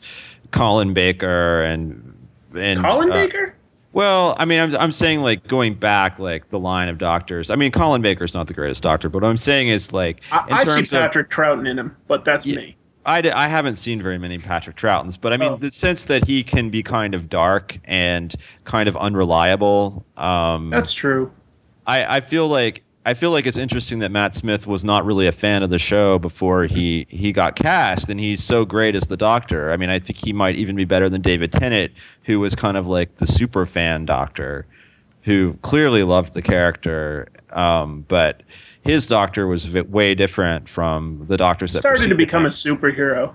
Colin 0.51 0.93
Baker 0.93 1.62
and 1.63 2.13
and 2.56 2.82
Colin 2.84 3.12
uh, 3.12 3.13
Baker. 3.15 3.53
Well, 3.93 4.36
I 4.39 4.45
mean, 4.45 4.60
I'm 4.60 4.75
I'm 4.77 4.91
saying 4.91 5.21
like 5.21 5.47
going 5.47 5.73
back 5.75 6.19
like 6.19 6.49
the 6.49 6.60
line 6.60 6.89
of 6.89 6.97
doctors. 6.97 7.49
I 7.51 7.56
mean, 7.56 7.71
Colin 7.71 8.01
Baker's 8.01 8.34
not 8.34 8.47
the 8.47 8.53
greatest 8.53 8.84
doctor, 8.84 9.10
but 9.10 9.21
what 9.21 9.30
I'm 9.30 9.38
saying 9.38 9.67
is 9.69 9.93
like 9.93 10.21
I, 10.32 10.45
in 10.47 10.53
I 10.53 10.60
see 10.60 10.65
terms 10.65 10.93
of 10.93 10.99
Patrick 11.01 11.30
Troughton 11.30 11.67
in 11.69 11.77
him, 11.77 11.95
but 12.08 12.25
that's 12.25 12.45
Yeah. 12.45 12.58
me. 12.58 12.75
I, 13.06 13.21
d- 13.21 13.32
I 13.32 13.47
haven't 13.47 13.77
seen 13.77 14.01
very 14.01 14.17
many 14.17 14.38
Patrick 14.38 14.75
Troughtons, 14.75 15.17
but 15.19 15.32
I 15.32 15.38
mean 15.38 15.53
Oh. 15.53 15.56
the 15.56 15.71
sense 15.71 16.06
that 16.06 16.25
he 16.27 16.43
can 16.43 16.69
be 16.69 16.84
kind 16.84 17.15
of 17.15 17.30
dark 17.30 17.80
and 17.86 18.36
kind 18.65 18.89
of 18.89 18.97
unreliable. 18.97 20.03
Um, 20.17 20.69
That's 20.71 20.91
true. 20.91 21.32
I, 21.86 22.17
I 22.17 22.19
feel 22.19 22.49
like 22.49 22.84
I 23.08 23.13
feel 23.13 23.32
like 23.32 23.46
it's 23.46 23.56
interesting 23.58 24.00
that 24.00 24.12
Matt 24.12 24.36
Smith 24.36 24.67
was 24.67 24.84
not 24.84 25.06
really 25.06 25.28
a 25.28 25.32
fan 25.32 25.63
of 25.63 25.70
the 25.70 25.80
show 25.80 26.20
before 26.20 26.65
he 26.65 27.08
he 27.10 27.32
got 27.32 27.56
cast, 27.56 28.10
and 28.10 28.20
he's 28.20 28.43
so 28.43 28.65
great 28.65 28.96
as 28.96 29.04
the 29.06 29.15
Doctor. 29.15 29.72
I 29.72 29.78
mean, 29.78 29.89
I 29.89 29.98
think 29.98 30.17
he 30.26 30.34
might 30.34 30.56
even 30.56 30.76
be 30.76 30.84
better 30.84 31.08
than 31.10 31.22
David 31.22 31.54
Tennant, 31.54 31.93
who 32.24 32.41
was 32.41 32.54
kind 32.54 32.76
of 32.76 32.86
like 32.86 33.15
the 33.15 33.26
super 33.26 33.65
fan 33.65 34.06
Doctor, 34.06 34.65
who 35.24 35.54
clearly 35.62 36.04
loved 36.04 36.34
the 36.34 36.41
character, 36.41 37.30
um, 37.54 38.04
but 38.10 38.43
his 38.82 39.08
Doctor 39.08 39.48
was 39.48 39.63
v- 39.63 39.82
way 39.82 40.13
different 40.13 40.67
from 40.67 41.24
the 41.30 41.38
Doctors 41.38 41.72
that 41.72 41.80
Started 41.80 42.10
to 42.10 42.15
become 42.15 42.41
him. 42.41 42.48
a 42.48 42.50
superhero. 42.50 43.34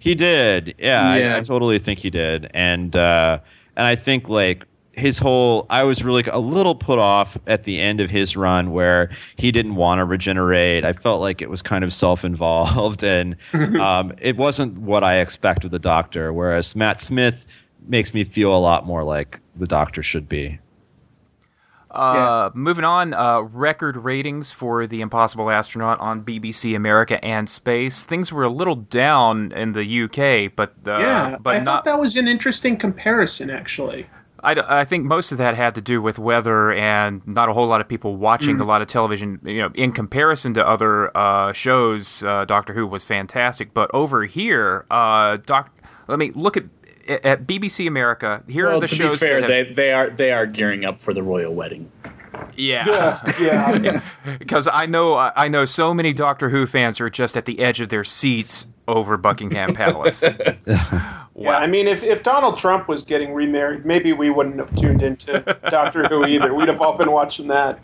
He 0.00 0.16
did, 0.16 0.74
yeah. 0.80 1.08
I- 1.08 1.36
I, 1.36 1.40
totally 1.42 1.78
think 1.78 2.00
he 2.00 2.10
did, 2.10 2.50
and 2.54 2.96
uh, 2.96 3.38
and 3.76 3.86
I 3.86 3.94
think 3.94 4.28
like 4.28 4.64
his 4.92 5.18
whole. 5.18 5.66
I 5.70 5.82
was 5.84 6.04
really 6.04 6.22
a 6.24 6.38
little 6.38 6.74
put 6.74 6.98
off 6.98 7.36
at 7.46 7.64
the 7.64 7.80
end 7.80 8.00
of 8.00 8.10
his 8.10 8.36
run 8.36 8.72
where 8.72 9.10
he 9.36 9.50
didn't 9.50 9.76
want 9.76 9.98
to 9.98 10.04
regenerate. 10.04 10.84
I 10.84 10.92
felt 10.92 11.20
like 11.20 11.40
it 11.42 11.50
was 11.50 11.62
kind 11.62 11.84
of 11.84 11.92
self-involved, 11.92 13.02
and 13.04 13.36
um, 13.80 14.12
it 14.20 14.36
wasn't 14.36 14.78
what 14.78 15.04
I 15.04 15.18
expect 15.18 15.64
of 15.64 15.70
the 15.70 15.78
Doctor. 15.78 16.32
Whereas 16.32 16.76
Matt 16.76 17.00
Smith 17.00 17.46
makes 17.88 18.14
me 18.14 18.24
feel 18.24 18.54
a 18.54 18.58
lot 18.58 18.86
more 18.86 19.04
like 19.04 19.40
the 19.56 19.66
Doctor 19.66 20.02
should 20.02 20.28
be. 20.28 20.58
Uh, 21.92 22.48
Moving 22.54 22.84
on, 22.84 23.12
uh, 23.12 23.40
record 23.40 23.98
ratings 23.98 24.50
for 24.50 24.86
The 24.86 25.02
Impossible 25.02 25.50
Astronaut 25.50 26.00
on 26.00 26.24
BBC 26.24 26.74
America 26.74 27.22
and 27.22 27.48
Space. 27.50 28.04
Things 28.04 28.32
were 28.32 28.44
a 28.44 28.48
little 28.48 28.76
down 28.76 29.52
in 29.52 29.72
the 29.72 30.04
UK, 30.04 30.56
but 30.56 30.72
uh, 30.86 30.98
yeah, 30.98 31.36
but 31.38 31.56
I 31.56 31.58
not. 31.58 31.64
thought 31.64 31.84
that 31.84 32.00
was 32.00 32.16
an 32.16 32.28
interesting 32.28 32.78
comparison, 32.78 33.50
actually. 33.50 34.06
I, 34.42 34.54
d- 34.54 34.62
I 34.66 34.84
think 34.84 35.04
most 35.04 35.30
of 35.32 35.38
that 35.38 35.54
had 35.56 35.74
to 35.76 35.80
do 35.80 36.02
with 36.02 36.18
weather 36.18 36.72
and 36.72 37.24
not 37.26 37.48
a 37.48 37.52
whole 37.52 37.66
lot 37.68 37.80
of 37.80 37.88
people 37.88 38.16
watching 38.16 38.56
Mm. 38.56 38.62
a 38.62 38.64
lot 38.64 38.82
of 38.82 38.88
television. 38.88 39.38
You 39.44 39.62
know, 39.62 39.70
in 39.74 39.92
comparison 39.92 40.52
to 40.54 40.66
other 40.66 41.16
uh, 41.16 41.52
shows, 41.52 42.24
uh, 42.24 42.44
Doctor 42.44 42.72
Who 42.74 42.86
was 42.86 43.04
fantastic. 43.04 43.72
But 43.72 43.90
over 43.94 44.24
here, 44.24 44.84
uh, 44.90 45.36
Doc, 45.46 45.70
let 46.08 46.18
me 46.18 46.32
look 46.34 46.56
at 46.56 46.64
at 47.08 47.46
BBC 47.46 47.86
America. 47.86 48.42
Here 48.48 48.66
Well, 48.66 48.76
are 48.78 48.80
the 48.80 48.86
to 48.88 48.94
shows. 48.94 49.12
be 49.20 49.26
fair, 49.26 49.40
that 49.40 49.50
have- 49.50 49.66
they 49.68 49.74
they 49.74 49.92
are 49.92 50.10
they 50.10 50.32
are 50.32 50.46
gearing 50.46 50.84
up 50.84 51.00
for 51.00 51.12
the 51.14 51.22
royal 51.22 51.54
wedding. 51.54 51.90
yeah. 52.56 53.20
yeah. 53.40 54.00
because 54.38 54.66
I 54.72 54.86
know 54.86 55.16
I 55.16 55.48
know 55.48 55.64
so 55.64 55.92
many 55.94 56.12
Doctor 56.12 56.48
Who 56.50 56.66
fans 56.66 57.00
are 57.00 57.10
just 57.10 57.36
at 57.36 57.44
the 57.44 57.60
edge 57.60 57.80
of 57.80 57.88
their 57.90 58.04
seats 58.04 58.66
over 58.88 59.16
Buckingham 59.16 59.74
Palace. 59.74 60.24
Yeah, 61.42 61.58
I 61.58 61.66
mean, 61.66 61.88
if, 61.88 62.02
if 62.02 62.22
Donald 62.22 62.58
Trump 62.58 62.88
was 62.88 63.02
getting 63.02 63.34
remarried, 63.34 63.84
maybe 63.84 64.12
we 64.12 64.30
wouldn't 64.30 64.58
have 64.58 64.74
tuned 64.76 65.02
into 65.02 65.40
Doctor 65.70 66.06
Who 66.08 66.26
either. 66.26 66.54
We'd 66.54 66.68
have 66.68 66.80
all 66.80 66.96
been 66.96 67.12
watching 67.12 67.48
that. 67.48 67.80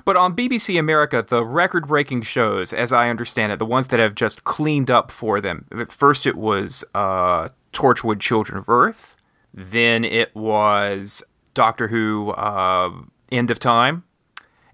but 0.04 0.16
on 0.16 0.36
BBC 0.36 0.78
America, 0.78 1.24
the 1.26 1.44
record-breaking 1.44 2.22
shows, 2.22 2.72
as 2.72 2.92
I 2.92 3.08
understand 3.08 3.52
it, 3.52 3.58
the 3.58 3.66
ones 3.66 3.88
that 3.88 4.00
have 4.00 4.14
just 4.14 4.44
cleaned 4.44 4.90
up 4.90 5.10
for 5.10 5.40
them. 5.40 5.66
At 5.72 5.90
first, 5.92 6.26
it 6.26 6.36
was 6.36 6.84
uh, 6.94 7.48
Torchwood: 7.72 8.20
Children 8.20 8.58
of 8.58 8.68
Earth. 8.68 9.16
Then 9.54 10.04
it 10.04 10.34
was 10.36 11.22
Doctor 11.54 11.88
Who 11.88 12.30
uh, 12.30 12.92
End 13.32 13.50
of 13.50 13.58
Time. 13.58 14.04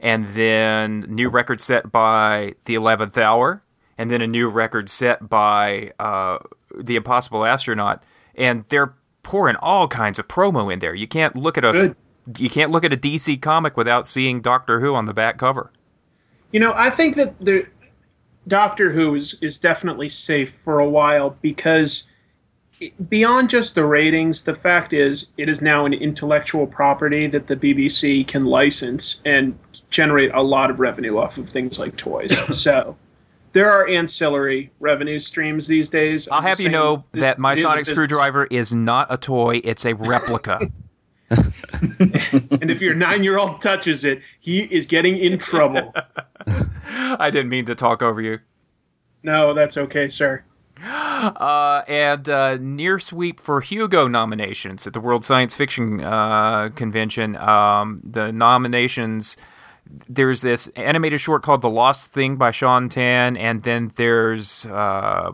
And 0.01 0.27
then 0.27 1.07
new 1.09 1.31
record 1.31 1.61
set 1.61 1.91
by 1.91 2.57
The 2.67 2.75
Eleventh 2.75 3.17
Hour. 3.17 3.63
And 3.97 4.11
then 4.11 4.21
a 4.21 4.27
new 4.27 4.49
record 4.49 4.91
set 4.91 5.29
by 5.29 5.93
uh, 5.99 6.39
The 6.79 6.97
Impossible 6.97 7.45
Astronaut. 7.45 8.03
And 8.35 8.65
they're 8.69 8.95
pouring 9.23 9.57
all 9.57 9.89
kinds 9.89 10.19
of 10.19 10.29
promo 10.29 10.73
in 10.73 10.79
there. 10.79 10.95
You 10.95 11.09
can't 11.09 11.35
look 11.37 11.59
at 11.59 11.65
a 11.65 11.73
Good. 11.73 11.97
you 12.39 12.51
can't 12.51 12.71
look 12.71 12.85
at 12.85 12.93
a 12.93 12.97
DC 12.97 13.41
comic 13.41 13.77
without 13.77 14.07
seeing 14.07 14.41
Doctor 14.41 14.81
Who 14.81 14.95
on 14.95 15.07
the 15.07 15.15
back 15.15 15.39
cover. 15.39 15.73
You 16.53 16.61
know, 16.61 16.73
I 16.75 16.91
think 16.91 17.17
that 17.17 17.39
the 17.41 17.67
Doctor 18.47 18.93
Who 18.93 19.15
is, 19.15 19.37
is 19.41 19.59
definitely 19.59 20.09
safe 20.09 20.53
for 20.65 20.79
a 20.79 20.89
while 20.89 21.37
because 21.43 22.05
beyond 23.09 23.51
just 23.51 23.75
the 23.75 23.85
ratings, 23.85 24.43
the 24.43 24.55
fact 24.55 24.93
is 24.93 25.29
it 25.39 25.49
is 25.49 25.61
now 25.61 25.87
an 25.87 25.95
intellectual 25.95 26.67
property 26.67 27.27
that 27.29 27.47
the 27.47 27.57
BBC 27.57 28.27
can 28.27 28.45
license 28.45 29.21
and 29.25 29.59
generate 29.91 30.33
a 30.35 30.43
lot 30.43 30.71
of 30.71 30.81
revenue 30.81 31.19
off 31.19 31.39
of 31.39 31.49
things 31.49 31.79
like 31.79 31.97
toys. 31.97 32.37
so 32.61 32.97
there 33.55 33.71
are 33.73 33.89
ancillary 33.89 34.71
revenue 34.81 35.19
streams 35.19 35.67
these 35.67 35.89
days. 35.89 36.29
I'll 36.29 36.41
I'm 36.41 36.45
have 36.45 36.61
you 36.61 36.69
know 36.69 37.05
it- 37.15 37.21
that 37.21 37.39
my 37.39 37.53
it 37.53 37.59
is 37.59 37.65
a 37.65 37.69
sonic 37.69 37.87
screwdriver 37.87 38.45
is 38.51 38.75
not 38.75 39.07
a 39.11 39.17
toy; 39.17 39.63
it's 39.65 39.87
a 39.87 39.95
replica. 39.95 40.61
And 41.31 42.71
if 42.71 42.81
your 42.81 42.95
nine 42.95 43.25
year 43.25 43.39
old 43.39 43.61
touches 43.63 44.05
it, 44.05 44.21
he 44.41 44.61
is 44.61 44.87
getting 44.87 45.17
in 45.17 45.39
trouble. 45.39 45.93
I 46.47 47.31
didn't 47.31 47.49
mean 47.49 47.65
to 47.65 47.75
talk 47.75 48.03
over 48.03 48.21
you. 48.21 48.39
No, 49.23 49.55
that's 49.55 49.77
okay, 49.77 50.09
sir. 50.09 50.45
Uh, 50.85 51.83
and 51.89 52.29
uh, 52.29 52.59
near 52.61 52.99
sweep 52.99 53.41
for 53.41 53.63
Hugo 53.63 54.07
nominations 54.07 54.87
at 54.87 54.93
the 54.93 55.01
World 55.01 55.25
Science 55.25 55.57
Fiction 55.57 56.03
uh, 56.03 56.69
Convention. 56.75 57.37
Um, 57.37 58.01
the 58.05 58.31
nominations 58.31 59.37
there's 60.09 60.41
this 60.43 60.69
animated 60.77 61.21
short 61.21 61.43
called 61.43 61.63
The 61.63 61.71
Lost 61.71 62.11
Thing 62.13 62.37
by 62.37 62.51
Shaun 62.51 62.89
Tan, 62.89 63.37
and 63.37 63.61
then 63.63 63.93
there's 63.97 64.67
uh, 64.67 65.33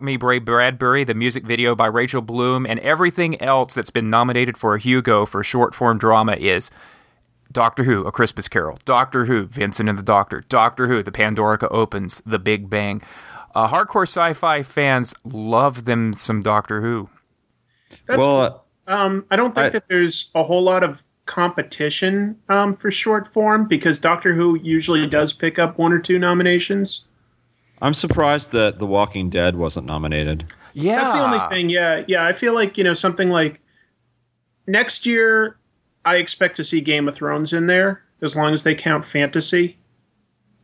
Me 0.00 0.16
Ray 0.16 0.38
Bradbury, 0.38 1.04
the 1.04 1.14
music 1.14 1.44
video 1.44 1.74
by 1.74 1.86
Rachel 1.86 2.22
Bloom, 2.22 2.66
and 2.66 2.80
everything 2.80 3.40
else 3.42 3.74
that's 3.74 3.90
been 3.90 4.10
nominated 4.10 4.56
for 4.56 4.74
a 4.74 4.78
Hugo 4.80 5.26
for 5.26 5.42
short 5.44 5.74
form 5.74 5.98
drama 5.98 6.32
is 6.34 6.70
Doctor 7.52 7.84
Who, 7.84 8.04
A 8.04 8.12
Christmas 8.12 8.48
Carol, 8.48 8.78
Doctor 8.84 9.26
Who, 9.26 9.44
Vincent 9.46 9.88
and 9.88 9.98
the 9.98 10.02
Doctor, 10.02 10.42
Doctor 10.48 10.88
Who, 10.88 11.02
The 11.02 11.12
Pandorica 11.12 11.68
Opens, 11.70 12.22
The 12.26 12.38
Big 12.38 12.68
Bang. 12.70 13.02
Uh, 13.54 13.68
hardcore 13.68 14.02
sci-fi 14.08 14.62
fans 14.64 15.14
love 15.24 15.84
them 15.84 16.12
some 16.12 16.40
Doctor 16.42 16.80
Who. 16.80 17.08
That's 18.06 18.18
well, 18.18 18.64
Um, 18.86 19.24
I 19.30 19.36
don't 19.36 19.54
think 19.54 19.66
I- 19.66 19.70
that 19.70 19.84
there's 19.88 20.30
a 20.34 20.42
whole 20.42 20.62
lot 20.62 20.82
of 20.82 20.98
competition 21.26 22.36
um, 22.48 22.76
for 22.76 22.90
short 22.90 23.32
form 23.32 23.66
because 23.66 24.00
Doctor 24.00 24.34
Who 24.34 24.56
usually 24.56 25.06
does 25.06 25.32
pick 25.32 25.58
up 25.58 25.78
one 25.78 25.92
or 25.92 25.98
two 25.98 26.18
nominations. 26.18 27.04
I'm 27.82 27.94
surprised 27.94 28.52
that 28.52 28.78
The 28.78 28.86
Walking 28.86 29.30
Dead 29.30 29.56
wasn't 29.56 29.86
nominated. 29.86 30.44
Yeah, 30.74 31.02
That's 31.02 31.14
the 31.14 31.22
only 31.24 31.40
thing. 31.48 31.70
Yeah, 31.70 32.04
yeah. 32.06 32.26
I 32.26 32.32
feel 32.32 32.54
like 32.54 32.76
you 32.78 32.84
know 32.84 32.94
something 32.94 33.30
like 33.30 33.60
next 34.66 35.06
year. 35.06 35.56
I 36.04 36.16
expect 36.16 36.56
to 36.56 36.64
see 36.64 36.80
Game 36.80 37.08
of 37.08 37.14
Thrones 37.14 37.52
in 37.52 37.66
there 37.66 38.02
as 38.22 38.36
long 38.36 38.52
as 38.52 38.62
they 38.62 38.74
count 38.74 39.06
fantasy. 39.06 39.78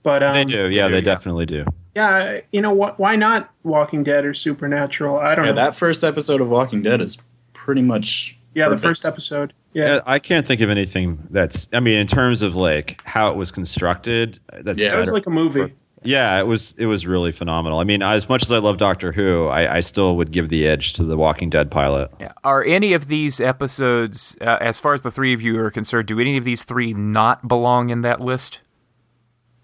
But 0.03 0.23
um, 0.23 0.35
they 0.35 0.45
do, 0.45 0.69
yeah, 0.71 0.87
do, 0.89 0.93
they 0.93 0.99
yeah. 0.99 1.05
definitely 1.05 1.47
do. 1.47 1.65
yeah, 1.95 2.41
you 2.53 2.61
know 2.61 2.73
what? 2.73 2.99
Why 2.99 3.17
not 3.17 3.51
Walking 3.65 4.03
Dead 4.03 4.25
or 4.25 4.35
Supernatural? 4.35 5.19
I 5.19 5.35
don't 5.35 5.45
Yeah, 5.47 5.53
know. 5.53 5.57
that 5.57 5.75
first 5.75 6.05
episode 6.05 6.41
of 6.41 6.49
Walking 6.49 6.83
Dead 6.83 7.01
is 7.01 7.19
pretty 7.53 7.83
much 7.83 8.39
yeah, 8.55 8.69
the 8.69 8.77
first 8.77 9.05
episode. 9.05 9.53
Yeah. 9.73 9.85
Yeah, 9.97 10.01
I 10.07 10.19
can't 10.19 10.47
think 10.47 10.61
of 10.61 10.71
anything 10.71 11.27
that's. 11.31 11.69
I 11.73 11.81
mean, 11.81 11.99
in 11.99 12.07
terms 12.07 12.43
of 12.43 12.55
like 12.57 13.01
how 13.05 13.31
it 13.31 13.37
was 13.37 13.51
constructed, 13.51 14.41
that's 14.63 14.83
Yeah. 14.83 14.97
It 14.97 15.01
was 15.01 15.13
like 15.13 15.27
a 15.27 15.31
movie. 15.31 15.73
yeah, 16.03 16.39
it 16.41 16.47
was. 16.47 16.75
It 16.77 16.87
was 16.87 17.07
really 17.07 17.31
phenomenal. 17.31 17.79
I 17.79 17.85
mean, 17.85 18.03
as 18.03 18.29
much 18.29 18.43
as 18.43 18.51
I 18.51 18.59
love 18.59 18.79
Doctor 18.79 19.13
Who, 19.13 19.47
I, 19.47 19.77
I 19.77 19.81
still 19.81 20.17
would 20.17 20.33
give 20.33 20.49
the 20.49 20.67
edge 20.67 20.95
to 20.95 21.05
the 21.05 21.17
Walking 21.17 21.51
Dead 21.51 21.71
pilot. 21.71 22.11
Yeah. 22.19 22.33
Are 22.43 22.65
any 22.65 22.95
of 22.95 23.07
these 23.07 23.41
episodes, 23.41 24.37
uh, 24.41 24.59
as 24.61 24.81
far 24.81 24.93
as 24.95 25.03
the 25.03 25.11
three 25.11 25.33
of 25.33 25.41
you 25.41 25.61
are 25.61 25.71
concerned, 25.71 26.09
do 26.09 26.19
any 26.19 26.37
of 26.37 26.43
these 26.45 26.65
three 26.65 26.93
not 26.93 27.47
belong 27.47 27.91
in 27.91 28.01
that 28.01 28.21
list? 28.21 28.63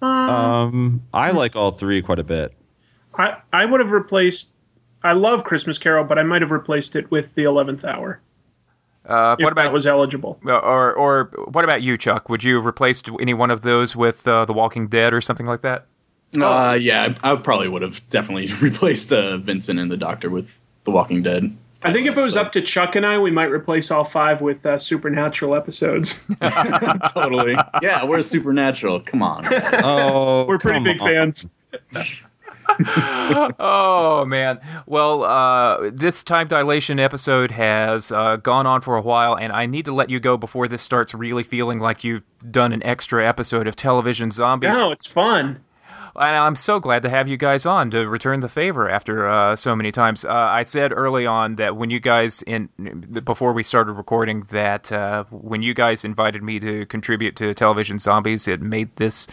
Um, 0.03 1.03
I 1.13 1.31
like 1.33 1.57
all 1.57 1.73
three 1.73 2.03
quite 2.03 2.19
a 2.19 2.25
bit. 2.25 2.53
I, 3.15 3.39
I 3.53 3.65
would 3.65 3.81
have 3.81 3.91
replaced. 3.91 4.53
I 5.03 5.13
love 5.13 5.45
Christmas 5.45 5.79
Carol, 5.79 6.05
but 6.05 6.19
I 6.19 6.23
might 6.23 6.43
have 6.43 6.51
replaced 6.51 6.97
it 6.97 7.11
with 7.11 7.35
the 7.35 7.45
Eleventh 7.45 7.85
Hour. 7.85 8.21
Uh, 9.09 9.37
If 9.39 9.45
what 9.45 9.55
that 9.55 9.63
about 9.67 9.73
was 9.73 9.87
eligible? 9.87 10.39
or 10.45 10.93
or 10.95 11.31
what 11.53 11.65
about 11.65 11.83
you, 11.83 11.97
Chuck? 11.97 12.29
Would 12.29 12.43
you 12.45 12.57
have 12.57 12.65
replaced 12.65 13.09
any 13.21 13.35
one 13.35 13.51
of 13.51 13.61
those 13.63 13.95
with 13.95 14.27
uh, 14.27 14.45
The 14.45 14.53
Walking 14.53 14.89
Dead 14.89 15.15
or 15.15 15.21
something 15.21 15.47
like 15.47 15.61
that? 15.63 15.87
Uh, 16.39 16.77
yeah, 16.81 17.15
I, 17.23 17.33
I 17.33 17.37
probably 17.37 17.69
would 17.69 17.83
have 17.83 18.01
definitely 18.11 18.49
replaced 18.61 19.13
uh, 19.13 19.39
Vincent 19.39 19.79
and 19.79 19.91
the 19.91 19.97
Doctor 19.97 20.29
with 20.29 20.61
The 20.85 20.91
Walking 20.91 21.23
Dead. 21.23 21.57
I 21.85 21.93
think 21.93 22.09
if 22.09 22.17
it 22.17 22.21
was 22.21 22.33
So- 22.33 22.41
up 22.41 22.53
to 22.53 22.63
Chuck 22.63 22.97
and 22.97 23.07
I, 23.07 23.17
we 23.19 23.31
might 23.31 23.51
replace 23.51 23.91
all 23.93 24.07
five 24.07 24.41
with 24.41 24.67
uh, 24.67 24.79
supernatural 24.79 25.55
episodes. 25.55 26.21
totally. 27.13 27.55
Yeah, 27.81 28.05
we're 28.05 28.23
supernatural. 28.23 29.01
Come 29.01 29.23
on. 29.23 29.45
Oh, 29.85 30.47
We're 30.47 30.59
pretty 30.59 30.81
big 30.83 31.01
on. 31.01 31.33
fans. 31.33 31.49
oh 33.59 34.25
man. 34.27 34.61
Well, 34.87 35.25
uh, 35.25 35.91
this 35.93 36.23
time 36.25 36.47
dilation 36.49 36.99
episode 36.99 37.51
has 37.51 38.13
uh, 38.13 38.37
gone 38.37 38.67
on 38.67 38.81
for 38.81 38.97
a 38.97 39.03
while, 39.03 39.37
and 39.37 39.53
I 39.53 39.67
need 39.67 39.85
to 39.87 39.93
let 39.93 40.11
you 40.11 40.21
go 40.21 40.37
before 40.37 40.69
this 40.69 40.83
starts 40.83 41.15
really 41.15 41.43
feeling 41.43 41.79
like 41.79 42.05
you've 42.05 42.23
done 42.51 42.73
an 42.73 42.83
extra 42.83 43.27
episode 43.27 43.67
of 43.67 43.77
television 43.77 44.31
zombies. 44.31 44.79
No, 44.79 44.91
it's 44.91 45.07
fun. 45.07 45.63
And 46.19 46.35
I'm 46.35 46.57
so 46.57 46.81
glad 46.81 47.03
to 47.03 47.11
have 47.11 47.29
you 47.29 47.37
guys 47.37 47.67
on 47.67 47.91
to 47.91 48.09
return 48.09 48.41
the 48.41 48.49
favor 48.49 48.89
after 48.89 49.29
uh, 49.29 49.55
so 49.55 49.77
many 49.77 49.93
times. 49.93 50.25
Uh, 50.25 50.33
I 50.33 50.63
said 50.63 50.93
early 50.95 51.27
on 51.27 51.57
that 51.57 51.77
when 51.77 51.91
you 51.91 52.01
guys 52.01 52.43
in 52.43 52.71
before 53.23 53.53
we 53.53 53.63
started 53.63 53.93
recording 53.93 54.47
that 54.51 54.91
uh, 54.91 55.25
when 55.31 55.63
you 55.63 55.75
guys 55.75 56.05
invited 56.05 56.43
me 56.43 56.59
to 56.61 56.87
contribute 56.87 57.37
to 57.37 57.53
television 57.53 57.99
zombies, 57.99 58.49
it 58.49 58.63
made 58.63 58.97
this 58.97 59.27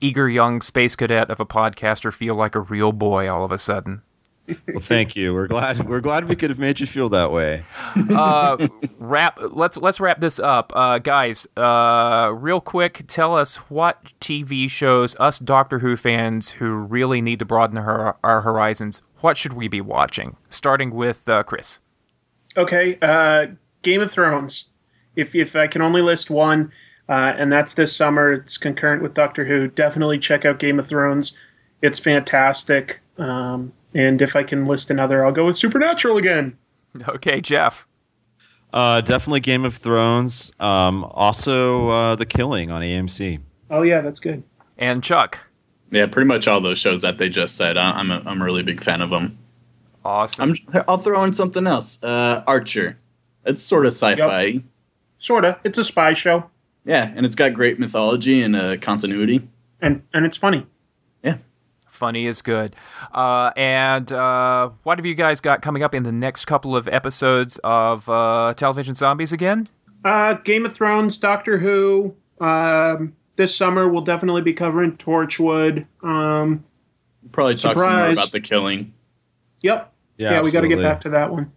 eager 0.00 0.28
young 0.28 0.60
space 0.60 0.96
cadet 0.96 1.30
of 1.30 1.40
a 1.40 1.46
podcaster 1.46 2.12
feel 2.12 2.34
like 2.34 2.54
a 2.54 2.60
real 2.60 2.92
boy 2.92 3.28
all 3.28 3.44
of 3.44 3.52
a 3.52 3.58
sudden. 3.58 4.02
Well, 4.72 4.80
thank 4.80 5.14
you. 5.14 5.34
We're 5.34 5.46
glad. 5.46 5.88
We're 5.88 6.00
glad 6.00 6.28
we 6.28 6.36
could 6.36 6.50
have 6.50 6.58
made 6.58 6.80
you 6.80 6.86
feel 6.86 7.08
that 7.10 7.32
way. 7.32 7.64
uh, 8.10 8.68
wrap. 8.98 9.38
Let's 9.50 9.76
let's 9.76 10.00
wrap 10.00 10.20
this 10.20 10.38
up, 10.38 10.72
uh, 10.74 10.98
guys. 10.98 11.46
Uh, 11.56 12.32
real 12.34 12.60
quick, 12.60 13.04
tell 13.06 13.36
us 13.36 13.56
what 13.68 14.12
TV 14.20 14.70
shows 14.70 15.16
us 15.16 15.38
Doctor 15.38 15.80
Who 15.80 15.96
fans 15.96 16.50
who 16.52 16.74
really 16.74 17.20
need 17.20 17.38
to 17.40 17.44
broaden 17.44 17.76
our, 17.78 18.16
our 18.24 18.40
horizons. 18.40 19.02
What 19.20 19.36
should 19.36 19.52
we 19.52 19.68
be 19.68 19.80
watching? 19.80 20.36
Starting 20.48 20.92
with 20.92 21.28
uh, 21.28 21.42
Chris. 21.42 21.80
Okay, 22.56 22.98
uh, 23.02 23.46
Game 23.82 24.00
of 24.00 24.10
Thrones. 24.10 24.66
If 25.16 25.34
if 25.34 25.56
I 25.56 25.66
can 25.66 25.82
only 25.82 26.00
list 26.00 26.30
one, 26.30 26.72
uh, 27.08 27.34
and 27.36 27.50
that's 27.50 27.74
this 27.74 27.94
summer, 27.94 28.32
it's 28.32 28.58
concurrent 28.58 29.02
with 29.02 29.14
Doctor 29.14 29.44
Who. 29.44 29.68
Definitely 29.68 30.18
check 30.18 30.44
out 30.44 30.58
Game 30.58 30.78
of 30.78 30.86
Thrones. 30.86 31.32
It's 31.82 31.98
fantastic. 31.98 33.00
Um, 33.18 33.72
and 33.94 34.20
if 34.20 34.36
I 34.36 34.42
can 34.42 34.66
list 34.66 34.90
another, 34.90 35.24
I'll 35.24 35.32
go 35.32 35.46
with 35.46 35.56
Supernatural 35.56 36.16
again. 36.18 36.56
Okay, 37.08 37.40
Jeff. 37.40 37.86
Uh, 38.72 39.00
definitely 39.00 39.40
Game 39.40 39.64
of 39.64 39.76
Thrones. 39.76 40.52
Um, 40.60 41.04
also, 41.04 41.88
uh, 41.88 42.16
The 42.16 42.26
Killing 42.26 42.70
on 42.70 42.82
AMC. 42.82 43.40
Oh 43.70 43.82
yeah, 43.82 44.00
that's 44.00 44.20
good. 44.20 44.42
And 44.78 45.02
Chuck. 45.02 45.38
yeah, 45.90 46.06
pretty 46.06 46.26
much 46.26 46.46
all 46.48 46.60
those 46.60 46.78
shows 46.78 47.02
that 47.02 47.18
they 47.18 47.28
just 47.28 47.56
said. 47.56 47.76
I, 47.76 47.92
I'm 47.92 48.10
a, 48.10 48.22
I'm 48.26 48.40
a 48.40 48.44
really 48.44 48.62
big 48.62 48.82
fan 48.82 49.00
of 49.00 49.10
them. 49.10 49.38
Awesome. 50.04 50.54
I'm, 50.72 50.82
I'll 50.88 50.98
throw 50.98 51.22
in 51.24 51.32
something 51.32 51.66
else. 51.66 52.02
Uh, 52.02 52.42
Archer. 52.46 52.98
It's 53.44 53.62
sort 53.62 53.86
of 53.86 53.92
sci-fi. 53.92 54.62
Sorta. 55.18 55.58
It's 55.64 55.78
a 55.78 55.84
spy 55.84 56.14
show, 56.14 56.44
Yeah, 56.88 57.12
and 57.14 57.26
it's 57.26 57.34
got 57.34 57.52
great 57.52 57.78
mythology 57.78 58.42
and 58.42 58.56
uh, 58.56 58.78
continuity. 58.78 59.46
and 59.82 60.02
and 60.14 60.24
it's 60.24 60.38
funny. 60.38 60.66
Yeah. 61.22 61.36
Funny 61.86 62.26
is 62.26 62.40
good. 62.40 62.74
Uh, 63.12 63.50
and 63.56 64.10
uh, 64.10 64.70
what 64.84 64.98
have 64.98 65.04
you 65.04 65.14
guys 65.14 65.42
got 65.42 65.60
coming 65.60 65.82
up 65.82 65.94
in 65.94 66.04
the 66.04 66.12
next 66.12 66.46
couple 66.46 66.74
of 66.74 66.88
episodes 66.88 67.58
of 67.62 68.08
uh, 68.08 68.54
Television 68.56 68.94
Zombies 68.94 69.34
again? 69.34 69.68
Uh, 70.02 70.34
Game 70.34 70.64
of 70.64 70.74
Thrones, 70.74 71.18
Doctor 71.18 71.58
Who. 71.58 72.14
Um, 72.40 73.14
this 73.36 73.54
summer 73.54 73.86
we'll 73.88 74.02
definitely 74.02 74.42
be 74.42 74.54
covering 74.54 74.96
Torchwood. 74.96 75.84
Um, 76.02 76.64
Probably 77.32 77.56
talk 77.56 77.78
some 77.78 77.92
more 77.92 78.10
about 78.12 78.32
the 78.32 78.40
killing. 78.40 78.94
yep. 79.60 79.92
Yeah, 80.16 80.40
we 80.40 80.50
got 80.50 80.62
to 80.62 80.68
get 80.68 80.80
back 80.80 81.02
to 81.02 81.10
that 81.10 81.30
one. 81.30 81.52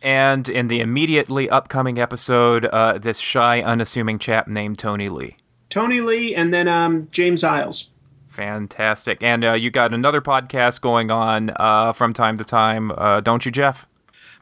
And 0.00 0.48
in 0.48 0.68
the 0.68 0.80
immediately 0.80 1.50
upcoming 1.50 1.98
episode, 1.98 2.66
uh, 2.66 2.98
this 2.98 3.18
shy, 3.18 3.60
unassuming 3.60 4.18
chap 4.18 4.46
named 4.46 4.78
Tony 4.78 5.08
Lee. 5.08 5.36
Tony 5.70 6.00
Lee 6.00 6.34
and 6.34 6.52
then 6.52 6.68
um, 6.68 7.08
James 7.10 7.42
Isles. 7.42 7.90
Fantastic. 8.28 9.22
And 9.22 9.44
uh, 9.44 9.52
you 9.54 9.70
got 9.70 9.92
another 9.92 10.20
podcast 10.20 10.80
going 10.80 11.10
on 11.10 11.50
uh, 11.56 11.92
from 11.92 12.12
time 12.12 12.38
to 12.38 12.44
time, 12.44 12.92
uh, 12.92 13.20
don't 13.20 13.44
you, 13.44 13.50
Jeff? 13.50 13.86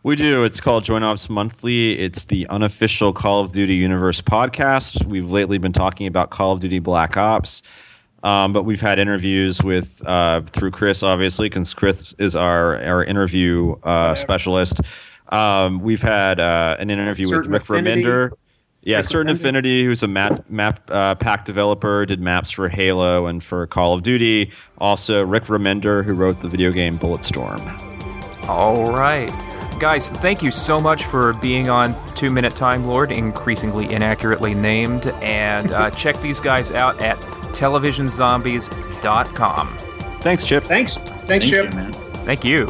We 0.02 0.14
do. 0.14 0.44
It's 0.44 0.60
called 0.60 0.84
Joint 0.84 1.02
Ops 1.02 1.28
Monthly. 1.28 1.98
It's 1.98 2.26
the 2.26 2.46
unofficial 2.48 3.12
Call 3.12 3.40
of 3.40 3.52
Duty 3.52 3.74
Universe 3.74 4.20
podcast. 4.20 5.04
We've 5.06 5.28
lately 5.30 5.58
been 5.58 5.72
talking 5.72 6.06
about 6.06 6.30
Call 6.30 6.52
of 6.52 6.60
Duty 6.60 6.78
Black 6.78 7.16
Ops, 7.16 7.62
um, 8.22 8.52
but 8.52 8.62
we've 8.64 8.80
had 8.80 9.00
interviews 9.00 9.64
with 9.64 10.06
uh, 10.06 10.42
through 10.52 10.70
Chris, 10.70 11.02
obviously, 11.02 11.48
because 11.48 11.74
Chris 11.74 12.14
is 12.18 12.36
our 12.36 12.80
our 12.84 13.02
interview 13.02 13.74
uh, 13.82 14.14
specialist. 14.14 14.80
Um, 15.30 15.80
we've 15.80 16.02
had 16.02 16.40
uh, 16.40 16.76
an 16.78 16.90
interview 16.90 17.28
Certain 17.28 17.52
with 17.52 17.68
Rick 17.68 17.80
Affinity. 17.80 18.04
Remender. 18.04 18.30
Yeah, 18.82 18.98
Rick 18.98 19.06
Certain 19.06 19.34
Remender. 19.34 19.40
Affinity, 19.40 19.84
who's 19.84 20.02
a 20.02 20.08
map 20.08 20.48
map 20.48 20.88
uh, 20.90 21.14
pack 21.16 21.44
developer, 21.44 22.06
did 22.06 22.20
maps 22.20 22.50
for 22.50 22.68
Halo 22.68 23.26
and 23.26 23.42
for 23.42 23.66
Call 23.66 23.94
of 23.94 24.02
Duty. 24.02 24.52
Also, 24.78 25.24
Rick 25.24 25.44
Remender, 25.44 26.04
who 26.04 26.14
wrote 26.14 26.40
the 26.40 26.48
video 26.48 26.70
game 26.70 26.96
Bulletstorm. 26.96 27.60
All 28.48 28.92
right. 28.92 29.30
Guys, 29.80 30.08
thank 30.08 30.42
you 30.42 30.50
so 30.50 30.80
much 30.80 31.04
for 31.04 31.34
being 31.34 31.68
on 31.68 31.94
Two 32.14 32.30
Minute 32.30 32.56
Time 32.56 32.86
Lord, 32.86 33.12
increasingly 33.12 33.92
inaccurately 33.92 34.54
named. 34.54 35.08
And 35.22 35.72
uh, 35.72 35.90
check 35.96 36.18
these 36.22 36.40
guys 36.40 36.70
out 36.70 37.02
at 37.02 37.18
televisionzombies.com. 37.52 39.68
Thanks, 40.20 40.46
Chip. 40.46 40.64
Thanks. 40.64 40.96
Thanks, 40.96 41.24
Thank 41.26 41.42
Chip. 41.42 41.70
you, 41.72 41.78
man. 41.78 41.92
Thank 41.92 42.42
you. 42.44 42.68